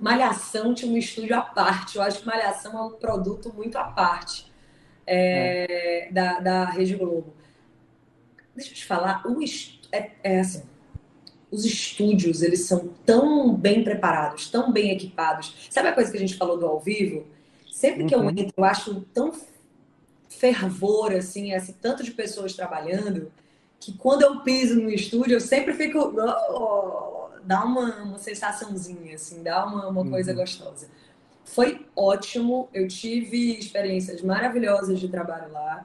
Malhação 0.00 0.74
tinha 0.74 0.92
um 0.92 0.96
estúdio 0.96 1.36
à 1.36 1.42
parte. 1.42 1.96
Eu 1.96 2.02
acho 2.02 2.20
que 2.20 2.26
Malhação 2.26 2.76
é 2.76 2.82
um 2.82 2.90
produto 2.90 3.52
muito 3.54 3.78
à 3.78 3.84
parte 3.84 4.51
é, 5.06 6.06
é. 6.08 6.12
Da, 6.12 6.40
da 6.40 6.64
Rede 6.64 6.96
Globo. 6.96 7.34
Deixa 8.54 8.70
eu 8.70 8.74
te 8.74 8.84
falar, 8.84 9.22
o, 9.26 9.42
é, 9.90 10.10
é 10.22 10.40
assim, 10.40 10.62
os 11.50 11.64
estúdios, 11.64 12.42
eles 12.42 12.64
são 12.66 12.90
tão 13.04 13.54
bem 13.54 13.84
preparados, 13.84 14.50
tão 14.50 14.72
bem 14.72 14.90
equipados. 14.90 15.68
Sabe 15.70 15.88
a 15.88 15.92
coisa 15.92 16.10
que 16.10 16.16
a 16.16 16.20
gente 16.20 16.36
falou 16.36 16.58
do 16.58 16.66
ao 16.66 16.80
vivo? 16.80 17.26
Sempre 17.70 18.04
que 18.04 18.14
uhum. 18.14 18.24
eu 18.24 18.30
entro, 18.30 18.54
eu 18.56 18.64
acho 18.64 19.00
tão 19.12 19.32
fervor, 20.28 21.12
assim, 21.12 21.52
esse 21.52 21.74
tanto 21.74 22.02
de 22.02 22.10
pessoas 22.10 22.54
trabalhando, 22.54 23.30
que 23.78 23.92
quando 23.92 24.22
eu 24.22 24.40
piso 24.40 24.80
no 24.80 24.90
estúdio, 24.90 25.34
eu 25.34 25.40
sempre 25.40 25.74
fico... 25.74 25.98
Oh, 25.98 27.28
dá 27.44 27.64
uma, 27.64 28.02
uma 28.02 28.18
sensaçãozinha, 28.18 29.14
assim, 29.14 29.42
dá 29.42 29.66
uma, 29.66 29.88
uma 29.88 30.08
coisa 30.08 30.32
uhum. 30.32 30.38
gostosa. 30.38 30.88
Foi 31.52 31.84
ótimo, 31.94 32.70
eu 32.72 32.88
tive 32.88 33.58
experiências 33.58 34.22
maravilhosas 34.22 34.98
de 34.98 35.06
trabalho 35.06 35.52
lá. 35.52 35.84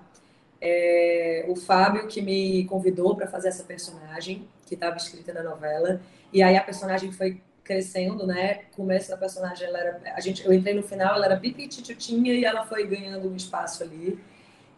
É, 0.61 1.43
o 1.49 1.57
Fábio 1.57 2.07
que 2.07 2.22
me 2.22 2.63
convidou 2.65 3.18
para 3.18 3.28
fazer 3.28 3.49
essa 3.49 3.65
personagem 3.65 4.47
que 4.65 4.76
estava 4.76 4.95
escrita 4.95 5.34
na 5.34 5.43
novela 5.43 5.99
e 6.32 6.41
aí 6.41 6.55
a 6.55 6.63
personagem 6.63 7.11
foi 7.11 7.41
crescendo, 7.65 8.26
né? 8.26 8.61
Começo 8.78 9.09
da 9.09 9.18
personagem, 9.18 9.68
ela 9.68 9.78
era, 9.78 10.01
a 10.15 10.22
gente, 10.22 10.45
eu 10.45 10.53
entrei 10.53 10.74
no 10.74 10.84
final, 10.84 11.15
ela 11.15 11.26
era 11.26 11.38
pipititutinha 11.38 12.34
e 12.34 12.45
ela 12.45 12.65
foi 12.65 12.88
ganhando 12.88 13.30
um 13.30 13.36
espaço 13.36 13.84
ali. 13.84 14.18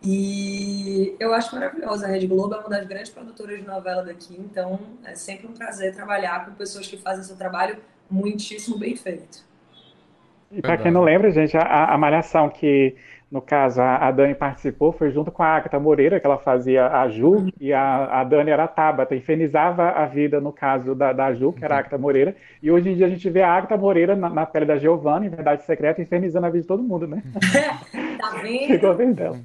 E 0.04 1.16
eu 1.20 1.36
acho 1.36 1.54
maravilhosa. 1.54 2.08
A 2.08 2.10
Rede 2.10 2.26
Globo 2.26 2.56
é 2.56 2.58
uma 2.58 2.70
das 2.70 2.88
grandes 2.88 3.12
produtoras 3.12 3.60
de 3.60 3.66
novela 3.68 4.04
daqui, 4.04 4.36
então 4.40 4.80
é 5.06 5.14
sempre 5.14 5.46
um 5.46 5.54
prazer 5.54 5.94
trabalhar 5.94 6.48
com 6.48 6.56
pessoas 6.56 6.88
que 6.88 6.98
fazem 6.98 7.24
seu 7.24 7.38
trabalho 7.38 7.80
muitíssimo 8.10 8.76
bem 8.76 8.96
feito. 8.96 9.49
E 10.52 10.62
para 10.62 10.78
quem 10.78 10.92
não 10.92 11.04
lembra, 11.04 11.32
gente, 11.32 11.56
a, 11.56 11.94
a 11.94 11.98
Malhação 11.98 12.50
que, 12.50 12.96
no 13.32 13.42
caso, 13.42 13.82
a, 13.82 14.08
a, 14.08 14.12
Dani 14.12 14.34
participou 14.34 14.92
foi 14.92 15.12
junto 15.12 15.32
com 15.32 15.44
a 15.44 15.48
Agatha 15.48 15.80
Moreira, 15.80 16.20
que 16.20 16.26
ela 16.26 16.40
fazia 16.40 16.88
a 16.88 17.08
Ju, 17.08 17.48
e 17.60 17.72
a, 17.72 18.20
a 18.20 18.24
Dani 18.24 18.50
era 18.50 18.64
a 18.64 18.68
Tabata, 18.68 19.16
infernizava 19.16 19.90
a 19.90 20.06
vida, 20.06 20.42
no 20.42 20.52
caso 20.52 20.96
da, 20.96 21.14
da 21.14 21.34
Ju, 21.34 21.54
que 21.54 21.64
era 21.64 21.76
a 21.76 21.80
Agatha 21.80 21.98
Moreira. 21.98 22.36
E 22.64 22.72
hoje 22.72 22.90
em 22.90 22.96
dia 22.96 23.06
a 23.06 23.10
gente 23.10 23.30
vê 23.30 23.42
a 23.42 23.54
Agatha 23.54 23.78
Moreira 23.78 24.16
na, 24.16 24.30
na 24.30 24.46
pele 24.46 24.66
da 24.66 24.78
Giovanna, 24.78 25.26
em 25.26 25.30
Verdade 25.30 25.64
Secreta, 25.64 26.02
infernizando 26.02 26.48
a 26.48 26.50
vida 26.50 26.62
de 26.62 26.68
todo 26.68 26.82
mundo, 26.82 27.08
né? 27.08 27.22
tá 28.20 28.40
vendo? 28.42 28.88
A 28.88 28.94
vez 28.94 29.16
dela. 29.16 29.38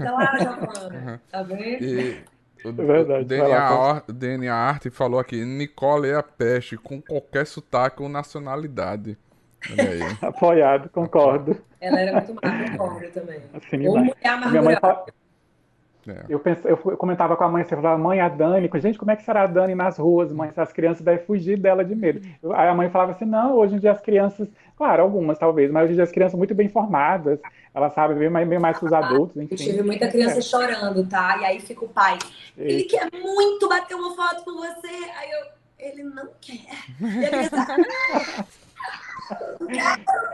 Lá, 0.00 0.38
Giovanna. 0.38 1.22
Tá 1.30 1.42
vendo? 1.42 1.84
E... 1.84 2.36
O, 2.64 2.68
é 2.70 2.72
verdade, 2.72 3.22
o 3.22 3.24
DNA, 3.24 4.02
DNA 4.08 4.54
Arte 4.54 4.90
falou 4.90 5.20
aqui: 5.20 5.44
Nicole 5.44 6.08
é 6.08 6.16
a 6.16 6.22
peste, 6.22 6.76
com 6.76 7.00
qualquer 7.00 7.46
sotaque 7.46 8.02
ou 8.02 8.08
nacionalidade. 8.08 9.16
Apoiado, 10.22 10.88
concordo. 10.90 11.56
Ela 11.80 12.00
era 12.00 12.12
muito 12.12 12.34
má, 12.34 12.70
concordo 12.70 13.10
também. 13.10 13.40
Assim, 13.54 13.86
Ou 13.88 13.98
mulher 13.98 14.26
amargurada. 14.26 15.04
É. 16.08 16.24
Eu, 16.28 16.38
pensei, 16.38 16.70
eu 16.70 16.76
comentava 16.76 17.36
com 17.36 17.44
a 17.44 17.48
mãe, 17.48 17.64
você 17.64 17.74
falava, 17.74 17.98
mãe, 17.98 18.20
a 18.20 18.28
Dani, 18.28 18.70
gente, 18.76 18.98
como 18.98 19.10
é 19.10 19.16
que 19.16 19.24
será 19.24 19.42
a 19.42 19.46
Dani 19.46 19.74
nas 19.74 19.98
ruas, 19.98 20.32
mãe? 20.32 20.52
As 20.56 20.72
crianças 20.72 21.04
devem 21.04 21.24
fugir 21.24 21.58
dela 21.58 21.84
de 21.84 21.94
medo. 21.94 22.20
Eu, 22.42 22.54
aí 22.54 22.68
a 22.68 22.74
mãe 22.74 22.88
falava 22.88 23.12
assim, 23.12 23.24
não, 23.24 23.54
hoje 23.56 23.74
em 23.74 23.78
dia 23.78 23.90
as 23.90 24.00
crianças, 24.00 24.48
claro, 24.76 25.02
algumas 25.02 25.38
talvez, 25.38 25.70
mas 25.70 25.84
hoje 25.84 25.92
em 25.92 25.96
dia 25.96 26.04
as 26.04 26.12
crianças 26.12 26.38
muito 26.38 26.54
bem 26.54 26.68
formadas, 26.68 27.40
elas 27.74 27.92
sabem 27.92 28.16
bem 28.16 28.30
mais, 28.30 28.48
bem 28.48 28.58
mais 28.58 28.78
que 28.78 28.84
os 28.84 28.92
adultos, 28.92 29.36
enfim. 29.36 29.54
Eu 29.54 29.58
tive 29.58 29.82
muita 29.82 30.08
criança 30.08 30.38
é. 30.38 30.42
chorando, 30.42 31.06
tá? 31.08 31.38
E 31.38 31.44
aí 31.44 31.60
fica 31.60 31.84
o 31.84 31.88
pai, 31.88 32.18
ele 32.56 32.84
quer 32.84 33.08
muito 33.12 33.68
bater 33.68 33.94
uma 33.94 34.14
foto 34.14 34.44
com 34.44 34.52
você, 34.52 34.86
aí 34.86 35.30
eu, 35.30 35.46
ele 35.78 36.04
não 36.04 36.28
quer. 36.40 36.66
E 37.00 37.24
a 37.24 37.28
criança, 37.28 37.76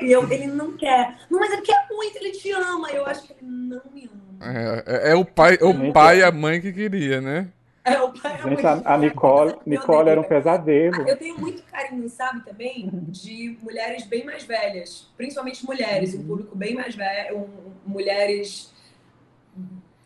e 0.00 0.10
eu, 0.10 0.30
ele 0.30 0.46
não 0.46 0.76
quer. 0.76 1.16
Não, 1.30 1.40
mas 1.40 1.52
ele 1.52 1.62
quer 1.62 1.86
muito, 1.90 2.16
ele 2.16 2.32
te 2.32 2.50
ama. 2.52 2.90
Eu 2.90 3.06
acho 3.06 3.22
que 3.22 3.32
ele 3.32 3.42
não 3.42 3.82
me 3.92 4.10
ama. 4.12 4.22
É, 4.42 5.10
é, 5.10 5.12
é 5.12 5.14
o 5.14 5.24
pai, 5.24 5.58
é 5.60 5.64
o 5.64 5.92
pai 5.92 6.18
e 6.18 6.24
a 6.24 6.32
mãe 6.32 6.60
que 6.60 6.72
queria, 6.72 7.20
né? 7.20 7.48
É, 7.84 8.00
o 8.00 8.12
pai 8.12 8.34
a 8.34 8.48
Gente, 8.48 8.64
a, 8.64 8.80
a 8.84 8.98
Nicole, 8.98 9.56
Nicole 9.66 10.08
era 10.08 10.20
um 10.20 10.24
pesadelo. 10.24 11.08
Eu 11.08 11.16
tenho 11.16 11.38
muito 11.38 11.62
carinho, 11.64 12.08
sabe, 12.08 12.44
também, 12.44 12.88
de 13.08 13.58
mulheres 13.60 14.04
bem 14.04 14.24
mais 14.24 14.44
velhas. 14.44 15.08
Principalmente 15.16 15.64
mulheres, 15.64 16.14
um 16.14 16.24
público 16.24 16.56
bem 16.56 16.74
mais 16.74 16.94
velho, 16.94 17.38
um, 17.38 17.72
mulheres 17.84 18.72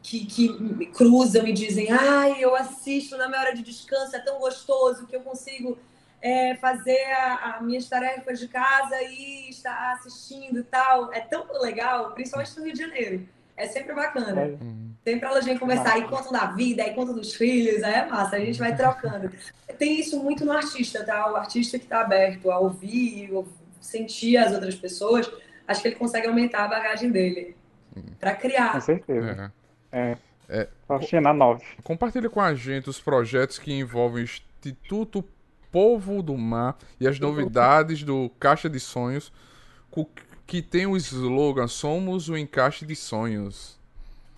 que, 0.02 0.24
que 0.24 0.86
cruzam 0.86 1.46
e 1.46 1.52
dizem, 1.52 1.90
ai, 1.90 2.36
eu 2.42 2.54
assisto 2.54 3.16
na 3.16 3.28
minha 3.28 3.40
hora 3.40 3.54
de 3.54 3.62
descanso, 3.62 4.16
é 4.16 4.20
tão 4.20 4.38
gostoso 4.38 5.06
que 5.06 5.14
eu 5.14 5.20
consigo 5.20 5.76
é, 6.20 6.54
fazer 6.56 7.04
as 7.42 7.62
minhas 7.62 7.88
tarefas 7.88 8.38
de 8.38 8.48
casa 8.48 9.02
e 9.02 9.50
estar 9.50 9.92
assistindo 9.94 10.60
e 10.60 10.64
tal. 10.64 11.12
É 11.12 11.20
tão 11.20 11.46
legal, 11.60 12.12
principalmente 12.12 12.58
no 12.58 12.64
Rio 12.64 12.72
de 12.72 12.78
Janeiro. 12.78 13.28
É 13.56 13.66
sempre 13.66 13.94
bacana. 13.94 14.40
É. 14.42 14.56
Sempre 15.04 15.28
elas 15.28 15.44
vêm 15.44 15.56
conversar, 15.56 15.94
aí 15.94 16.02
contam 16.08 16.32
da 16.32 16.46
vida, 16.46 16.82
aí 16.82 16.92
contam 16.94 17.14
dos 17.14 17.32
filhos, 17.34 17.82
aí 17.82 17.94
é 17.94 18.06
massa, 18.06 18.36
a 18.36 18.40
gente 18.40 18.58
vai 18.58 18.76
trocando. 18.76 19.30
Tem 19.78 20.00
isso 20.00 20.22
muito 20.22 20.44
no 20.44 20.52
artista, 20.52 21.04
tá? 21.04 21.30
O 21.32 21.36
artista 21.36 21.78
que 21.78 21.84
está 21.84 22.00
aberto 22.00 22.50
a 22.50 22.58
ouvir, 22.58 23.30
sentir 23.80 24.36
as 24.36 24.52
outras 24.52 24.74
pessoas, 24.74 25.30
acho 25.66 25.80
que 25.80 25.88
ele 25.88 25.94
consegue 25.94 26.26
aumentar 26.26 26.64
a 26.64 26.68
bagagem 26.68 27.10
dele 27.10 27.56
para 28.18 28.34
criar. 28.34 28.72
Com 28.72 28.80
certeza. 28.80 29.52
É. 29.92 30.10
É. 30.10 30.18
é. 30.48 30.68
Faxina 30.86 31.32
9. 31.32 31.64
Compartilha 31.82 32.28
com 32.28 32.40
a 32.40 32.54
gente 32.54 32.90
os 32.90 33.00
projetos 33.00 33.58
que 33.58 33.72
envolvem 33.72 34.22
o 34.22 34.24
Instituto 34.24 35.24
Povo 35.70 36.22
do 36.22 36.36
Mar 36.36 36.78
e 37.00 37.06
as 37.06 37.18
novidades 37.18 38.02
do 38.02 38.30
Caixa 38.38 38.68
de 38.68 38.80
Sonhos, 38.80 39.32
que 40.46 40.62
tem 40.62 40.86
o 40.86 40.96
slogan 40.96 41.66
Somos 41.66 42.28
o 42.28 42.36
Encaixe 42.36 42.86
de 42.86 42.94
Sonhos. 42.94 43.78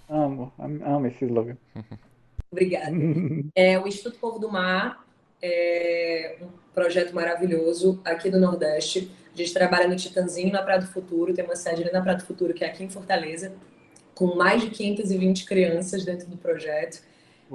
Amo, 0.09 0.53
amo 0.59 1.07
esse 1.07 1.24
slogan. 1.24 1.57
Obrigada. 2.51 2.91
É, 3.55 3.79
o 3.79 3.87
Instituto 3.87 4.18
Povo 4.18 4.39
do 4.39 4.51
Mar 4.51 5.05
é 5.43 6.39
um 6.41 6.49
projeto 6.74 7.14
maravilhoso 7.14 8.01
aqui 8.05 8.31
do 8.31 8.41
Nordeste. 8.41 9.11
A 9.35 9.37
gente 9.37 9.53
trabalha 9.53 9.87
no 9.87 9.97
Titanzinho, 9.97 10.51
na 10.51 10.62
Praia 10.62 10.81
do 10.81 10.87
Futuro, 10.87 11.35
tem 11.35 11.45
uma 11.45 11.57
sede 11.57 11.83
ali 11.83 11.93
na 11.93 12.01
Praia 12.01 12.16
do 12.16 12.24
Futuro, 12.24 12.55
que 12.55 12.64
é 12.64 12.68
aqui 12.68 12.83
em 12.83 12.89
Fortaleza, 12.89 13.53
com 14.14 14.35
mais 14.35 14.62
de 14.62 14.70
520 14.70 15.45
crianças 15.45 16.05
dentro 16.05 16.26
do 16.26 16.37
projeto. 16.37 17.03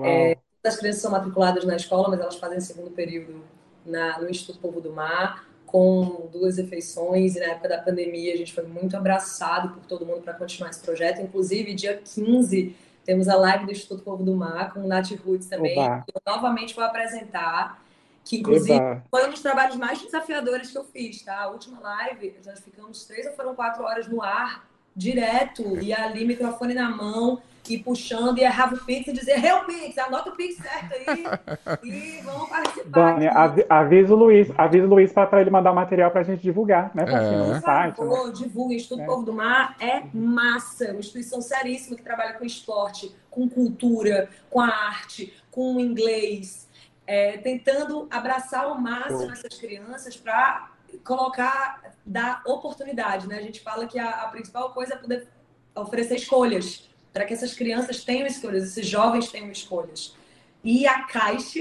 É, 0.03 0.37
as 0.63 0.77
crianças 0.77 1.01
são 1.01 1.11
matriculadas 1.11 1.65
na 1.65 1.75
escola, 1.75 2.09
mas 2.09 2.19
elas 2.19 2.35
fazem 2.35 2.59
segundo 2.59 2.91
período 2.91 3.43
na, 3.85 4.19
no 4.19 4.29
Instituto 4.29 4.59
Povo 4.59 4.81
do 4.81 4.91
Mar, 4.91 5.47
com 5.65 6.29
duas 6.31 6.57
refeições. 6.57 7.35
E 7.35 7.39
na 7.39 7.47
época 7.47 7.69
da 7.69 7.77
pandemia, 7.79 8.33
a 8.33 8.37
gente 8.37 8.53
foi 8.53 8.65
muito 8.65 8.95
abraçado 8.95 9.69
por 9.69 9.85
todo 9.85 10.05
mundo 10.05 10.21
para 10.21 10.33
continuar 10.33 10.69
esse 10.69 10.81
projeto. 10.81 11.21
Inclusive, 11.21 11.73
dia 11.73 11.97
15, 11.97 12.75
temos 13.03 13.27
a 13.27 13.35
live 13.35 13.65
do 13.65 13.71
Instituto 13.71 14.03
Povo 14.03 14.23
do 14.23 14.35
Mar, 14.35 14.73
com 14.73 14.81
o 14.81 14.87
Nath 14.87 15.11
Roots 15.25 15.47
também. 15.47 15.77
Oba. 15.77 16.05
Eu 16.13 16.21
novamente 16.25 16.75
vou 16.75 16.83
apresentar 16.83 17.83
que 18.23 18.37
inclusive 18.37 18.79
foi 19.11 19.27
um 19.27 19.31
dos 19.31 19.41
trabalhos 19.41 19.75
mais 19.75 20.01
desafiadores 20.01 20.71
que 20.71 20.77
eu 20.77 20.85
fiz, 20.85 21.21
tá? 21.23 21.41
A 21.41 21.49
última 21.49 21.79
live, 21.79 22.35
nós 22.45 22.59
ficamos 22.59 23.03
três 23.05 23.25
ou 23.27 23.33
foram 23.33 23.53
quatro 23.53 23.83
horas 23.83 24.07
no 24.07 24.21
ar, 24.21 24.65
direto, 24.95 25.77
e 25.81 25.93
ali, 25.93 26.25
microfone 26.25 26.73
na 26.73 26.89
mão, 26.89 27.41
e 27.69 27.77
puxando, 27.77 28.37
e 28.37 28.41
errava 28.41 28.75
o 28.75 28.85
Pix 28.85 29.07
e 29.07 29.13
dizer, 29.13 29.37
Real 29.37 29.65
Pix, 29.65 29.97
anota 29.97 30.29
o 30.29 30.35
Pix 30.35 30.57
certo 30.57 30.93
aí, 30.93 31.25
e 31.83 32.21
vamos 32.21 32.49
participar. 32.49 33.15
Dani, 33.15 33.27
avisa 33.69 34.13
o 34.13 34.17
Luiz, 34.17 34.51
avisa 34.57 34.85
o 34.85 34.89
Luiz 34.89 35.13
para 35.13 35.39
ele 35.39 35.49
mandar 35.49 35.71
o 35.71 35.75
material 35.75 36.11
para 36.11 36.21
a 36.21 36.23
gente 36.23 36.41
divulgar, 36.41 36.91
né? 36.93 37.05
Pra 37.05 37.21
é. 37.21 37.37
no 37.37 37.61
site. 37.61 37.95
Por 37.95 38.09
favor, 38.09 38.27
né? 38.27 38.33
divulga, 38.33 38.73
Instituto 38.73 39.01
é. 39.01 39.05
Povo 39.05 39.23
do 39.23 39.33
Mar 39.33 39.75
é 39.79 40.03
massa, 40.13 40.91
uma 40.91 40.99
instituição 40.99 41.41
seríssima 41.41 41.95
que 41.95 42.03
trabalha 42.03 42.33
com 42.33 42.43
esporte, 42.43 43.15
com 43.29 43.47
cultura, 43.47 44.29
com 44.49 44.59
a 44.59 44.67
arte, 44.67 45.33
com 45.49 45.77
o 45.77 45.79
inglês, 45.79 46.67
é, 47.07 47.37
tentando 47.37 48.07
abraçar 48.11 48.65
ao 48.65 48.79
máximo 48.79 49.31
essas 49.31 49.57
crianças 49.57 50.17
para 50.17 50.69
colocar, 51.03 51.92
dar 52.05 52.41
oportunidade, 52.45 53.27
né? 53.27 53.37
A 53.37 53.41
gente 53.41 53.61
fala 53.61 53.87
que 53.87 53.97
a, 53.97 54.09
a 54.09 54.27
principal 54.27 54.71
coisa 54.71 54.93
é 54.95 54.97
poder 54.97 55.27
oferecer 55.75 56.15
escolhas, 56.15 56.89
para 57.11 57.25
que 57.25 57.33
essas 57.33 57.53
crianças 57.53 58.03
tenham 58.03 58.27
escolhas, 58.27 58.63
esses 58.63 58.87
jovens 58.87 59.29
tenham 59.29 59.51
escolhas. 59.51 60.15
E 60.63 60.87
a 60.87 61.03
Caixa, 61.03 61.59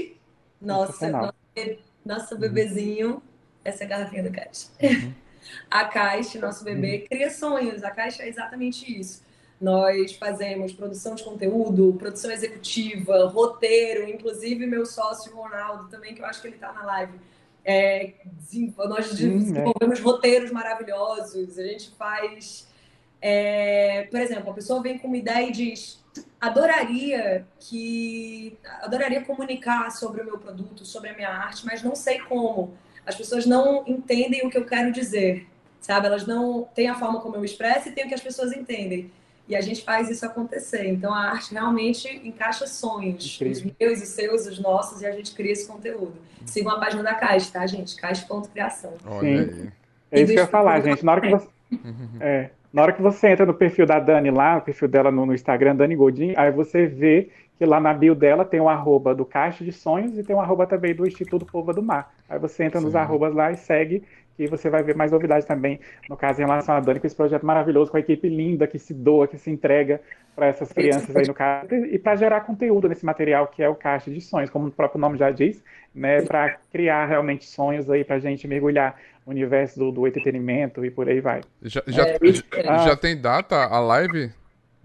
nossa, 0.59 1.09
nosso, 1.09 1.33
nosso 2.05 2.37
bebezinho, 2.37 3.21
essa 3.63 3.83
é 3.83 3.85
a 3.85 3.89
garrafinha 3.89 4.23
da 4.23 4.31
Caixa. 4.31 4.67
Uhum. 4.81 5.13
A 5.69 5.83
Caixa, 5.83 6.39
nosso 6.39 6.63
bebê, 6.63 6.99
uhum. 6.99 7.07
cria 7.07 7.29
sonhos. 7.29 7.83
A 7.83 7.91
Caixa 7.91 8.23
é 8.23 8.29
exatamente 8.29 8.97
isso. 8.97 9.21
Nós 9.59 10.13
fazemos 10.13 10.71
produção 10.71 11.15
de 11.15 11.23
conteúdo, 11.23 11.93
produção 11.99 12.31
executiva, 12.31 13.27
roteiro, 13.27 14.07
inclusive 14.09 14.65
meu 14.65 14.85
sócio 14.85 15.35
Ronaldo 15.35 15.89
também, 15.89 16.15
que 16.15 16.21
eu 16.21 16.25
acho 16.25 16.41
que 16.41 16.47
ele 16.47 16.55
está 16.55 16.71
na 16.71 16.83
live. 16.83 17.13
É, 17.65 18.13
nós 18.77 19.07
é. 19.11 19.27
desenvolvemos 19.27 19.99
roteiros 19.99 20.51
maravilhosos, 20.51 21.57
a 21.57 21.63
gente 21.63 21.91
faz. 21.91 22.67
É, 23.21 24.07
por 24.11 24.19
exemplo, 24.19 24.51
a 24.51 24.53
pessoa 24.53 24.81
vem 24.81 24.97
com 24.97 25.07
uma 25.07 25.17
ideia 25.17 25.47
e 25.47 25.51
diz: 25.51 26.03
adoraria 26.41 27.47
que 27.59 28.57
adoraria 28.81 29.23
comunicar 29.23 29.89
sobre 29.91 30.21
o 30.21 30.25
meu 30.25 30.37
produto, 30.37 30.85
sobre 30.85 31.09
a 31.09 31.13
minha 31.13 31.29
arte, 31.29 31.65
mas 31.65 31.81
não 31.81 31.95
sei 31.95 32.19
como. 32.19 32.73
As 33.05 33.15
pessoas 33.15 33.45
não 33.45 33.83
entendem 33.87 34.45
o 34.45 34.49
que 34.49 34.57
eu 34.57 34.65
quero 34.65 34.91
dizer, 34.91 35.47
sabe? 35.79 36.07
Elas 36.07 36.25
não 36.25 36.67
têm 36.75 36.89
a 36.89 36.95
forma 36.95 37.21
como 37.21 37.35
eu 37.35 37.45
expresso 37.45 37.89
e 37.89 37.91
o 37.91 37.93
que 37.93 38.13
as 38.13 38.21
pessoas 38.21 38.51
entendem. 38.51 39.11
E 39.47 39.55
a 39.55 39.61
gente 39.61 39.83
faz 39.83 40.09
isso 40.09 40.25
acontecer. 40.25 40.87
Então 40.87 41.13
a 41.13 41.31
arte 41.31 41.53
realmente 41.53 42.07
encaixa 42.25 42.65
sonhos, 42.65 43.35
Incrível. 43.35 43.71
os 43.71 43.75
meus, 43.79 44.01
os 44.01 44.09
seus, 44.09 44.47
os 44.47 44.59
nossos, 44.59 45.01
e 45.01 45.05
a 45.05 45.11
gente 45.11 45.33
cria 45.35 45.51
esse 45.51 45.67
conteúdo. 45.67 46.13
Sigam 46.45 46.71
a 46.71 46.79
página 46.79 47.03
da 47.03 47.13
Caixa, 47.13 47.51
tá, 47.51 47.67
gente? 47.67 47.95
Caixa.criação. 47.95 48.93
Sim. 49.19 49.71
É 50.11 50.21
isso 50.21 50.33
que 50.33 50.39
eu 50.39 50.43
ia 50.43 50.47
falar, 50.47 50.79
gente. 50.81 51.03
Na 51.03 51.11
hora 51.11 51.21
que 51.21 51.29
você. 51.29 51.47
É, 52.19 52.49
na 52.71 52.81
hora 52.81 52.93
que 52.93 53.01
você 53.01 53.27
entra 53.27 53.45
no 53.45 53.53
perfil 53.53 53.85
da 53.85 53.99
Dani 53.99 54.31
lá, 54.31 54.57
o 54.57 54.61
perfil 54.61 54.87
dela 54.87 55.11
no, 55.11 55.25
no 55.27 55.33
Instagram, 55.33 55.75
Dani 55.75 55.95
Godin, 55.95 56.33
aí 56.35 56.51
você 56.51 56.87
vê 56.87 57.29
que 57.57 57.65
lá 57.65 57.79
na 57.79 57.93
bio 57.93 58.15
dela 58.15 58.43
tem 58.43 58.59
o 58.59 58.63
um 58.63 58.69
arroba 58.69 59.13
do 59.13 59.23
Caixa 59.23 59.63
de 59.63 59.71
Sonhos 59.71 60.17
e 60.17 60.23
tem 60.23 60.35
um 60.35 60.41
arroba 60.41 60.65
também 60.65 60.93
do 60.95 61.05
Instituto 61.05 61.45
Povo 61.45 61.71
do 61.71 61.83
Mar. 61.83 62.13
Aí 62.27 62.39
você 62.39 62.63
entra 62.63 62.79
Sim. 62.79 62.85
nos 62.85 62.95
arrobas 62.95 63.33
lá 63.33 63.51
e 63.51 63.57
segue 63.57 64.03
que 64.35 64.47
você 64.47 64.69
vai 64.69 64.83
ver 64.83 64.95
mais 64.95 65.11
novidades 65.11 65.47
também, 65.47 65.79
no 66.09 66.17
caso, 66.17 66.41
em 66.41 66.45
relação 66.45 66.75
a 66.75 66.79
Dani, 66.79 66.99
com 66.99 67.07
esse 67.07 67.15
projeto 67.15 67.45
maravilhoso, 67.45 67.91
com 67.91 67.97
a 67.97 67.99
equipe 67.99 68.27
linda 68.27 68.67
que 68.67 68.79
se 68.79 68.93
doa, 68.93 69.27
que 69.27 69.37
se 69.37 69.49
entrega 69.51 70.01
para 70.35 70.47
essas 70.47 70.71
crianças 70.71 71.15
aí 71.15 71.27
no 71.27 71.33
caso, 71.33 71.73
e 71.73 71.99
para 71.99 72.15
gerar 72.15 72.41
conteúdo 72.41 72.89
nesse 72.89 73.05
material 73.05 73.47
que 73.47 73.61
é 73.61 73.69
o 73.69 73.75
Caixa 73.75 74.09
de 74.09 74.19
Sonhos, 74.19 74.49
como 74.49 74.67
o 74.67 74.71
próprio 74.71 74.99
nome 74.99 75.17
já 75.17 75.29
diz, 75.29 75.63
né, 75.93 76.21
para 76.23 76.57
criar 76.71 77.05
realmente 77.05 77.45
sonhos 77.45 77.89
aí 77.89 78.03
para 78.03 78.15
a 78.15 78.19
gente 78.19 78.47
mergulhar 78.47 78.95
no 79.25 79.31
universo 79.31 79.79
do, 79.79 79.91
do 79.91 80.07
entretenimento 80.07 80.83
e 80.83 80.89
por 80.89 81.07
aí 81.07 81.21
vai. 81.21 81.41
Já, 81.61 81.83
já, 81.85 82.07
é, 82.07 82.17
já, 82.63 82.77
já 82.79 82.95
tem 82.95 83.19
data 83.19 83.55
a 83.55 83.79
live? 83.79 84.31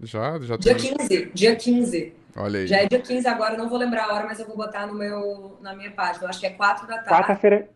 Já, 0.01 0.39
já 0.39 0.55
dia 0.55 0.75
tem... 0.75 0.95
15, 0.95 1.31
dia 1.33 1.55
15. 1.55 2.13
Olha 2.35 2.59
aí. 2.59 2.67
Já 2.67 2.77
é 2.77 2.85
dia 2.85 3.01
15 3.01 3.27
agora, 3.27 3.57
não 3.57 3.67
vou 3.67 3.77
lembrar 3.77 4.05
a 4.05 4.13
hora, 4.13 4.25
mas 4.25 4.39
eu 4.39 4.45
vou 4.45 4.55
botar 4.55 4.87
no 4.87 4.93
meu, 4.93 5.57
na 5.61 5.75
minha 5.75 5.91
página. 5.91 6.25
Eu 6.25 6.29
acho 6.29 6.39
que 6.39 6.45
é 6.45 6.51
4 6.51 6.87
da 6.87 6.95
tarde. 6.95 7.09
Quarta-feira, 7.09 7.67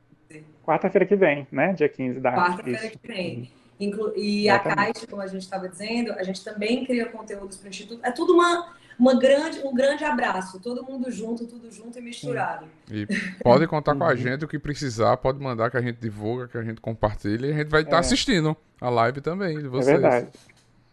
Quarta-feira 0.65 1.05
que 1.05 1.15
vem, 1.15 1.47
né? 1.51 1.73
Dia 1.73 1.89
15 1.89 2.19
da 2.19 2.33
Quarta-feira 2.33 2.89
que 2.89 3.07
vem. 3.07 3.51
Inclu 3.79 4.13
e 4.15 4.47
Exatamente. 4.47 4.79
a 4.79 4.85
Caixa, 4.85 5.07
como 5.07 5.21
a 5.21 5.27
gente 5.27 5.41
estava 5.41 5.67
dizendo, 5.67 6.13
a 6.13 6.23
gente 6.23 6.43
também 6.43 6.85
cria 6.85 7.05
conteúdos 7.05 7.57
para 7.57 7.67
o 7.67 7.69
Instituto. 7.69 7.99
É 8.03 8.11
tudo 8.11 8.33
uma, 8.33 8.71
uma 8.97 9.19
grande, 9.19 9.59
um 9.65 9.73
grande 9.73 10.03
abraço, 10.05 10.59
todo 10.59 10.83
mundo 10.83 11.11
junto, 11.11 11.45
tudo 11.47 11.69
junto 11.71 11.97
e 11.99 12.01
misturado. 12.01 12.65
E 12.89 13.07
pode 13.43 13.67
contar 13.67 13.95
com 13.95 14.03
a 14.03 14.09
uhum. 14.09 14.15
gente 14.15 14.45
o 14.45 14.47
que 14.47 14.59
precisar, 14.59 15.17
pode 15.17 15.39
mandar 15.39 15.69
que 15.69 15.77
a 15.77 15.81
gente 15.81 15.97
divulga, 15.97 16.47
que 16.47 16.57
a 16.57 16.63
gente 16.63 16.79
compartilha 16.79 17.47
e 17.47 17.51
a 17.51 17.57
gente 17.57 17.69
vai 17.69 17.81
estar 17.81 17.97
é. 17.97 17.99
assistindo 17.99 18.55
a 18.79 18.89
live 18.89 19.21
também 19.21 19.57
de 19.57 19.67
vocês. 19.67 19.87
É 19.87 19.99
verdade. 19.99 20.27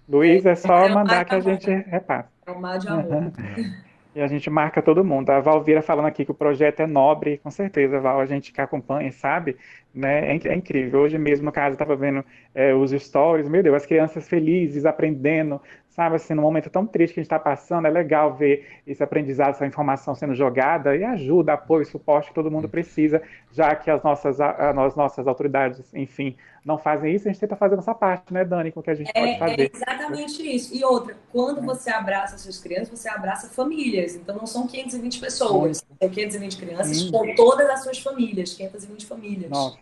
Luiz, 0.08 0.44
é 0.44 0.56
só 0.56 0.86
é 0.86 0.88
mandar 0.92 1.24
que 1.24 1.34
a 1.34 1.40
gente 1.40 1.70
repassa. 1.70 2.28
É 2.46 2.50
um 2.50 2.58
mar 2.58 2.78
de 2.78 2.88
amor. 2.88 3.32
E 4.12 4.20
a 4.20 4.26
gente 4.26 4.50
marca 4.50 4.82
todo 4.82 5.04
mundo. 5.04 5.30
A 5.30 5.40
Valvira 5.40 5.80
falando 5.82 6.06
aqui 6.06 6.24
que 6.24 6.32
o 6.32 6.34
projeto 6.34 6.80
é 6.80 6.86
nobre, 6.86 7.38
com 7.38 7.50
certeza, 7.50 8.00
Val, 8.00 8.20
a 8.20 8.26
gente 8.26 8.52
que 8.52 8.60
acompanha, 8.60 9.12
sabe, 9.12 9.56
né? 9.94 10.34
É, 10.36 10.48
é 10.48 10.54
incrível. 10.54 11.00
Hoje 11.00 11.16
mesmo, 11.16 11.44
no 11.46 11.52
caso, 11.52 11.74
estava 11.74 11.94
vendo 11.94 12.24
é, 12.52 12.74
os 12.74 12.90
stories, 12.90 13.48
meu 13.48 13.62
Deus, 13.62 13.76
as 13.76 13.86
crianças 13.86 14.28
felizes, 14.28 14.84
aprendendo, 14.84 15.60
sabe, 16.00 16.16
assim, 16.16 16.32
num 16.32 16.40
momento 16.40 16.70
tão 16.70 16.86
triste 16.86 17.12
que 17.12 17.20
a 17.20 17.22
gente 17.22 17.26
está 17.26 17.38
passando, 17.38 17.86
é 17.86 17.90
legal 17.90 18.34
ver 18.34 18.66
esse 18.86 19.02
aprendizado, 19.02 19.50
essa 19.50 19.66
informação 19.66 20.14
sendo 20.14 20.34
jogada 20.34 20.96
e 20.96 21.04
ajuda, 21.04 21.52
apoio, 21.52 21.84
suporte 21.84 22.28
que 22.28 22.34
todo 22.34 22.50
mundo 22.50 22.70
precisa, 22.70 23.20
já 23.52 23.74
que 23.74 23.90
as 23.90 24.02
nossas, 24.02 24.40
as 24.40 24.96
nossas 24.96 25.26
autoridades, 25.26 25.92
enfim, 25.92 26.34
não 26.64 26.78
fazem 26.78 27.14
isso, 27.14 27.28
a 27.28 27.30
gente 27.30 27.38
tenta 27.38 27.54
fazer 27.54 27.76
nossa 27.76 27.94
parte, 27.94 28.32
né, 28.32 28.46
Dani, 28.46 28.72
com 28.72 28.80
o 28.80 28.82
que 28.82 28.88
a 28.88 28.94
gente 28.94 29.10
é, 29.14 29.20
pode 29.20 29.38
fazer. 29.38 29.60
É 29.60 29.70
exatamente 29.76 30.56
isso. 30.56 30.74
E 30.74 30.82
outra, 30.82 31.14
quando 31.30 31.60
você 31.60 31.90
abraça 31.90 32.34
essas 32.34 32.58
crianças, 32.58 32.98
você 32.98 33.10
abraça 33.10 33.50
famílias, 33.50 34.14
então 34.14 34.34
não 34.34 34.46
são 34.46 34.66
520 34.66 35.20
pessoas, 35.20 35.84
são 36.00 36.08
520 36.08 36.56
crianças 36.56 36.96
Sim. 36.96 37.12
com 37.12 37.34
todas 37.34 37.68
as 37.68 37.82
suas 37.82 37.98
famílias, 37.98 38.54
520 38.54 39.04
famílias. 39.04 39.50
Nossa. 39.50 39.76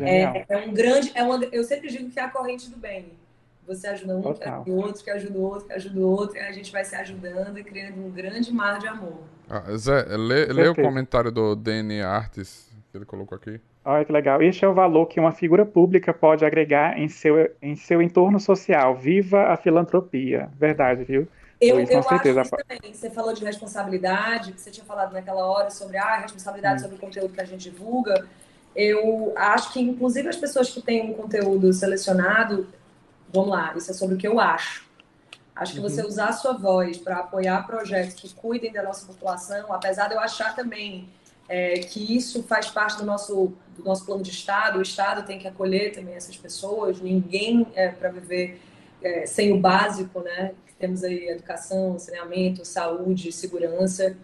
É, 0.00 0.44
é, 0.48 0.56
um 0.58 0.72
grande, 0.72 1.10
é 1.12 1.24
uma, 1.24 1.42
eu 1.46 1.64
sempre 1.64 1.88
digo 1.88 2.08
que 2.08 2.20
é 2.20 2.22
a 2.22 2.28
corrente 2.28 2.70
do 2.70 2.76
bem 2.76 3.06
você 3.66 3.86
ajuda 3.88 4.16
um, 4.16 4.22
que 4.34 4.44
ajuda 4.44 4.70
o 4.70 4.76
outro, 4.76 5.04
que 5.04 5.10
ajuda 5.10 5.38
o 5.38 5.42
outro, 5.42 5.66
que 5.66 5.72
ajuda 5.72 6.00
o 6.00 6.08
outro, 6.08 6.36
e 6.36 6.40
a 6.40 6.52
gente 6.52 6.72
vai 6.72 6.84
se 6.84 6.96
ajudando 6.96 7.58
e 7.58 7.64
criando 7.64 8.04
um 8.04 8.10
grande 8.10 8.52
mar 8.52 8.78
de 8.78 8.86
amor. 8.88 9.20
Ah, 9.48 9.64
Zé, 9.76 10.04
lê, 10.16 10.46
lê 10.46 10.68
o 10.68 10.74
comentário 10.74 11.30
do 11.30 11.54
DN 11.54 12.02
Artes 12.02 12.70
que 12.90 12.98
ele 12.98 13.04
colocou 13.04 13.36
aqui. 13.36 13.60
Olha 13.84 14.04
que 14.04 14.12
legal. 14.12 14.42
Este 14.42 14.64
é 14.64 14.68
o 14.68 14.74
valor 14.74 15.06
que 15.06 15.18
uma 15.18 15.32
figura 15.32 15.64
pública 15.64 16.12
pode 16.12 16.44
agregar 16.44 16.98
em 16.98 17.08
seu, 17.08 17.50
em 17.62 17.74
seu 17.76 18.02
entorno 18.02 18.38
social. 18.38 18.94
Viva 18.96 19.52
a 19.52 19.56
filantropia. 19.56 20.50
Verdade, 20.58 21.04
viu? 21.04 21.26
Eu, 21.60 21.76
Luiz, 21.76 21.90
eu 21.90 22.02
certeza. 22.02 22.40
acho 22.40 22.50
também. 22.50 22.92
Você 22.92 23.10
falou 23.10 23.32
de 23.32 23.44
responsabilidade, 23.44 24.52
que 24.52 24.60
você 24.60 24.70
tinha 24.70 24.84
falado 24.84 25.12
naquela 25.12 25.44
hora 25.44 25.70
sobre 25.70 25.96
ah, 25.96 26.16
a 26.16 26.18
responsabilidade 26.20 26.80
hum. 26.80 26.82
sobre 26.82 26.96
o 26.96 27.00
conteúdo 27.00 27.32
que 27.32 27.40
a 27.40 27.44
gente 27.44 27.70
divulga. 27.70 28.26
Eu 28.74 29.32
acho 29.36 29.72
que, 29.72 29.80
inclusive, 29.80 30.28
as 30.28 30.36
pessoas 30.36 30.70
que 30.70 30.80
têm 30.80 31.10
um 31.10 31.14
conteúdo 31.14 31.72
selecionado, 31.72 32.68
Vamos 33.32 33.50
lá, 33.50 33.72
isso 33.76 33.90
é 33.90 33.94
sobre 33.94 34.14
o 34.16 34.18
que 34.18 34.26
eu 34.26 34.40
acho. 34.40 34.88
Acho 35.54 35.74
que 35.74 35.80
você 35.80 36.00
uhum. 36.00 36.08
usar 36.08 36.28
a 36.28 36.32
sua 36.32 36.54
voz 36.54 36.96
para 36.96 37.18
apoiar 37.18 37.66
projetos 37.66 38.14
que 38.14 38.32
cuidem 38.34 38.72
da 38.72 38.82
nossa 38.82 39.06
população, 39.06 39.72
apesar 39.72 40.08
de 40.08 40.14
eu 40.14 40.20
achar 40.20 40.54
também 40.56 41.08
é, 41.48 41.80
que 41.80 42.16
isso 42.16 42.42
faz 42.44 42.68
parte 42.68 42.96
do 42.98 43.04
nosso, 43.04 43.52
do 43.76 43.84
nosso 43.84 44.06
plano 44.06 44.22
de 44.22 44.30
Estado, 44.30 44.78
o 44.78 44.82
Estado 44.82 45.26
tem 45.26 45.38
que 45.38 45.46
acolher 45.46 45.92
também 45.92 46.14
essas 46.14 46.36
pessoas, 46.36 47.00
ninguém 47.00 47.66
é 47.74 47.88
para 47.88 48.08
viver 48.08 48.60
é, 49.02 49.26
sem 49.26 49.52
o 49.52 49.58
básico, 49.58 50.20
né? 50.20 50.54
Temos 50.78 51.04
aí 51.04 51.28
educação, 51.28 51.98
saneamento, 51.98 52.64
saúde, 52.64 53.30
segurança, 53.32 54.16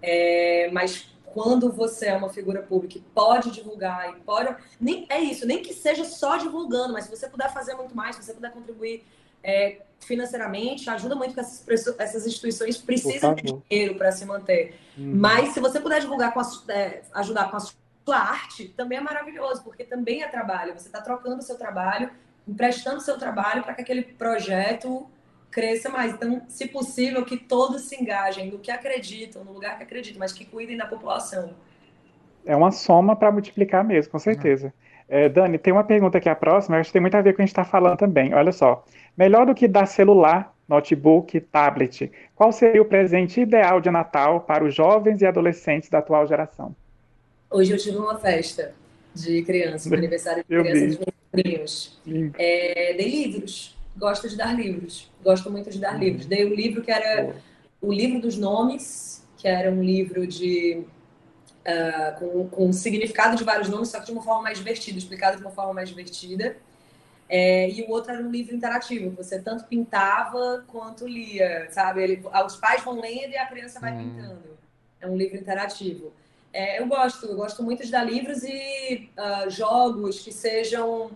é, 0.00 0.70
mas 0.72 1.10
quando 1.32 1.70
você 1.70 2.06
é 2.06 2.16
uma 2.16 2.28
figura 2.28 2.62
pública 2.62 2.98
e 2.98 3.00
pode 3.00 3.50
divulgar 3.50 4.10
e 4.10 4.20
pode. 4.20 4.54
Nem, 4.80 5.06
é 5.08 5.20
isso, 5.20 5.46
nem 5.46 5.62
que 5.62 5.72
seja 5.72 6.04
só 6.04 6.36
divulgando, 6.36 6.92
mas 6.92 7.04
se 7.04 7.10
você 7.10 7.28
puder 7.28 7.52
fazer 7.52 7.74
muito 7.74 7.94
mais, 7.94 8.16
se 8.16 8.24
você 8.24 8.34
puder 8.34 8.52
contribuir 8.52 9.04
é, 9.42 9.80
financeiramente, 10.00 10.88
ajuda 10.90 11.14
muito 11.14 11.34
que 11.34 11.40
essas, 11.40 11.64
essas 11.98 12.26
instituições 12.26 12.76
precisam 12.78 13.34
de 13.34 13.42
dinheiro 13.42 13.94
para 13.96 14.12
se 14.12 14.24
manter. 14.24 14.78
Uhum. 14.98 15.14
Mas 15.16 15.50
se 15.50 15.60
você 15.60 15.80
puder 15.80 16.00
divulgar 16.00 16.32
com 16.32 16.40
a, 16.40 16.50
é, 16.68 17.02
ajudar 17.12 17.50
com 17.50 17.56
a 17.56 17.60
sua 17.60 17.80
sua 18.04 18.18
arte 18.18 18.68
também 18.76 18.98
é 18.98 19.00
maravilhoso, 19.00 19.62
porque 19.62 19.84
também 19.84 20.22
é 20.22 20.28
trabalho. 20.28 20.72
Você 20.76 20.88
está 20.88 21.00
trocando 21.00 21.38
o 21.38 21.42
seu 21.42 21.56
trabalho, 21.56 22.10
emprestando 22.46 22.96
o 22.98 23.00
seu 23.00 23.18
trabalho 23.18 23.62
para 23.62 23.74
que 23.74 23.82
aquele 23.82 24.02
projeto 24.02 25.08
cresça 25.50 25.88
mais. 25.88 26.14
Então, 26.14 26.42
se 26.48 26.66
possível, 26.66 27.24
que 27.24 27.36
todos 27.36 27.82
se 27.82 28.00
engajem 28.00 28.50
no 28.50 28.58
que 28.58 28.70
acreditam, 28.70 29.44
no 29.44 29.52
lugar 29.52 29.76
que 29.76 29.82
acreditam, 29.82 30.18
mas 30.18 30.32
que 30.32 30.44
cuidem 30.44 30.76
da 30.76 30.86
população. 30.86 31.50
É 32.44 32.56
uma 32.56 32.70
soma 32.70 33.14
para 33.14 33.30
multiplicar 33.30 33.84
mesmo, 33.84 34.12
com 34.12 34.18
certeza. 34.18 34.72
É, 35.08 35.28
Dani, 35.28 35.58
tem 35.58 35.72
uma 35.72 35.82
pergunta 35.82 36.18
aqui, 36.18 36.28
a 36.28 36.34
próxima, 36.34 36.78
acho 36.78 36.88
que 36.88 36.92
tem 36.92 37.02
muito 37.02 37.16
a 37.16 37.20
ver 37.20 37.32
com 37.32 37.34
o 37.34 37.36
que 37.36 37.42
a 37.42 37.46
gente 37.46 37.52
está 37.52 37.64
falando 37.64 37.98
também. 37.98 38.32
Olha 38.32 38.52
só. 38.52 38.84
Melhor 39.16 39.44
do 39.44 39.54
que 39.54 39.66
dar 39.66 39.86
celular, 39.86 40.54
notebook, 40.68 41.40
tablet, 41.40 42.10
qual 42.34 42.52
seria 42.52 42.80
o 42.80 42.84
presente 42.84 43.40
ideal 43.40 43.80
de 43.80 43.90
Natal 43.90 44.40
para 44.40 44.64
os 44.64 44.72
jovens 44.72 45.20
e 45.20 45.26
adolescentes 45.26 45.90
da 45.90 45.98
atual 45.98 46.26
geração? 46.28 46.74
Hoje 47.50 47.72
eu 47.72 47.76
tive 47.76 47.96
uma 47.96 48.16
festa 48.18 48.72
de 49.12 49.42
criança, 49.42 49.90
um 49.90 49.94
aniversário 49.98 50.44
de 50.44 50.48
criança 50.48 50.86
dos 50.86 50.98
meus 50.98 51.14
primos. 51.32 52.00
É, 52.38 52.94
dei 52.94 53.10
livros, 53.10 53.76
gosto 53.96 54.28
de 54.28 54.36
dar 54.36 54.54
livros, 54.54 55.10
gosto 55.22 55.50
muito 55.50 55.70
de 55.70 55.78
dar 55.78 55.94
uhum. 55.94 56.00
livros. 56.00 56.26
Dei 56.26 56.44
um 56.44 56.54
livro 56.54 56.82
que 56.82 56.90
era 56.90 57.34
o 57.80 57.92
livro 57.92 58.20
dos 58.20 58.36
nomes, 58.36 59.26
que 59.36 59.48
era 59.48 59.70
um 59.70 59.82
livro 59.82 60.26
de 60.26 60.84
uh, 61.66 62.18
com, 62.18 62.48
com 62.48 62.72
significado 62.72 63.36
de 63.36 63.44
vários 63.44 63.68
nomes, 63.68 63.88
só 63.88 64.00
que 64.00 64.06
de 64.06 64.12
uma 64.12 64.22
forma 64.22 64.42
mais 64.42 64.58
divertida, 64.58 64.98
explicado 64.98 65.36
de 65.36 65.42
uma 65.42 65.50
forma 65.50 65.74
mais 65.74 65.88
divertida. 65.88 66.56
É, 67.28 67.70
e 67.70 67.82
o 67.82 67.90
outro 67.90 68.10
era 68.12 68.20
um 68.20 68.30
livro 68.30 68.56
interativo, 68.56 69.10
você 69.10 69.40
tanto 69.40 69.64
pintava 69.64 70.64
quanto 70.66 71.06
lia, 71.06 71.68
sabe? 71.70 72.02
Ele, 72.02 72.22
os 72.44 72.56
pais 72.56 72.82
vão 72.82 73.00
lendo 73.00 73.30
e 73.30 73.36
a 73.36 73.46
criança 73.46 73.78
vai 73.78 73.92
hum. 73.92 73.98
pintando. 73.98 74.58
É 75.00 75.06
um 75.06 75.16
livro 75.16 75.38
interativo. 75.38 76.12
É, 76.52 76.80
eu 76.80 76.86
gosto, 76.88 77.26
eu 77.26 77.36
gosto 77.36 77.62
muito 77.62 77.84
de 77.84 77.90
dar 77.90 78.02
livros 78.02 78.42
e 78.42 79.08
uh, 79.16 79.48
jogos 79.48 80.18
que 80.18 80.32
sejam 80.32 81.12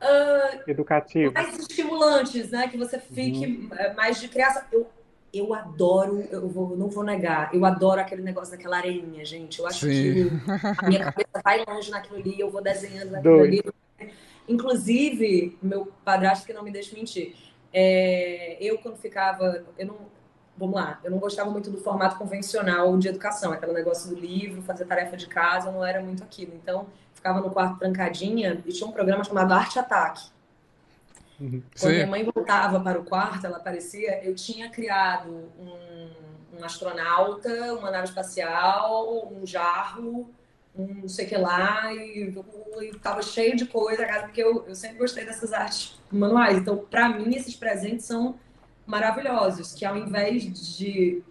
uh, 0.00 0.62
educativos, 0.66 1.32
mais 1.32 1.58
estimulantes, 1.58 2.50
né? 2.50 2.68
Que 2.68 2.76
você 2.76 2.98
fique 2.98 3.46
uhum. 3.46 3.68
Eh, 3.72 3.94
mais 3.94 4.20
de 4.20 4.28
criança. 4.28 4.66
Eu, 4.72 4.88
eu 5.32 5.54
adoro, 5.54 6.24
eu 6.30 6.48
vou, 6.48 6.76
não 6.76 6.88
vou 6.88 7.04
negar, 7.04 7.54
eu 7.54 7.64
adoro 7.64 8.00
aquele 8.00 8.22
negócio 8.22 8.50
daquela 8.50 8.78
areinha, 8.78 9.24
gente. 9.24 9.60
Eu 9.60 9.66
acho 9.66 9.86
Sim. 9.86 9.88
que 9.88 10.30
a 10.78 10.88
minha 10.88 11.04
cabeça 11.04 11.40
vai 11.44 11.64
longe 11.64 11.90
naquilo 11.90 12.18
ali, 12.18 12.40
eu 12.40 12.50
vou 12.50 12.60
desenhando 12.60 13.12
naquilo 13.12 13.40
ali. 13.40 13.62
Inclusive, 14.48 15.56
meu 15.62 15.92
padrasto 16.04 16.44
que 16.44 16.52
não 16.52 16.64
me 16.64 16.72
deixa 16.72 16.96
mentir. 16.96 17.36
É, 17.72 18.56
eu 18.60 18.78
quando 18.78 18.96
ficava, 18.96 19.64
eu 19.78 19.86
não, 19.86 19.96
vamos 20.56 20.74
lá, 20.74 21.00
eu 21.04 21.10
não 21.10 21.18
gostava 21.18 21.48
muito 21.48 21.70
do 21.70 21.78
formato 21.78 22.18
convencional 22.18 22.98
de 22.98 23.08
educação, 23.08 23.52
aquele 23.52 23.72
negócio 23.72 24.12
do 24.12 24.20
livro, 24.20 24.60
fazer 24.62 24.84
tarefa 24.84 25.16
de 25.16 25.28
casa, 25.28 25.70
não 25.70 25.84
era 25.84 26.02
muito 26.02 26.24
aquilo. 26.24 26.52
Então, 26.54 26.88
ficava 27.20 27.40
no 27.40 27.50
quarto 27.50 27.78
trancadinha 27.78 28.62
e 28.64 28.72
tinha 28.72 28.88
um 28.88 28.92
programa 28.92 29.22
chamado 29.22 29.52
Arte 29.52 29.78
Ataque. 29.78 30.30
Uhum. 31.38 31.62
Quando 31.78 31.90
Sim. 31.90 31.96
minha 31.96 32.06
mãe 32.06 32.24
voltava 32.24 32.80
para 32.80 32.98
o 32.98 33.04
quarto, 33.04 33.46
ela 33.46 33.58
aparecia, 33.58 34.24
eu 34.24 34.34
tinha 34.34 34.70
criado 34.70 35.30
um, 35.58 36.10
um 36.58 36.64
astronauta, 36.64 37.74
uma 37.74 37.90
nave 37.90 38.08
espacial, 38.08 39.30
um 39.32 39.46
jarro, 39.46 40.30
um 40.74 40.86
não 41.02 41.08
sei 41.08 41.26
o 41.26 41.28
que 41.28 41.36
lá, 41.36 41.92
e, 41.92 42.34
e 42.82 42.98
tava 42.98 43.22
cheio 43.22 43.54
de 43.54 43.66
coisa, 43.66 44.06
porque 44.22 44.42
eu, 44.42 44.64
eu 44.66 44.74
sempre 44.74 44.98
gostei 44.98 45.24
dessas 45.24 45.52
artes 45.52 46.00
manuais. 46.10 46.58
Então, 46.58 46.78
para 46.78 47.08
mim, 47.08 47.34
esses 47.34 47.54
presentes 47.54 48.06
são 48.06 48.38
maravilhosos, 48.86 49.74
que 49.74 49.84
ao 49.84 49.96
invés 49.96 50.42
de 50.76 51.22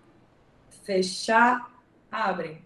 fechar, 0.84 1.72
abrem. 2.12 2.62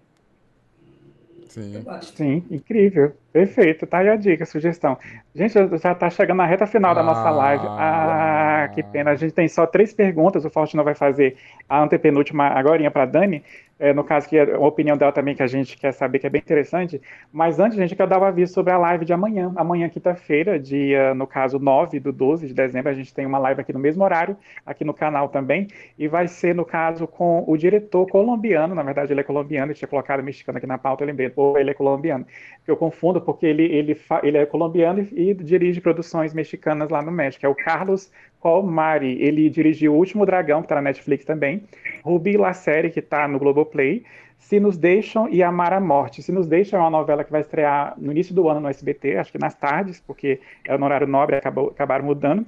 Sim. 1.50 1.88
Sim, 2.16 2.46
incrível. 2.50 3.18
Perfeito, 3.34 3.88
tá 3.88 3.98
aí 3.98 4.10
a 4.10 4.16
dica, 4.16 4.44
a 4.44 4.46
sugestão. 4.46 4.96
Gente, 5.34 5.54
já 5.82 5.96
tá 5.96 6.08
chegando 6.08 6.38
na 6.38 6.46
reta 6.46 6.68
final 6.68 6.94
da 6.94 7.02
nossa 7.02 7.32
live. 7.32 7.66
Ah, 7.68 8.70
que 8.76 8.84
pena. 8.84 9.10
A 9.10 9.16
gente 9.16 9.34
tem 9.34 9.48
só 9.48 9.66
três 9.66 9.92
perguntas. 9.92 10.46
O 10.46 10.52
Faustino 10.52 10.84
vai 10.84 10.94
fazer 10.94 11.36
a 11.68 11.82
antepenúltima 11.82 12.46
agora 12.50 12.92
para 12.92 13.08
Dani 13.08 13.44
é, 13.84 13.92
no 13.92 14.04
caso 14.04 14.30
que 14.30 14.38
é 14.38 14.54
a 14.54 14.60
opinião 14.60 14.96
dela 14.96 15.12
também 15.12 15.36
que 15.36 15.44
a 15.44 15.48
gente 15.48 15.78
quer 15.78 15.92
saber, 15.92 16.20
que 16.20 16.28
é 16.28 16.30
bem 16.30 16.40
interessante. 16.40 17.02
Mas 17.34 17.60
antes, 17.60 17.78
gente, 17.78 17.96
quer 17.96 18.08
dar 18.08 18.18
o 18.18 18.24
aviso 18.24 18.54
sobre 18.54 18.72
a 18.72 18.78
live 18.78 19.04
de 19.04 19.12
amanhã. 19.12 19.52
Amanhã, 19.58 19.90
quinta-feira, 19.90 20.60
dia, 20.60 21.14
no 21.14 21.28
caso, 21.28 21.60
9 21.60 22.00
do 22.00 22.12
12 22.14 22.48
de 22.48 22.54
dezembro, 22.54 22.90
a 22.90 22.94
gente 22.94 23.14
tem 23.14 23.26
uma 23.26 23.38
live 23.40 23.60
aqui 23.60 23.74
no 23.74 23.80
mesmo 23.80 24.04
horário, 24.04 24.38
aqui 24.66 24.86
no 24.86 24.94
canal 24.94 25.28
também, 25.28 25.68
e 25.98 26.08
vai 26.08 26.30
ser, 26.30 26.54
no 26.56 26.64
caso, 26.64 27.08
com 27.08 27.44
o 27.46 27.58
diretor 27.58 28.08
colombiano, 28.08 28.74
na 28.74 28.84
verdade 28.84 29.12
ele 29.12 29.20
é 29.20 29.24
colombiano, 29.24 29.72
eu 29.72 29.76
tinha 29.76 29.88
colocado 29.88 30.24
mexicano 30.24 30.58
aqui 30.60 30.68
na 30.68 30.78
pauta, 30.78 31.04
eu 31.04 31.08
lembrei, 31.08 31.32
ou 31.36 31.58
ele 31.58 31.72
é 31.72 31.74
colombiano, 31.74 32.26
que 32.64 32.72
eu 32.72 32.78
confundo 32.78 33.20
porque 33.24 33.46
ele, 33.46 33.64
ele, 33.64 33.98
ele 34.22 34.38
é 34.38 34.46
colombiano 34.46 35.08
e, 35.12 35.30
e 35.30 35.34
dirige 35.34 35.82
produções 35.82 36.34
mexicanas 36.34 36.90
lá 36.90 37.02
no 37.02 37.12
México, 37.12 37.46
é 37.46 37.50
o 37.50 37.56
Carlos 37.56 38.12
Colmari, 38.40 39.22
ele 39.22 39.50
dirigiu 39.50 39.94
O 39.94 39.98
Último 39.98 40.26
Dragão, 40.26 40.62
que 40.62 40.66
está 40.66 40.76
na 40.76 40.82
Netflix 40.82 41.24
também, 41.24 41.64
Ruby 42.04 42.36
La 42.36 42.54
Série, 42.54 42.90
que 42.90 43.00
está 43.00 43.28
no 43.28 43.40
Globoplay, 43.40 44.04
Se 44.38 44.60
Nos 44.60 44.78
Deixam 44.78 45.30
e 45.30 45.42
Amar 45.42 45.72
a 45.72 45.80
Morte. 45.80 46.22
Se 46.22 46.32
Nos 46.32 46.46
Deixam 46.46 46.78
é 46.80 46.84
uma 46.84 46.90
novela 46.90 47.24
que 47.24 47.32
vai 47.32 47.42
estrear 47.42 47.94
no 47.98 48.12
início 48.12 48.36
do 48.36 48.50
ano 48.50 48.60
no 48.60 48.68
SBT, 48.68 49.18
acho 49.18 49.32
que 49.32 49.40
nas 49.40 49.56
tardes, 49.56 50.02
porque 50.06 50.42
é 50.68 50.78
no 50.78 50.86
horário 50.86 51.08
nobre, 51.08 51.38
acabou, 51.38 51.70
acabaram 51.70 52.04
mudando. 52.04 52.46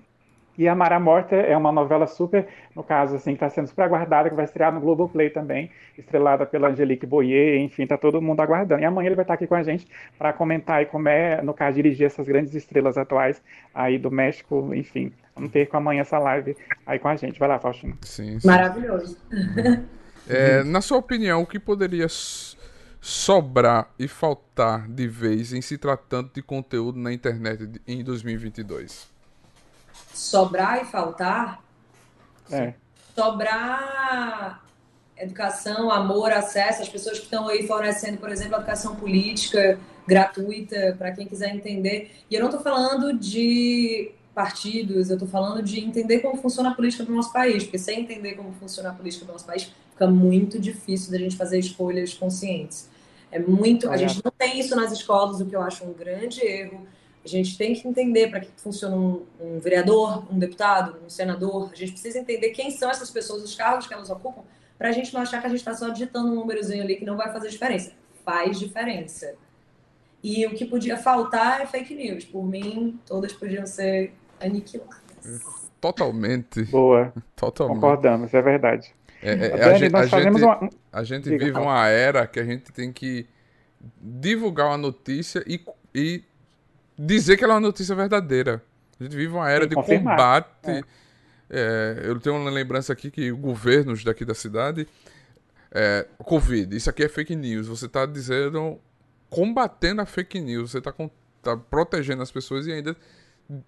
E 0.58 0.68
a 0.68 0.99
Morte 0.99 1.36
é 1.36 1.56
uma 1.56 1.72
novela 1.72 2.08
super, 2.08 2.47
no 2.76 2.84
caso, 2.84 3.16
assim, 3.16 3.32
que 3.32 3.43
está 3.43 3.49
sendo 3.49 3.68
super 3.68 3.84
aguardada, 3.84 4.30
que 4.30 4.36
vai 4.36 4.45
estrear 4.45 4.74
no 4.74 4.80
Globoplay 4.80 5.30
também, 5.30 5.70
estrelada 5.97 6.45
pela 6.45 6.70
Angelique 6.70 7.06
Boyer, 7.06 7.60
enfim, 7.62 7.84
está 7.84 7.97
todo 7.97 8.22
mundo 8.22 8.39
aguardando. 8.39 8.82
E 8.82 8.86
amanhã 8.86 9.08
ele 9.08 9.16
vai 9.16 9.24
estar 9.24 9.34
aqui 9.34 9.47
com 9.47 9.56
a 9.56 9.64
gente 9.64 9.88
para 10.18 10.32
comentar 10.32 10.78
aí 10.78 10.86
como 10.86 11.10
é, 11.10 11.41
no 11.41 11.53
caso, 11.53 11.76
dirigir 11.76 12.06
essas 12.06 12.28
grandes 12.28 12.56
estrelas 12.56 12.97
atuais 12.97 13.41
aí 13.74 13.97
do 13.97 14.10
México, 14.10 14.72
enfim. 14.74 15.12
Vamos 15.36 15.51
ter 15.51 15.66
com 15.66 15.78
amanhã 15.78 16.01
essa 16.01 16.18
live 16.18 16.56
aí 16.86 16.97
com 16.97 17.10
a 17.10 17.16
gente. 17.16 17.38
Vai 17.38 17.49
lá, 17.49 17.60
Faustino. 17.60 17.97
Sim, 18.01 18.39
sim. 18.39 18.47
Maravilhoso. 18.47 19.18
É, 20.28 20.64
na 20.64 20.82
sua 20.82 20.97
opinião, 20.97 21.43
o 21.43 21.45
que 21.45 21.60
poderia 21.60 22.08
sobrar 22.99 23.91
e 23.99 24.08
faltar 24.08 24.88
de 24.88 25.08
vez 25.08 25.53
em 25.53 25.62
se 25.62 25.78
tratando 25.78 26.32
de 26.34 26.41
conteúdo 26.41 26.97
na 26.97 27.14
internet 27.14 27.70
em 27.88 28.03
2022? 28.03 29.14
Sobrar 30.16 30.82
e 30.82 30.86
faltar, 30.86 31.61
é. 32.51 32.74
sobrar 33.13 34.63
educação, 35.18 35.91
amor, 35.91 36.32
acesso, 36.32 36.82
as 36.82 36.89
pessoas 36.89 37.18
que 37.20 37.26
estão 37.26 37.47
aí 37.47 37.66
fornecendo, 37.66 38.18
por 38.18 38.30
exemplo, 38.30 38.55
educação 38.55 38.95
política 38.95 39.80
gratuita 40.07 40.95
para 40.97 41.11
quem 41.11 41.26
quiser 41.26 41.55
entender. 41.55 42.11
E 42.30 42.36
eu 42.36 42.41
não 42.41 42.49
estou 42.49 42.61
falando 42.61 43.18
de 43.18 44.11
partidos, 44.34 45.09
eu 45.09 45.16
estou 45.16 45.28
falando 45.28 45.63
de 45.63 45.80
entender 45.80 46.20
como 46.20 46.36
funciona 46.38 46.70
a 46.70 46.74
política 46.74 47.03
do 47.03 47.13
nosso 47.13 47.32
país, 47.32 47.63
porque 47.63 47.80
sem 47.80 48.01
entender 48.01 48.34
como 48.34 48.51
funciona 48.53 48.89
a 48.89 48.93
política 48.93 49.26
do 49.26 49.32
nosso 49.32 49.45
país, 49.45 49.72
fica 49.91 50.07
muito 50.07 50.59
difícil 50.59 51.11
da 51.11 51.18
gente 51.18 51.38
fazer 51.38 51.57
escolhas 51.57 52.13
conscientes. 52.13 52.89
É 53.32 53.39
muito, 53.39 53.89
a 53.89 53.97
gente 53.97 54.22
não 54.24 54.32
tem 54.32 54.59
isso 54.59 54.76
nas 54.76 54.91
escolas, 54.91 55.39
o 55.39 55.45
que 55.45 55.55
eu 55.55 55.61
acho 55.61 55.84
um 55.86 55.93
grande 55.93 56.41
erro. 56.45 56.86
A 57.26 57.28
gente 57.28 57.57
tem 57.57 57.73
que 57.73 57.88
entender 57.88 58.30
para 58.30 58.39
que 58.39 58.49
funciona 58.55 58.95
um, 58.95 59.26
um, 59.41 59.59
vereador, 59.59 60.32
um 60.32 60.38
deputado, 60.38 60.95
um 61.03 61.09
senador. 61.09 61.71
A 61.73 61.76
gente 61.76 61.93
precisa 61.93 62.19
entender 62.19 62.51
quem 62.51 62.69
são 62.69 62.88
essas 62.88 63.09
pessoas, 63.09 63.43
os 63.43 63.55
cargos 63.55 63.88
que 63.88 63.93
elas 63.95 64.11
ocupam, 64.11 64.43
para 64.78 64.89
a 64.89 64.91
gente 64.91 65.11
não 65.11 65.21
achar 65.21 65.41
que 65.41 65.47
a 65.47 65.49
gente 65.49 65.57
está 65.57 65.73
só 65.73 65.89
digitando 65.89 66.32
um 66.32 66.36
númerozinho 66.36 66.84
ali 66.84 66.97
que 66.97 67.03
não 67.03 67.17
vai 67.17 67.34
fazer 67.34 67.49
diferença. 67.49 67.93
Faz 68.23 68.59
diferença. 68.59 69.34
E 70.23 70.45
o 70.45 70.51
que 70.51 70.65
podia 70.65 70.97
faltar 70.97 71.61
é 71.61 71.65
fake 71.65 71.95
news. 71.95 72.26
Por 72.26 72.45
mim, 72.45 72.99
todas 73.07 73.34
podiam 73.34 73.65
ser 73.65 74.13
aniquiladas. 74.39 75.41
Totalmente. 75.82 76.63
Boa. 76.65 77.11
Totalmente. 77.36 77.76
Concordamos, 77.76 78.34
é 78.36 78.41
verdade. 78.41 78.93
É, 79.23 79.32
é, 79.32 79.49
Dani, 79.49 79.63
a, 79.63 79.73
gente, 79.73 79.95
a, 79.95 80.05
gente, 80.05 80.43
uma... 80.43 80.69
a 80.93 81.03
gente 81.03 81.23
Diga, 81.23 81.45
vive 81.45 81.57
uma 81.57 81.88
era 81.88 82.28
que 82.28 82.39
a 82.39 82.43
gente 82.43 82.71
tem 82.71 82.93
que 82.93 83.26
divulgar 83.99 84.67
uma 84.67 84.78
notícia 84.78 85.43
e, 85.47 85.59
e 85.93 86.23
dizer 86.98 87.38
que 87.38 87.43
ela 87.43 87.54
é 87.54 87.56
uma 87.56 87.62
notícia 87.62 87.96
verdadeira. 87.96 88.64
A 89.00 89.04
gente 89.04 89.16
vive 89.16 89.34
uma 89.34 89.50
era 89.50 89.68
de 89.68 89.76
confirmar. 89.76 90.16
combate. 90.16 90.50
É. 90.64 90.82
É, 91.50 92.02
eu 92.04 92.20
tenho 92.20 92.36
uma 92.38 92.50
lembrança 92.50 92.91
aqui 92.91 93.12
que 93.12 93.32
governos 93.32 94.04
daqui 94.04 94.26
da 94.26 94.34
cidade. 94.34 94.88
É, 95.72 96.08
Covid, 96.20 96.76
isso 96.76 96.89
aqui 96.89 97.04
é 97.04 97.10
fake 97.10 97.36
news. 97.36 97.68
Você 97.68 97.86
está 97.86 98.06
dizendo. 98.06 98.80
combatendo 99.30 100.02
a 100.02 100.06
fake 100.06 100.39
news. 100.39 100.72
Você 100.72 100.80
está 100.80 100.93
tá 101.41 101.58
protegendo 101.58 102.24
as 102.24 102.32
pessoas 102.32 102.66
e 102.68 102.72
ainda 102.72 102.96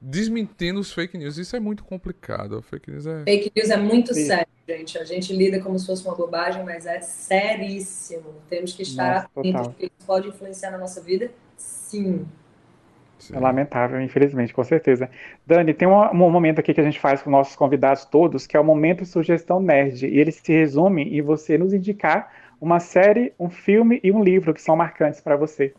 desmentindo 0.02 0.80
os 0.80 0.92
fake 0.92 1.18
news. 1.18 1.38
Isso 1.38 1.56
é 1.56 1.60
muito 1.60 1.84
complicado. 1.84 2.62
Fake 2.62 2.90
news 2.90 3.06
é. 3.06 3.24
Fake 3.24 3.52
news 3.56 3.70
é 3.70 3.78
muito 3.78 4.14
Sim. 4.14 4.26
sério, 4.26 4.48
gente. 4.68 4.98
A 4.98 5.04
gente 5.04 5.34
lida 5.34 5.60
como 5.60 5.78
se 5.78 5.86
fosse 5.86 6.04
uma 6.06 6.16
bobagem, 6.16 6.64
mas 6.64 6.86
é 6.86 7.00
seríssimo. 7.02 8.34
Temos 8.50 8.74
que 8.74 8.84
estar 8.84 9.30
atentos, 9.36 9.68
porque 9.68 9.86
isso 9.86 10.08
pode 10.08 10.28
influenciar 10.30 10.72
na 10.72 10.78
nossa 10.78 11.02
vida. 11.02 11.30
Sim. 11.56 12.26
É 13.34 13.40
lamentável, 13.40 14.00
infelizmente, 14.00 14.54
com 14.54 14.64
certeza. 14.64 15.10
Dani, 15.46 15.74
tem 15.74 15.88
um, 15.88 16.00
um, 16.00 16.30
momento 16.30 16.60
aqui 16.60 16.74
que 16.74 16.80
a 16.80 16.84
gente 16.84 17.00
faz 17.00 17.22
com 17.22 17.30
nossos 17.30 17.56
convidados 17.56 18.06
todos, 18.06 18.46
que 18.46 18.56
é 18.56 18.60
o 18.60 18.64
momento 18.64 19.06
sugestão 19.06 19.60
nerd. 19.60 20.06
E 20.06 20.20
ele 20.20 20.32
se 20.32 20.54
resume 20.54 21.04
em 21.04 21.22
você 21.22 21.58
nos 21.58 21.74
indicar 21.74 22.32
uma 22.62 22.80
série, 22.80 23.34
um 23.40 23.50
filme 23.50 24.00
e 24.04 24.12
um 24.12 24.24
livro 24.24 24.54
que 24.54 24.62
são 24.62 24.76
marcantes 24.76 25.20
para 25.20 25.36
você. 25.36 25.74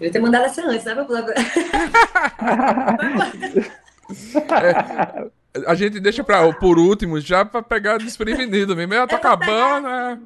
Eu 0.00 0.06
ia 0.06 0.12
ter 0.12 0.20
mandado 0.20 0.46
essa 0.46 0.62
antes, 0.62 0.84
né? 0.84 0.94
é, 4.62 5.30
a 5.66 5.74
gente 5.74 6.00
deixa 6.00 6.24
pra, 6.24 6.50
por 6.54 6.78
último 6.78 7.20
já 7.20 7.44
para 7.44 7.62
pegar 7.62 7.98
desprevenido 7.98 8.74
mesmo. 8.74 9.06
Tá 9.06 9.16
acabando, 9.16 9.88
né? 9.88 10.18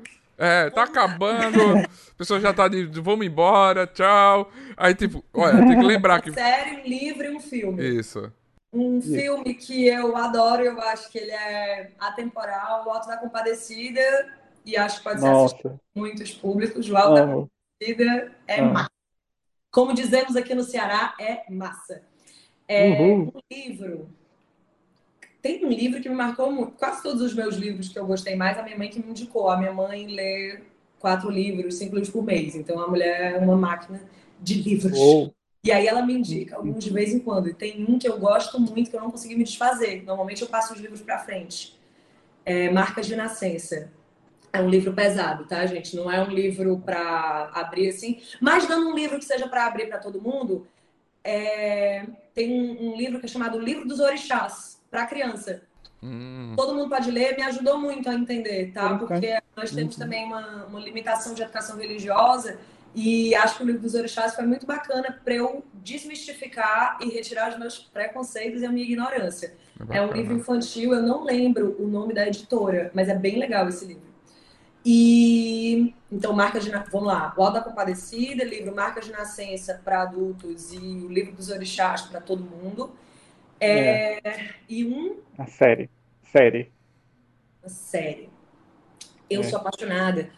É, 0.44 0.68
tá 0.70 0.82
acabando. 0.82 1.58
A 2.14 2.16
pessoa 2.18 2.38
já 2.38 2.52
tá 2.52 2.68
de 2.68 2.84
vamos 3.00 3.26
embora, 3.26 3.86
tchau. 3.86 4.50
Aí, 4.76 4.94
tipo, 4.94 5.24
olha, 5.32 5.56
tem 5.56 5.78
que 5.78 5.86
lembrar 5.86 6.20
que. 6.20 6.30
Série, 6.32 6.82
um 6.82 6.84
livro 6.86 7.24
e 7.24 7.36
um 7.36 7.40
filme. 7.40 7.82
Isso. 7.82 8.30
Um 8.72 9.00
filme 9.00 9.54
que 9.54 9.86
eu 9.86 10.16
adoro, 10.16 10.62
eu 10.62 10.80
acho 10.80 11.10
que 11.10 11.16
ele 11.16 11.30
é 11.30 11.92
atemporal, 11.98 12.84
O 12.84 12.90
Alto 12.90 13.06
da 13.06 13.16
Compadecida, 13.16 14.00
e 14.66 14.76
acho 14.76 14.98
que 14.98 15.04
pode 15.04 15.20
ser 15.20 15.28
assistido 15.28 15.62
por 15.62 15.80
muitos 15.94 16.32
públicos. 16.32 16.90
O 16.90 16.96
Alto 16.96 17.10
oh. 17.10 17.14
da 17.14 17.26
Compadecida 17.26 18.32
é 18.46 18.62
oh. 18.62 18.66
massa. 18.66 18.90
Como 19.70 19.94
dizemos 19.94 20.36
aqui 20.36 20.54
no 20.54 20.62
Ceará, 20.62 21.14
é 21.18 21.50
massa. 21.50 22.02
É 22.68 22.90
um 23.00 23.32
livro 23.50 24.08
tem 25.44 25.62
um 25.62 25.68
livro 25.68 26.00
que 26.00 26.08
me 26.08 26.14
marcou 26.14 26.50
muito. 26.50 26.72
Quase 26.72 27.02
todos 27.02 27.20
os 27.20 27.34
meus 27.34 27.56
livros 27.56 27.90
que 27.90 27.98
eu 27.98 28.06
gostei 28.06 28.34
mais, 28.34 28.56
a 28.56 28.62
minha 28.62 28.78
mãe 28.78 28.88
que 28.88 28.98
me 28.98 29.10
indicou. 29.10 29.50
A 29.50 29.58
minha 29.58 29.74
mãe 29.74 30.06
lê 30.06 30.60
quatro 30.98 31.28
livros, 31.28 31.74
cinco 31.74 31.96
livros 31.96 32.10
por 32.10 32.24
mês. 32.24 32.54
Então 32.54 32.80
a 32.80 32.88
mulher 32.88 33.34
é 33.34 33.36
uma 33.36 33.54
máquina 33.54 34.00
de 34.40 34.54
livros. 34.54 34.98
Oh. 34.98 35.30
E 35.62 35.70
aí 35.70 35.86
ela 35.86 36.00
me 36.00 36.14
indica 36.14 36.56
alguns 36.56 36.82
de 36.82 36.88
vez 36.88 37.12
em 37.12 37.18
quando. 37.18 37.50
E 37.50 37.52
tem 37.52 37.84
um 37.86 37.98
que 37.98 38.08
eu 38.08 38.18
gosto 38.18 38.58
muito 38.58 38.88
que 38.88 38.96
eu 38.96 39.02
não 39.02 39.10
consegui 39.10 39.36
me 39.36 39.44
desfazer. 39.44 40.02
Normalmente 40.02 40.40
eu 40.40 40.48
passo 40.48 40.72
os 40.72 40.80
livros 40.80 41.02
para 41.02 41.18
frente. 41.18 41.78
É 42.46 42.70
Marcas 42.70 43.06
de 43.06 43.14
Nascença. 43.14 43.92
É 44.50 44.62
um 44.62 44.70
livro 44.70 44.94
pesado, 44.94 45.44
tá, 45.44 45.66
gente? 45.66 45.94
Não 45.94 46.10
é 46.10 46.26
um 46.26 46.30
livro 46.30 46.78
para 46.78 47.50
abrir 47.52 47.90
assim. 47.90 48.22
Mas 48.40 48.66
dando 48.66 48.88
um 48.88 48.94
livro 48.94 49.18
que 49.18 49.26
seja 49.26 49.46
para 49.46 49.66
abrir 49.66 49.88
para 49.88 49.98
todo 49.98 50.22
mundo, 50.22 50.66
é... 51.22 52.06
tem 52.32 52.50
um, 52.50 52.92
um 52.92 52.96
livro 52.96 53.20
que 53.20 53.26
é 53.26 53.28
chamado 53.28 53.58
Livro 53.58 53.86
dos 53.86 54.00
Orixás 54.00 54.73
para 54.94 55.06
criança. 55.06 55.62
Hum. 56.00 56.52
Todo 56.54 56.72
mundo 56.72 56.88
pode 56.88 57.10
ler, 57.10 57.36
me 57.36 57.42
ajudou 57.42 57.78
muito 57.78 58.08
a 58.08 58.14
entender, 58.14 58.70
tá? 58.72 58.96
Porque 58.96 59.40
nós 59.56 59.72
temos 59.72 59.96
uhum. 59.96 60.00
também 60.00 60.24
uma, 60.24 60.66
uma 60.66 60.78
limitação 60.78 61.34
de 61.34 61.42
educação 61.42 61.76
religiosa 61.76 62.58
e 62.94 63.34
acho 63.34 63.56
que 63.56 63.64
o 63.64 63.66
livro 63.66 63.82
dos 63.82 63.94
orixás 63.94 64.36
foi 64.36 64.46
muito 64.46 64.64
bacana 64.64 65.18
para 65.24 65.34
eu 65.34 65.64
desmistificar 65.74 66.98
e 67.00 67.08
retirar 67.08 67.50
os 67.50 67.58
meus 67.58 67.76
preconceitos 67.78 68.62
e 68.62 68.66
a 68.66 68.70
minha 68.70 68.84
ignorância. 68.84 69.54
É, 69.90 69.96
é, 69.96 70.02
um 70.02 70.12
livro 70.12 70.34
infantil, 70.34 70.94
eu 70.94 71.02
não 71.02 71.24
lembro 71.24 71.74
o 71.80 71.88
nome 71.88 72.14
da 72.14 72.24
editora, 72.28 72.92
mas 72.94 73.08
é 73.08 73.16
bem 73.16 73.36
legal 73.36 73.68
esse 73.68 73.84
livro. 73.84 74.14
E 74.86 75.92
então, 76.12 76.32
marca 76.32 76.60
de 76.60 76.70
vamos 76.70 77.08
lá, 77.08 77.34
o 77.36 77.42
Alto 77.42 77.54
da 77.54 77.60
Compadecida, 77.62 78.44
livro 78.44 78.72
Marca 78.72 79.00
de 79.00 79.10
Nascença 79.10 79.80
para 79.84 80.02
adultos 80.02 80.72
e 80.72 80.78
o 80.78 81.08
livro 81.08 81.32
dos 81.32 81.48
orixás 81.48 82.02
para 82.02 82.20
todo 82.20 82.44
mundo. 82.44 82.92
É, 83.60 84.18
é. 84.28 84.54
E 84.68 84.84
um. 84.84 85.16
A 85.38 85.46
série. 85.46 85.90
Série. 86.22 86.72
A 87.62 87.68
série. 87.68 88.28
Eu 89.28 89.40
é. 89.40 89.44
sou 89.44 89.58
apaixonada 89.58 90.30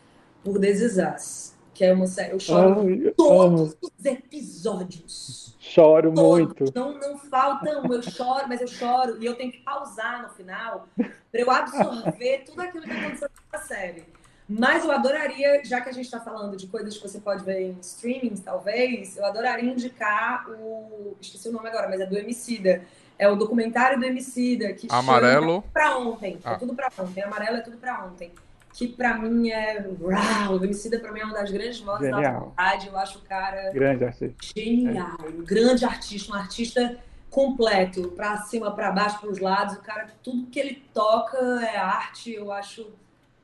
por 0.45 0.59
Desisas, 0.59 1.57
que 1.75 1.85
é 1.85 1.93
uma 1.93 2.07
série. 2.07 2.33
Eu 2.33 2.41
choro 2.41 2.87
Ai, 2.87 3.12
todos 3.17 3.77
os 3.81 4.05
episódios. 4.05 5.57
Choro 5.59 6.12
todos. 6.12 6.39
muito. 6.39 6.73
Não, 6.75 6.99
não 6.99 7.19
falta 7.19 7.81
um, 7.81 7.93
eu 7.93 8.03
choro, 8.03 8.47
mas 8.49 8.61
eu 8.61 8.69
choro 8.69 9.21
e 9.21 9.27
eu 9.27 9.35
tenho 9.35 9.51
que 9.51 9.59
pausar 9.59 10.23
no 10.23 10.29
final 10.31 10.89
para 10.97 11.41
eu 11.41 11.51
absorver 11.51 12.45
tudo 12.47 12.62
aquilo 12.62 12.85
que 12.85 12.93
aconteceu 12.93 13.29
na 13.53 13.59
série. 13.59 14.05
Mas 14.49 14.85
eu 14.85 14.93
adoraria, 14.93 15.64
já 15.64 15.81
que 15.81 15.89
a 15.89 15.93
gente 15.93 16.05
está 16.05 16.21
falando 16.21 16.57
de 16.57 16.69
coisas 16.69 16.97
que 16.97 17.03
você 17.03 17.19
pode 17.19 17.45
ver 17.45 17.62
em 17.62 17.79
streamings, 17.81 18.41
talvez, 18.41 19.17
eu 19.17 19.27
adoraria 19.27 19.69
indicar 19.69 20.49
o. 20.49 21.17
Esqueci 21.21 21.49
o 21.49 21.53
nome 21.53 21.69
agora, 21.69 21.89
mas 21.89 22.01
é 22.01 22.07
do 22.07 22.17
Emicida 22.17 22.85
é 23.19 23.29
o 23.29 23.37
documentário 23.37 23.99
do 23.99 24.05
Emicida, 24.05 24.73
que 24.73 24.87
Amarelo. 24.91 25.47
chama 25.47 25.64
Pra 25.73 25.99
Ontem. 25.99 26.35
É 26.45 26.49
ah. 26.49 26.53
É 26.53 26.57
tudo 26.57 26.75
pra 26.75 26.89
ontem. 26.99 27.23
Amarelo 27.23 27.57
é 27.57 27.61
tudo 27.61 27.79
pra 27.79 28.05
ontem. 28.05 28.31
Que 28.73 28.87
pra 28.89 29.17
mim 29.19 29.49
é. 29.51 29.87
Uau, 30.01 30.59
o 30.59 30.64
Emicida 30.64 30.99
pra 30.99 31.11
mim 31.12 31.21
é 31.21 31.25
uma 31.25 31.35
das 31.35 31.51
grandes 31.51 31.81
vozes 31.81 32.11
da 32.11 32.19
atualidade. 32.19 32.89
Eu 32.89 32.99
acho 32.99 33.19
o 33.19 33.23
cara. 33.23 33.71
Grande 33.73 34.05
artista. 34.05 34.35
Genial. 34.55 35.17
É. 35.25 35.29
Um 35.29 35.45
grande 35.45 35.85
artista, 35.85 36.33
um 36.33 36.37
artista 36.37 36.99
completo, 37.31 38.09
pra 38.09 38.37
cima, 38.39 38.71
pra 38.71 38.93
baixo, 38.93 39.19
pros 39.21 39.39
lados. 39.39 39.77
O 39.77 39.81
cara, 39.81 40.09
tudo 40.23 40.47
que 40.47 40.61
ele 40.61 40.83
toca 40.93 41.39
é 41.62 41.77
arte. 41.77 42.35
Eu 42.35 42.53
acho 42.53 42.93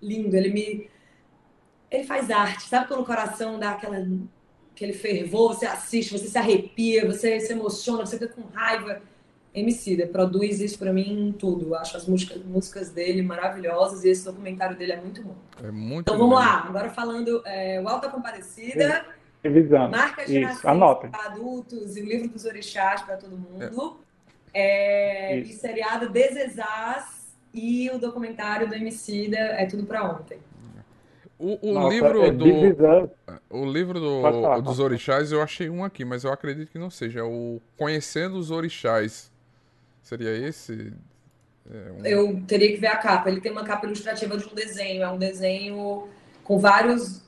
lindo. 0.03 0.37
Ele 0.37 0.51
me. 0.51 0.91
Ele 1.91 2.05
faz 2.05 2.31
arte. 2.31 2.65
Sabe 2.65 2.89
quando 2.89 3.01
o 3.01 3.07
coração 3.07 3.59
dá 3.59 3.71
aquela 3.71 4.07
aquele 4.75 4.93
fervor, 4.93 5.55
você 5.55 5.67
assiste, 5.67 6.19
você 6.19 6.27
se 6.27 6.39
arrepia, 6.39 7.07
você 7.07 7.39
se 7.39 7.53
emociona, 7.53 8.05
você 8.05 8.19
fica 8.19 8.33
com 8.35 8.43
raiva. 8.53 9.01
Emicida, 9.55 10.07
produz 10.07 10.61
isso 10.61 10.79
para 10.79 10.93
mim 10.93 11.29
em 11.29 11.33
tudo. 11.33 11.69
Eu 11.69 11.75
acho 11.75 11.97
as 11.97 12.07
músicas, 12.07 12.43
músicas 12.43 12.91
dele 12.91 13.23
maravilhosas 13.23 14.03
e 14.05 14.09
esse 14.09 14.25
documentário 14.25 14.77
dele 14.77 14.93
é 14.93 15.01
muito 15.01 15.23
bom. 15.23 15.35
É 15.63 15.71
muito 15.71 16.01
Então 16.01 16.19
vamos 16.19 16.35
lá, 16.37 16.65
agora 16.67 16.89
falando 16.89 17.43
é, 17.45 17.81
o 17.81 17.89
Alta 17.89 18.09
Comparecida, 18.09 19.05
Revisando. 19.43 19.91
Marcas 19.91 20.29
de 20.29 20.39
nascença 20.39 20.63
para 21.11 21.25
adultos 21.27 21.97
e 21.97 22.01
o 22.01 22.05
livro 22.05 22.29
dos 22.29 22.45
orixás 22.45 23.03
para 23.03 23.17
todo 23.17 23.37
mundo. 23.37 23.99
É. 24.55 25.35
É, 25.35 25.39
e 25.39 25.53
seriado 25.53 26.09
Desesás 26.09 27.35
e 27.53 27.91
o 27.91 27.99
documentário 27.99 28.69
do 28.69 28.75
Emicida 28.75 29.37
é 29.37 29.67
tudo 29.67 29.85
para 29.85 30.05
ontem. 30.05 30.39
O, 31.39 31.71
o 31.71 31.75
Nossa, 31.75 31.89
livro 31.89 32.23
é 32.23 32.31
do. 32.31 32.45
O 33.51 33.67
livro 33.67 33.99
do, 33.99 34.23
falar, 34.23 34.61
dos 34.61 34.79
orixás 34.79 35.33
eu 35.33 35.43
achei 35.43 35.69
um 35.69 35.83
aqui, 35.83 36.05
mas 36.05 36.23
eu 36.23 36.33
acredito 36.33 36.71
que 36.71 36.79
não 36.79 36.89
seja. 36.89 37.19
É 37.19 37.25
o 37.25 37.61
Conhecendo 37.77 38.37
os 38.37 38.53
Orixás. 38.53 39.32
Seria 40.17 40.49
esse? 40.49 40.93
É 41.71 41.93
um... 41.93 42.07
Eu 42.07 42.43
teria 42.47 42.73
que 42.73 42.77
ver 42.77 42.89
a 42.89 42.97
capa. 42.97 43.31
Ele 43.31 43.41
tem 43.41 43.53
uma 43.53 43.65
capa 43.65 43.87
ilustrativa 43.87 44.37
de 44.37 44.47
um 44.47 44.55
desenho. 44.55 45.03
É 45.03 45.11
um 45.11 45.19
desenho 45.19 46.09
com 46.45 46.59
vários. 46.59 47.23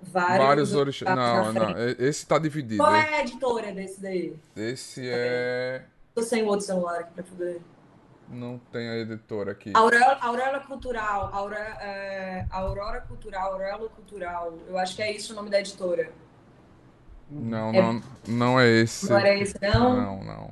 Vários, 0.00 0.46
vários 0.46 0.74
orixás. 0.74 1.16
Não, 1.16 1.52
não. 1.52 1.74
Esse 1.98 2.24
tá 2.24 2.38
dividido. 2.38 2.82
Qual 2.82 2.94
é 2.94 3.16
a 3.16 3.20
editora 3.22 3.72
desse 3.72 4.00
daí? 4.00 4.36
Esse 4.56 5.02
é. 5.04 5.82
Tô 6.14 6.22
sem 6.22 6.44
outro 6.44 6.64
celular 6.64 7.00
aqui 7.00 7.12
pra 7.14 7.24
poder. 7.24 7.60
Não 8.28 8.58
tem 8.70 8.88
a 8.88 8.96
editora 8.98 9.52
aqui. 9.52 9.72
Aurora, 9.74 10.18
Aurora 10.20 10.60
Cultural. 10.60 11.30
Aurora, 11.32 11.78
é, 11.80 12.46
Aurora 12.50 13.00
Cultural, 13.00 13.52
Aurora 13.54 13.88
Cultural. 13.88 14.54
Eu 14.68 14.78
acho 14.78 14.94
que 14.94 15.02
é 15.02 15.10
isso 15.10 15.32
o 15.32 15.36
nome 15.36 15.50
da 15.50 15.58
editora. 15.58 16.12
Não, 17.30 17.70
é... 17.70 17.82
não, 17.82 18.02
não 18.26 18.60
é 18.60 18.68
esse. 18.68 19.10
Não 19.10 19.18
era 19.18 19.36
esse, 19.36 19.54
não? 19.60 19.96
Não, 19.96 20.24
não. 20.24 20.50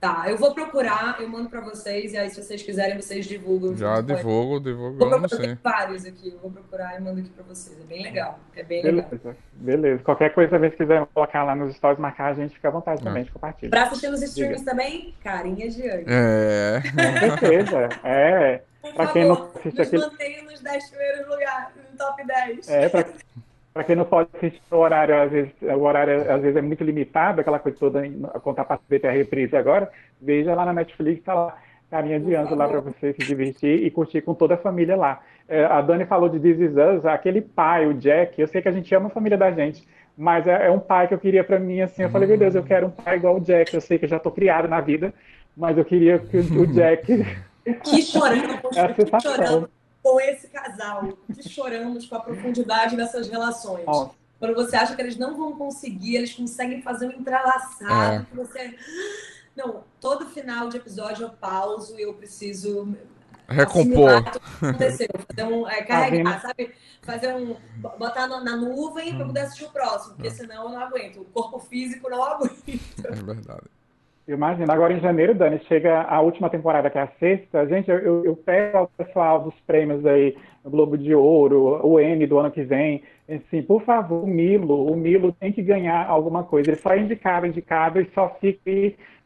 Tá, 0.00 0.26
eu 0.28 0.38
vou 0.38 0.54
procurar, 0.54 1.20
eu 1.20 1.28
mando 1.28 1.50
para 1.50 1.60
vocês, 1.60 2.12
e 2.12 2.16
aí 2.16 2.30
se 2.30 2.40
vocês 2.40 2.62
quiserem, 2.62 3.00
vocês 3.00 3.26
divulgam. 3.26 3.76
Já 3.76 4.00
divulgo, 4.00 4.60
divulgo. 4.60 4.96
Vou 4.96 5.08
procurar, 5.08 5.42
tem 5.42 5.58
vários 5.62 6.04
aqui, 6.04 6.28
eu 6.28 6.38
vou 6.38 6.52
procurar 6.52 6.96
e 6.96 7.02
mando 7.02 7.18
aqui 7.18 7.30
para 7.30 7.42
vocês. 7.42 7.76
É 7.80 7.84
bem 7.84 8.04
legal, 8.04 8.38
é 8.54 8.62
bem 8.62 8.80
Beleza. 8.80 9.08
legal. 9.10 9.34
Beleza, 9.54 10.02
qualquer 10.04 10.32
coisa, 10.32 10.56
se 10.56 10.76
quiser 10.76 11.04
colocar 11.12 11.42
lá 11.42 11.56
nos 11.56 11.74
stories, 11.74 11.98
marcar 11.98 12.26
a 12.26 12.34
gente, 12.34 12.54
fica 12.54 12.68
à 12.68 12.70
vontade 12.70 13.02
também, 13.02 13.22
é. 13.22 13.24
de 13.24 13.32
compartilhar. 13.32 13.70
Pra 13.70 13.82
assistir 13.82 14.08
nos 14.08 14.22
streams 14.22 14.60
Diga. 14.60 14.70
também, 14.70 15.14
carinha 15.20 15.68
de 15.68 15.90
anjo. 15.90 16.04
É. 16.06 16.80
Com 16.80 17.18
certeza, 17.18 17.88
é. 18.04 18.62
Por 18.80 18.94
pra 18.94 19.06
favor, 19.06 19.12
quem 19.12 19.24
não 19.24 19.50
assiste 19.56 19.82
aqui... 19.82 19.98
mantenha 19.98 20.42
nos 20.44 20.60
10 20.60 20.90
primeiros 20.90 21.28
lugares, 21.28 21.74
no 21.90 21.98
top 21.98 22.24
10. 22.24 22.68
É, 22.68 22.88
pra... 22.88 23.04
Para 23.78 23.84
quem 23.84 23.94
não 23.94 24.04
pode 24.04 24.28
assistir 24.34 24.60
o 24.72 24.76
horário, 24.76 25.22
às 25.22 25.30
vezes, 25.30 25.52
o 25.62 25.82
horário 25.82 26.28
às 26.28 26.42
vezes 26.42 26.56
é 26.56 26.60
muito 26.60 26.82
limitado, 26.82 27.40
aquela 27.40 27.60
coisa 27.60 27.78
toda, 27.78 28.02
a 28.34 28.40
contar 28.40 28.64
para 28.64 28.80
ver 28.88 29.06
a 29.06 29.12
reprise 29.12 29.56
agora, 29.56 29.88
veja 30.20 30.52
lá 30.52 30.66
na 30.66 30.72
Netflix, 30.72 31.22
tá 31.22 31.32
lá, 31.32 31.56
carinha 31.88 32.18
de 32.18 32.34
anjo 32.34 32.56
lá 32.56 32.66
para 32.66 32.80
você 32.80 33.12
se 33.12 33.24
divertir 33.24 33.84
e 33.84 33.88
curtir 33.88 34.22
com 34.22 34.34
toda 34.34 34.54
a 34.54 34.56
família 34.58 34.96
lá. 34.96 35.20
É, 35.48 35.64
a 35.64 35.80
Dani 35.80 36.06
falou 36.06 36.28
de 36.28 36.40
This 36.40 36.58
Is 36.58 36.72
Us, 36.72 37.06
aquele 37.06 37.40
pai, 37.40 37.86
o 37.86 37.94
Jack, 37.94 38.40
eu 38.40 38.48
sei 38.48 38.60
que 38.60 38.68
a 38.68 38.72
gente 38.72 38.92
ama 38.96 39.06
a 39.06 39.10
família 39.10 39.38
da 39.38 39.52
gente, 39.52 39.86
mas 40.16 40.44
é, 40.48 40.66
é 40.66 40.70
um 40.72 40.80
pai 40.80 41.06
que 41.06 41.14
eu 41.14 41.18
queria 41.20 41.44
para 41.44 41.60
mim, 41.60 41.80
assim, 41.80 42.02
eu 42.02 42.10
falei, 42.10 42.26
meu 42.26 42.36
Deus, 42.36 42.56
eu 42.56 42.64
quero 42.64 42.88
um 42.88 42.90
pai 42.90 43.14
igual 43.14 43.36
o 43.36 43.40
Jack, 43.40 43.72
eu 43.72 43.80
sei 43.80 43.96
que 43.96 44.06
eu 44.06 44.10
já 44.10 44.16
estou 44.16 44.32
criado 44.32 44.66
na 44.66 44.80
vida, 44.80 45.14
mas 45.56 45.78
eu 45.78 45.84
queria 45.84 46.18
que 46.18 46.36
o 46.36 46.66
Jack... 46.66 47.24
Que 47.84 48.00
chorando, 48.00 48.54
é 48.74 49.20
chorando 49.20 49.70
com 50.08 50.18
esse 50.20 50.48
casal, 50.48 51.12
que 51.34 51.46
choramos 51.46 52.06
com 52.06 52.16
a 52.16 52.20
profundidade 52.20 52.96
dessas 52.96 53.28
relações. 53.28 53.84
Oh. 53.86 54.08
Quando 54.38 54.54
você 54.54 54.74
acha 54.74 54.96
que 54.96 55.02
eles 55.02 55.18
não 55.18 55.36
vão 55.36 55.52
conseguir, 55.52 56.16
eles 56.16 56.32
conseguem 56.32 56.80
fazer 56.80 57.08
um 57.08 57.12
entrelaçado. 57.12 58.26
É. 58.32 58.36
Você... 58.36 58.74
Não, 59.54 59.84
todo 60.00 60.26
final 60.26 60.70
de 60.70 60.78
episódio 60.78 61.24
eu 61.24 61.30
pauso 61.30 61.98
e 61.98 62.02
eu 62.02 62.14
preciso 62.14 62.96
recompor. 63.46 64.24
Aconteceu. 64.62 65.08
Fazer 65.28 65.52
um, 65.52 65.68
é, 65.68 65.82
carregar, 65.82 66.40
tá 66.40 66.48
sabe? 66.48 66.74
Fazer 67.02 67.34
um. 67.34 67.56
botar 67.98 68.26
na, 68.28 68.56
nuvem 68.56 69.12
hum. 69.12 69.16
para 69.16 69.26
poder 69.26 69.40
assistir 69.40 69.64
o 69.64 69.70
próximo, 69.70 70.14
porque 70.14 70.28
hum. 70.28 70.34
senão 70.34 70.64
eu 70.64 70.68
não 70.70 70.80
aguento. 70.80 71.20
O 71.20 71.24
corpo 71.26 71.58
físico 71.58 72.08
não 72.08 72.22
aguenta. 72.22 72.54
É 73.04 73.22
verdade. 73.22 73.66
Imagina, 74.28 74.74
agora 74.74 74.92
em 74.92 75.00
janeiro, 75.00 75.34
Dani, 75.34 75.58
chega 75.60 76.02
a 76.02 76.20
última 76.20 76.50
temporada, 76.50 76.90
que 76.90 76.98
é 76.98 77.00
a 77.00 77.08
sexta. 77.18 77.66
Gente, 77.66 77.90
eu, 77.90 78.22
eu 78.26 78.36
peço 78.36 78.76
ao 78.76 78.86
pessoal 78.88 79.42
dos 79.42 79.54
prêmios 79.60 80.04
aí, 80.04 80.36
o 80.62 80.68
Globo 80.68 80.98
de 80.98 81.14
Ouro, 81.14 81.80
o 81.82 81.98
N 81.98 82.26
do 82.26 82.38
ano 82.38 82.50
que 82.50 82.62
vem, 82.62 83.02
assim, 83.26 83.62
por 83.62 83.82
favor, 83.84 84.24
o 84.24 84.26
Milo, 84.26 84.86
o 84.86 84.94
Milo 84.94 85.32
tem 85.32 85.50
que 85.50 85.62
ganhar 85.62 86.06
alguma 86.06 86.44
coisa. 86.44 86.68
Ele 86.68 86.76
só 86.76 86.90
é 86.90 86.98
indicado, 86.98 87.46
indicado 87.46 88.00
e 88.02 88.10
só 88.14 88.28
fica 88.38 88.70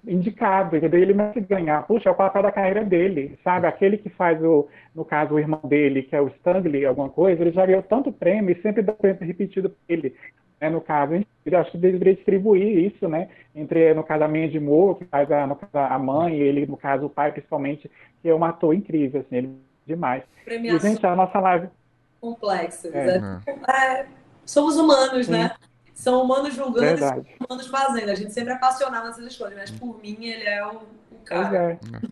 indicado, 0.06 0.76
entendeu? 0.76 1.00
Ele 1.00 1.14
merece 1.14 1.40
ganhar. 1.40 1.84
Puxa, 1.84 2.08
é 2.08 2.12
o 2.12 2.14
papel 2.14 2.42
da 2.44 2.52
carreira 2.52 2.84
dele, 2.84 3.36
sabe? 3.42 3.66
Aquele 3.66 3.98
que 3.98 4.08
faz, 4.08 4.40
o, 4.40 4.68
no 4.94 5.04
caso, 5.04 5.34
o 5.34 5.38
irmão 5.38 5.60
dele, 5.64 6.04
que 6.04 6.14
é 6.14 6.20
o 6.20 6.28
Stanley, 6.28 6.86
alguma 6.86 7.08
coisa, 7.08 7.42
ele 7.42 7.50
já 7.50 7.66
ganhou 7.66 7.82
tanto 7.82 8.12
prêmio 8.12 8.52
e 8.52 8.62
sempre 8.62 8.82
dá 8.82 8.92
prêmio 8.92 9.26
repetido 9.26 9.68
para 9.68 9.78
ele 9.88 10.14
né, 10.62 10.70
no 10.70 10.80
caso, 10.80 11.14
eu 11.44 11.58
acho 11.58 11.72
que 11.72 11.78
deveria 11.78 12.14
distribuir 12.14 12.78
isso, 12.78 13.08
né, 13.08 13.28
entre, 13.52 13.92
no 13.94 14.04
caso, 14.04 14.22
a 14.22 14.28
Mandy 14.28 14.60
Moore, 14.60 15.00
que 15.00 15.04
faz 15.06 15.30
a, 15.32 15.44
no 15.44 15.56
caso, 15.56 15.76
a 15.76 15.98
mãe, 15.98 16.36
e 16.36 16.40
ele, 16.40 16.66
no 16.66 16.76
caso, 16.76 17.06
o 17.06 17.10
pai, 17.10 17.32
principalmente, 17.32 17.90
que 18.22 18.28
é 18.28 18.34
um 18.34 18.44
ator 18.44 18.72
incrível, 18.72 19.22
assim, 19.22 19.36
ele 19.36 19.46
é 19.48 19.92
demais. 19.92 20.22
Premiação 20.44 20.88
e, 20.88 20.92
gente, 20.92 21.04
a 21.04 21.16
nossa 21.16 21.40
live... 21.40 21.68
Complexa. 22.20 22.88
É. 22.94 23.42
É, 23.72 24.06
somos 24.46 24.76
humanos, 24.76 25.26
né? 25.26 25.42
Sim. 25.42 25.44
né? 25.48 25.56
São 25.92 26.22
humanos 26.22 26.54
julgando 26.54 26.86
Verdade. 26.86 27.26
e 27.28 27.44
humanos 27.44 27.66
fazendo. 27.66 28.10
A 28.10 28.14
gente 28.14 28.32
sempre 28.32 28.52
é 28.52 28.56
apaixonado 28.56 29.06
nessas 29.06 29.26
escolhas, 29.26 29.56
mas 29.56 29.70
por 29.72 30.00
mim 30.00 30.16
ele 30.24 30.44
é 30.44 30.64
o, 30.64 30.82
o 31.10 31.18
cara. 31.24 31.78
Pois 31.80 31.92
é. 32.02 32.08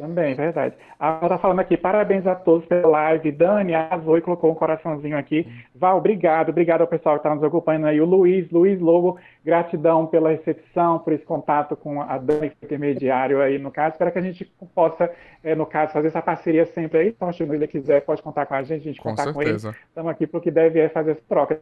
Também, 0.00 0.34
verdade. 0.34 0.74
A 0.98 1.12
Val 1.12 1.28
tá 1.28 1.38
falando 1.38 1.60
aqui, 1.60 1.76
parabéns 1.76 2.26
a 2.26 2.34
todos 2.34 2.66
pela 2.66 2.88
live. 2.88 3.30
Dani 3.30 3.74
arrasou 3.74 4.16
e 4.16 4.22
colocou 4.22 4.50
um 4.50 4.54
coraçãozinho 4.54 5.16
aqui. 5.16 5.46
Val, 5.74 5.98
obrigado, 5.98 6.48
obrigado 6.48 6.80
ao 6.80 6.86
pessoal 6.86 7.16
que 7.16 7.18
está 7.18 7.34
nos 7.34 7.44
acompanhando 7.44 7.86
aí. 7.86 8.00
O 8.00 8.06
Luiz, 8.06 8.50
Luiz 8.50 8.80
Lobo, 8.80 9.18
gratidão 9.44 10.06
pela 10.06 10.30
recepção, 10.30 10.98
por 10.98 11.12
esse 11.12 11.24
contato 11.24 11.76
com 11.76 12.00
a 12.00 12.16
Dani, 12.16 12.50
intermediário 12.62 13.42
aí 13.42 13.58
no 13.58 13.70
caso. 13.70 13.92
Espero 13.92 14.10
que 14.10 14.18
a 14.18 14.22
gente 14.22 14.44
possa, 14.74 15.10
é, 15.44 15.54
no 15.54 15.66
caso, 15.66 15.92
fazer 15.92 16.08
essa 16.08 16.22
parceria 16.22 16.64
sempre 16.64 17.00
aí. 17.00 17.08
Então, 17.08 17.30
se 17.30 17.42
ele 17.42 17.66
quiser, 17.66 18.00
pode 18.00 18.22
contar 18.22 18.46
com 18.46 18.54
a 18.54 18.62
gente, 18.62 18.80
a 18.80 18.84
gente 18.84 19.00
com 19.02 19.10
contar 19.10 19.24
certeza. 19.24 19.68
com 19.68 19.76
ele. 19.76 19.84
Estamos 19.86 20.10
aqui 20.10 20.26
para 20.26 20.38
o 20.38 20.40
que 20.40 20.50
deve 20.50 20.80
é 20.80 20.88
fazer 20.88 21.10
essa 21.10 21.22
troca. 21.28 21.60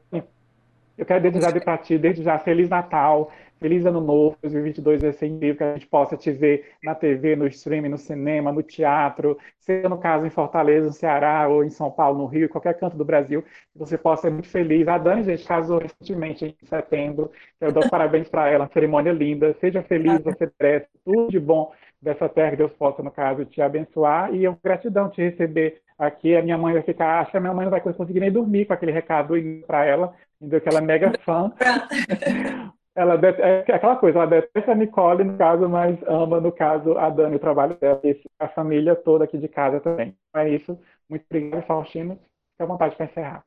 Eu 0.99 1.07
quero 1.07 1.22
desejar 1.22 1.53
de 1.53 1.61
para 1.61 1.78
ti, 1.78 1.97
desde 1.97 2.24
já, 2.24 2.39
Feliz 2.39 2.68
Natal, 2.68 3.30
Feliz 3.59 3.84
Ano 3.84 4.00
Novo, 4.00 4.36
2022 4.40 5.02
vai 5.02 5.12
ser 5.12 5.26
incrível 5.26 5.56
que 5.56 5.64
a 5.64 5.74
gente 5.74 5.86
possa 5.86 6.16
te 6.16 6.30
ver 6.30 6.74
na 6.82 6.94
TV, 6.94 7.34
no 7.34 7.46
streaming, 7.48 7.88
no 7.88 7.98
cinema, 7.98 8.52
no 8.52 8.62
teatro, 8.62 9.36
seja 9.59 9.88
no 9.88 9.98
caso 9.98 10.24
em 10.24 10.30
Fortaleza, 10.30 10.86
no 10.86 10.92
Ceará, 10.92 11.48
ou 11.48 11.64
em 11.64 11.70
São 11.70 11.90
Paulo, 11.90 12.18
no 12.18 12.26
Rio, 12.26 12.48
qualquer 12.48 12.78
canto 12.78 12.96
do 12.96 13.04
Brasil, 13.04 13.42
que 13.42 13.78
você 13.78 13.98
possa 13.98 14.22
ser 14.22 14.30
muito 14.30 14.48
feliz. 14.48 14.86
A 14.86 14.96
Dani, 14.96 15.24
gente, 15.24 15.44
casou 15.44 15.78
recentemente 15.78 16.44
em 16.44 16.66
setembro, 16.66 17.30
eu 17.61 17.72
dou 17.72 17.88
parabéns 17.90 18.28
para 18.28 18.48
ela, 18.48 18.68
cerimônia 18.72 19.12
linda, 19.12 19.52
seja 19.61 19.82
feliz, 19.82 20.22
você 20.22 20.50
merece 20.61 20.88
tudo 21.04 21.28
de 21.28 21.40
bom 21.40 21.72
dessa 22.00 22.28
terra, 22.28 22.54
Deus 22.54 22.72
possa, 22.72 23.02
no 23.02 23.11
caso, 23.11 23.44
te 23.44 23.61
abençoar, 23.61 24.32
e 24.32 24.44
eu 24.44 24.56
gratidão 24.62 25.11
te 25.11 25.20
receber 25.20 25.80
aqui, 25.98 26.36
a 26.36 26.42
minha 26.42 26.56
mãe 26.56 26.72
vai 26.74 26.82
ficar, 26.82 27.20
acho 27.20 27.32
que 27.32 27.36
a 27.36 27.40
minha 27.40 27.52
mãe 27.52 27.64
não 27.64 27.72
vai 27.72 27.80
conseguir 27.80 28.20
nem 28.20 28.30
dormir 28.30 28.66
com 28.66 28.72
aquele 28.72 28.92
recado 28.92 29.34
para 29.66 29.84
ela, 29.84 30.14
entendeu? 30.40 30.61
Que 30.61 30.68
ela 30.68 30.78
é 30.78 30.82
mega 30.82 31.12
fã. 31.24 31.52
ela 32.99 33.14
é 33.14 33.72
aquela 33.72 33.94
coisa, 33.94 34.18
ela 34.18 34.26
detesta 34.26 34.72
a 34.72 34.74
Nicole, 34.74 35.22
no 35.22 35.38
caso, 35.38 35.68
mas 35.68 35.96
ama, 36.09 36.40
no 36.40 36.51
caso, 36.51 36.99
a 36.99 37.09
Dani, 37.09 37.36
o 37.36 37.38
trabalho 37.38 37.76
dela, 37.76 38.01
e 38.03 38.20
a 38.40 38.49
família 38.49 38.96
toda 38.96 39.22
aqui 39.22 39.38
de 39.38 39.46
casa 39.46 39.78
também. 39.78 40.16
Então 40.28 40.42
é 40.42 40.51
isso. 40.51 40.76
Muito 41.09 41.24
obrigado, 41.30 41.64
Faustino. 41.64 42.16
Fique 42.16 42.62
à 42.62 42.66
vontade 42.66 42.96
para 42.96 43.07
encerrar. 43.07 43.44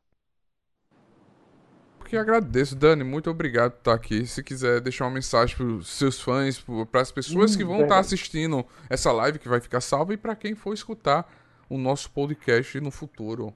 Que 2.05 2.15
agradeço, 2.15 2.77
Dani. 2.77 3.03
Muito 3.03 3.29
obrigado 3.29 3.71
por 3.73 3.79
estar 3.79 3.93
aqui. 3.93 4.25
Se 4.25 4.41
quiser 4.41 4.79
deixar 4.79 5.03
uma 5.05 5.11
mensagem 5.11 5.55
para 5.55 5.65
os 5.65 5.89
seus 5.89 6.21
fãs, 6.21 6.65
para 6.89 7.01
as 7.01 7.11
pessoas 7.11 7.53
hum, 7.53 7.57
que 7.57 7.65
vão 7.65 7.81
estar 7.81 7.99
assistindo 7.99 8.65
essa 8.89 9.11
live 9.11 9.37
que 9.37 9.49
vai 9.49 9.59
ficar 9.59 9.81
salva 9.81 10.13
e 10.13 10.17
para 10.17 10.33
quem 10.33 10.55
for 10.55 10.73
escutar 10.73 11.29
o 11.69 11.77
nosso 11.77 12.09
podcast 12.11 12.79
no 12.79 12.91
futuro. 12.91 13.53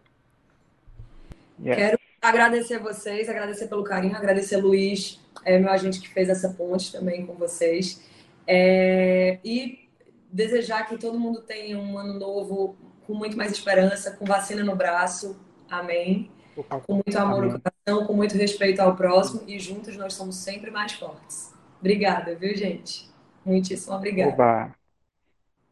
Yes. 1.60 1.76
Quero 1.78 2.00
agradecer 2.26 2.80
vocês, 2.80 3.30
agradecer 3.30 3.68
pelo 3.68 3.84
carinho, 3.84 4.16
agradecer 4.16 4.58
Luiz 4.58 5.20
é 5.44 5.60
meu 5.60 5.70
agente 5.70 6.00
que 6.00 6.10
fez 6.10 6.30
essa 6.30 6.50
ponte 6.50 6.92
também 6.92 7.26
com 7.26 7.34
vocês. 7.34 8.02
É, 8.48 9.40
e 9.44 9.90
desejar 10.32 10.88
que 10.88 10.98
todo 10.98 11.20
mundo 11.20 11.42
tenha 11.42 11.78
um 11.78 11.98
ano 11.98 12.20
novo 12.20 12.76
com 13.06 13.14
muito 13.14 13.38
mais 13.38 13.52
esperança, 13.52 14.12
com 14.12 14.26
vacina 14.26 14.64
no 14.64 14.76
braço. 14.76 15.40
Amém. 15.70 16.32
Com 16.86 16.94
muito 16.94 17.18
amor 17.18 17.44
Amém. 17.44 17.52
no 17.52 17.62
coração, 17.62 18.08
com 18.08 18.14
muito 18.14 18.36
respeito 18.36 18.80
ao 18.80 18.96
próximo 18.96 19.44
e 19.48 19.60
juntos 19.60 19.98
nós 19.98 20.14
somos 20.14 20.38
sempre 20.38 20.72
mais 20.72 20.94
fortes. 20.94 21.54
Obrigada, 21.80 22.36
viu, 22.36 22.56
gente? 22.56 23.10
Muitíssimo 23.46 23.96
obrigada. 23.96 24.32
Oba. 24.32 24.85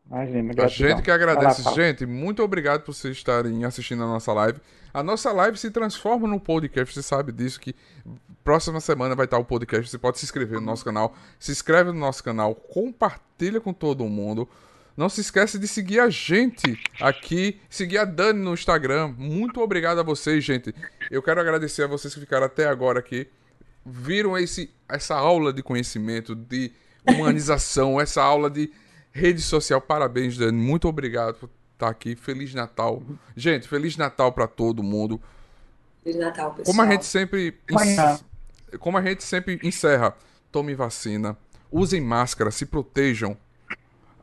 Imagina, 0.10 0.64
a 0.64 0.68
gente 0.68 1.02
que 1.02 1.12
agradece. 1.12 1.64
gente, 1.74 2.06
muito 2.06 2.44
obrigado 2.44 2.82
por 2.82 2.94
vocês 2.94 3.16
estarem 3.18 3.64
assistindo 3.66 4.04
a 4.04 4.08
nossa 4.08 4.32
live. 4.34 4.60
A 4.94 5.02
nossa 5.02 5.32
live 5.32 5.58
se 5.58 5.72
transforma 5.72 6.28
num 6.28 6.38
podcast, 6.38 6.94
você 6.94 7.02
sabe 7.02 7.32
disso, 7.32 7.60
que 7.60 7.76
próxima 8.44 8.80
semana 8.80 9.16
vai 9.16 9.26
estar 9.26 9.38
o 9.38 9.46
podcast. 9.46 9.90
Você 9.90 9.98
pode 9.98 10.20
se 10.20 10.26
inscrever 10.26 10.60
no 10.60 10.66
nosso 10.66 10.84
canal. 10.84 11.16
Se 11.40 11.52
inscreve 11.52 11.92
no 11.92 12.00
nosso 12.00 12.24
canal, 12.24 12.54
compartilha 12.54 13.60
com 13.60 13.74
todo 13.74 14.08
mundo. 14.08 14.48
Não 14.96 15.10
se 15.10 15.22
esquece 15.22 15.58
de 15.58 15.68
seguir 15.68 16.00
a 16.00 16.10
gente 16.10 16.80
aqui, 17.02 17.60
seguir 17.68 17.98
a 17.98 18.06
Dani 18.06 18.40
no 18.40 18.54
Instagram. 18.54 19.16
Muito 19.18 19.60
obrigado 19.62 20.00
a 20.00 20.04
vocês, 20.04 20.44
gente. 20.44 20.76
Eu 21.10 21.24
quero 21.24 21.42
agradecer 21.42 21.84
a 21.84 21.88
vocês 21.88 22.14
que 22.14 22.20
ficaram 22.20 22.46
até 22.46 22.68
agora 22.68 23.00
aqui. 23.00 23.28
Viram 23.84 24.38
esse, 24.38 24.70
essa 24.88 25.16
aula 25.16 25.52
de 25.52 25.64
conhecimento, 25.64 26.36
de 26.36 26.72
humanização, 27.08 28.00
essa 28.00 28.22
aula 28.22 28.50
de 28.50 28.72
Rede 29.14 29.42
social, 29.42 29.80
parabéns, 29.80 30.36
Dani. 30.36 30.58
Muito 30.58 30.88
obrigado 30.88 31.36
por 31.36 31.50
estar 31.74 31.88
aqui. 31.88 32.16
Feliz 32.16 32.54
Natal. 32.54 33.04
Gente, 33.36 33.68
Feliz 33.68 33.96
Natal 33.96 34.32
para 34.32 34.48
todo 34.48 34.82
mundo. 34.82 35.22
Feliz 36.04 36.20
Natal, 36.20 36.52
pessoal. 36.56 36.66
Como 36.66 36.82
a 36.82 36.92
gente 36.92 37.06
sempre. 37.06 37.56
Como 38.80 38.98
a 38.98 39.02
gente 39.04 39.24
sempre 39.24 39.60
encerra, 39.62 40.16
tome 40.52 40.74
vacina, 40.74 41.38
usem 41.72 42.02
máscara, 42.02 42.50
se 42.50 42.66
protejam. 42.66 43.38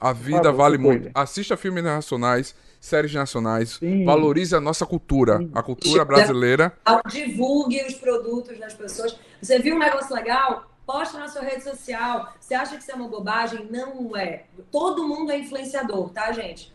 A 0.00 0.12
vida 0.12 0.50
vale 0.50 0.76
muito. 0.76 1.10
Assista 1.14 1.56
filmes 1.56 1.84
nacionais, 1.84 2.54
séries 2.80 3.14
nacionais. 3.14 3.76
Sim. 3.78 4.04
Valorize 4.04 4.56
a 4.56 4.60
nossa 4.60 4.84
cultura, 4.84 5.38
Sim. 5.38 5.50
a 5.54 5.62
cultura 5.62 6.04
brasileira. 6.04 6.72
Divulgue 7.08 7.84
os 7.86 7.94
produtos 7.94 8.58
das 8.58 8.74
pessoas. 8.74 9.16
Você 9.40 9.60
viu 9.60 9.76
um 9.76 9.78
negócio 9.78 10.12
legal? 10.14 10.69
Posta 10.90 11.20
na 11.20 11.28
sua 11.28 11.42
rede 11.42 11.62
social. 11.62 12.32
Você 12.40 12.52
acha 12.52 12.76
que 12.76 12.82
isso 12.82 12.90
é 12.90 12.94
uma 12.96 13.06
bobagem? 13.06 13.68
Não 13.70 14.16
é. 14.16 14.42
Todo 14.72 15.06
mundo 15.06 15.30
é 15.30 15.38
influenciador, 15.38 16.10
tá, 16.10 16.32
gente? 16.32 16.72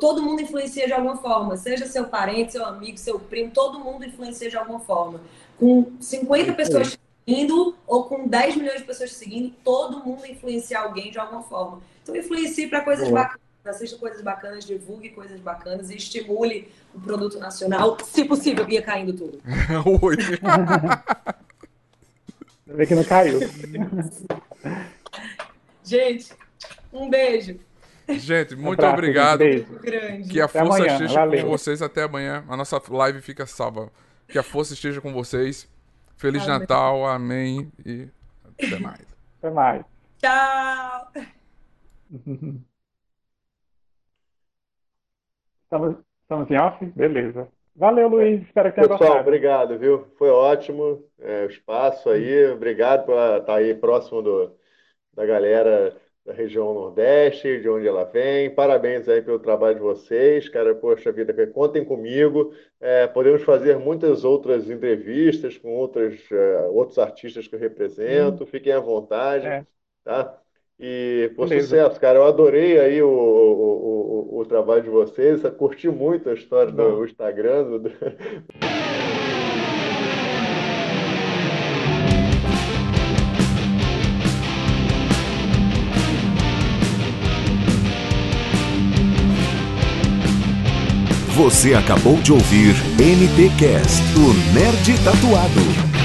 Todo 0.00 0.22
mundo 0.22 0.40
influencia 0.40 0.86
de 0.86 0.92
alguma 0.94 1.16
forma, 1.18 1.56
seja 1.56 1.86
seu 1.86 2.04
parente, 2.04 2.52
seu 2.52 2.64
amigo, 2.64 2.96
seu 2.96 3.18
primo, 3.18 3.50
todo 3.50 3.78
mundo 3.78 4.06
influencia 4.06 4.48
de 4.48 4.56
alguma 4.56 4.80
forma. 4.80 5.20
Com 5.58 5.92
50 6.00 6.52
pessoas 6.54 6.98
seguindo 7.26 7.74
ou 7.86 8.04
com 8.04 8.26
10 8.26 8.56
milhões 8.56 8.78
de 8.78 8.84
pessoas 8.84 9.12
seguindo, 9.12 9.52
todo 9.62 10.04
mundo 10.04 10.24
influencia 10.26 10.80
alguém 10.80 11.10
de 11.10 11.18
alguma 11.18 11.42
forma. 11.42 11.82
Então 12.02 12.16
influencie 12.16 12.66
para 12.68 12.82
coisas 12.82 13.08
Boa. 13.08 13.22
bacanas, 13.22 13.40
assista 13.66 13.98
coisas 13.98 14.22
bacanas, 14.22 14.64
divulgue 14.64 15.10
coisas 15.10 15.40
bacanas 15.40 15.90
e 15.90 15.96
estimule 15.96 16.70
o 16.94 17.00
produto 17.00 17.38
nacional, 17.38 17.96
se 18.04 18.24
possível, 18.24 18.68
ia 18.68 18.82
caindo 18.82 19.12
tudo. 19.12 19.40
Oi. 20.02 20.16
Vê 22.74 22.86
que 22.86 22.94
não 22.94 23.04
caiu. 23.04 23.40
Gente, 25.82 26.32
um 26.92 27.10
beijo. 27.10 27.58
Gente, 28.08 28.56
muito 28.56 28.84
um 28.84 28.88
obrigado. 28.88 29.42
Um 29.42 30.28
que 30.28 30.40
a 30.40 30.44
até 30.44 30.60
força 30.60 30.82
amanhã. 30.82 30.92
esteja 30.92 31.14
Valeu. 31.14 31.42
com 31.44 31.50
vocês 31.50 31.82
até 31.82 32.02
amanhã. 32.04 32.44
A 32.48 32.56
nossa 32.56 32.80
live 32.88 33.20
fica 33.20 33.46
salva. 33.46 33.90
Que 34.28 34.38
a 34.38 34.42
força 34.42 34.74
esteja 34.74 35.00
com 35.00 35.12
vocês. 35.12 35.68
Feliz 36.16 36.42
amém. 36.44 36.58
Natal, 36.58 37.06
amém 37.06 37.72
e 37.84 38.08
até 38.44 38.78
mais. 38.78 39.06
Até 39.38 39.50
mais. 39.50 39.84
Tchau. 40.18 41.12
Estamos, 45.64 45.96
estamos 46.22 46.50
em 46.50 46.58
off? 46.58 46.84
Beleza. 46.96 47.48
Valeu, 47.80 48.08
Luiz. 48.08 48.42
Espero 48.42 48.68
que 48.68 48.74
tenha 48.74 48.88
Pessoal, 48.88 48.98
gostado. 48.98 49.20
obrigado, 49.26 49.78
viu? 49.78 50.06
Foi 50.18 50.28
ótimo 50.28 51.02
é, 51.18 51.46
o 51.46 51.48
espaço 51.48 52.10
aí. 52.10 52.50
Obrigado 52.50 53.06
por 53.06 53.14
estar 53.14 53.54
aí 53.54 53.74
próximo 53.74 54.20
do, 54.20 54.54
da 55.14 55.24
galera 55.24 55.96
da 56.22 56.34
região 56.34 56.74
Nordeste, 56.74 57.58
de 57.58 57.70
onde 57.70 57.88
ela 57.88 58.04
vem. 58.04 58.54
Parabéns 58.54 59.08
aí 59.08 59.22
pelo 59.22 59.38
trabalho 59.38 59.76
de 59.76 59.80
vocês, 59.80 60.46
cara. 60.46 60.74
Poxa 60.74 61.10
vida, 61.10 61.32
contem 61.46 61.82
comigo. 61.82 62.52
É, 62.78 63.06
podemos 63.06 63.42
fazer 63.44 63.78
muitas 63.78 64.24
outras 64.24 64.68
entrevistas 64.68 65.56
com 65.56 65.74
outras, 65.74 66.20
uh, 66.30 66.70
outros 66.74 66.98
artistas 66.98 67.48
que 67.48 67.54
eu 67.54 67.58
represento. 67.58 68.44
Hum. 68.44 68.46
Fiquem 68.46 68.74
à 68.74 68.78
vontade, 68.78 69.46
é. 69.46 69.66
tá? 70.04 70.38
E 70.80 71.30
por 71.36 71.46
Beleza. 71.48 71.68
sucesso, 71.68 72.00
cara. 72.00 72.18
Eu 72.18 72.24
adorei 72.24 72.80
aí 72.80 73.02
o, 73.02 73.08
o, 73.08 74.30
o, 74.32 74.40
o 74.40 74.44
trabalho 74.46 74.82
de 74.82 74.88
vocês. 74.88 75.44
Eu 75.44 75.52
curti 75.52 75.88
muito 75.88 76.30
a 76.30 76.34
história 76.34 76.72
Não. 76.72 76.96
do 76.96 77.04
Instagram. 77.04 77.64
Do... 77.64 77.92
Você 91.36 91.74
acabou 91.74 92.16
de 92.16 92.32
ouvir 92.32 92.74
MTcast, 92.98 94.02
o 94.14 94.54
Nerd 94.54 95.02
Tatuado. 95.02 95.99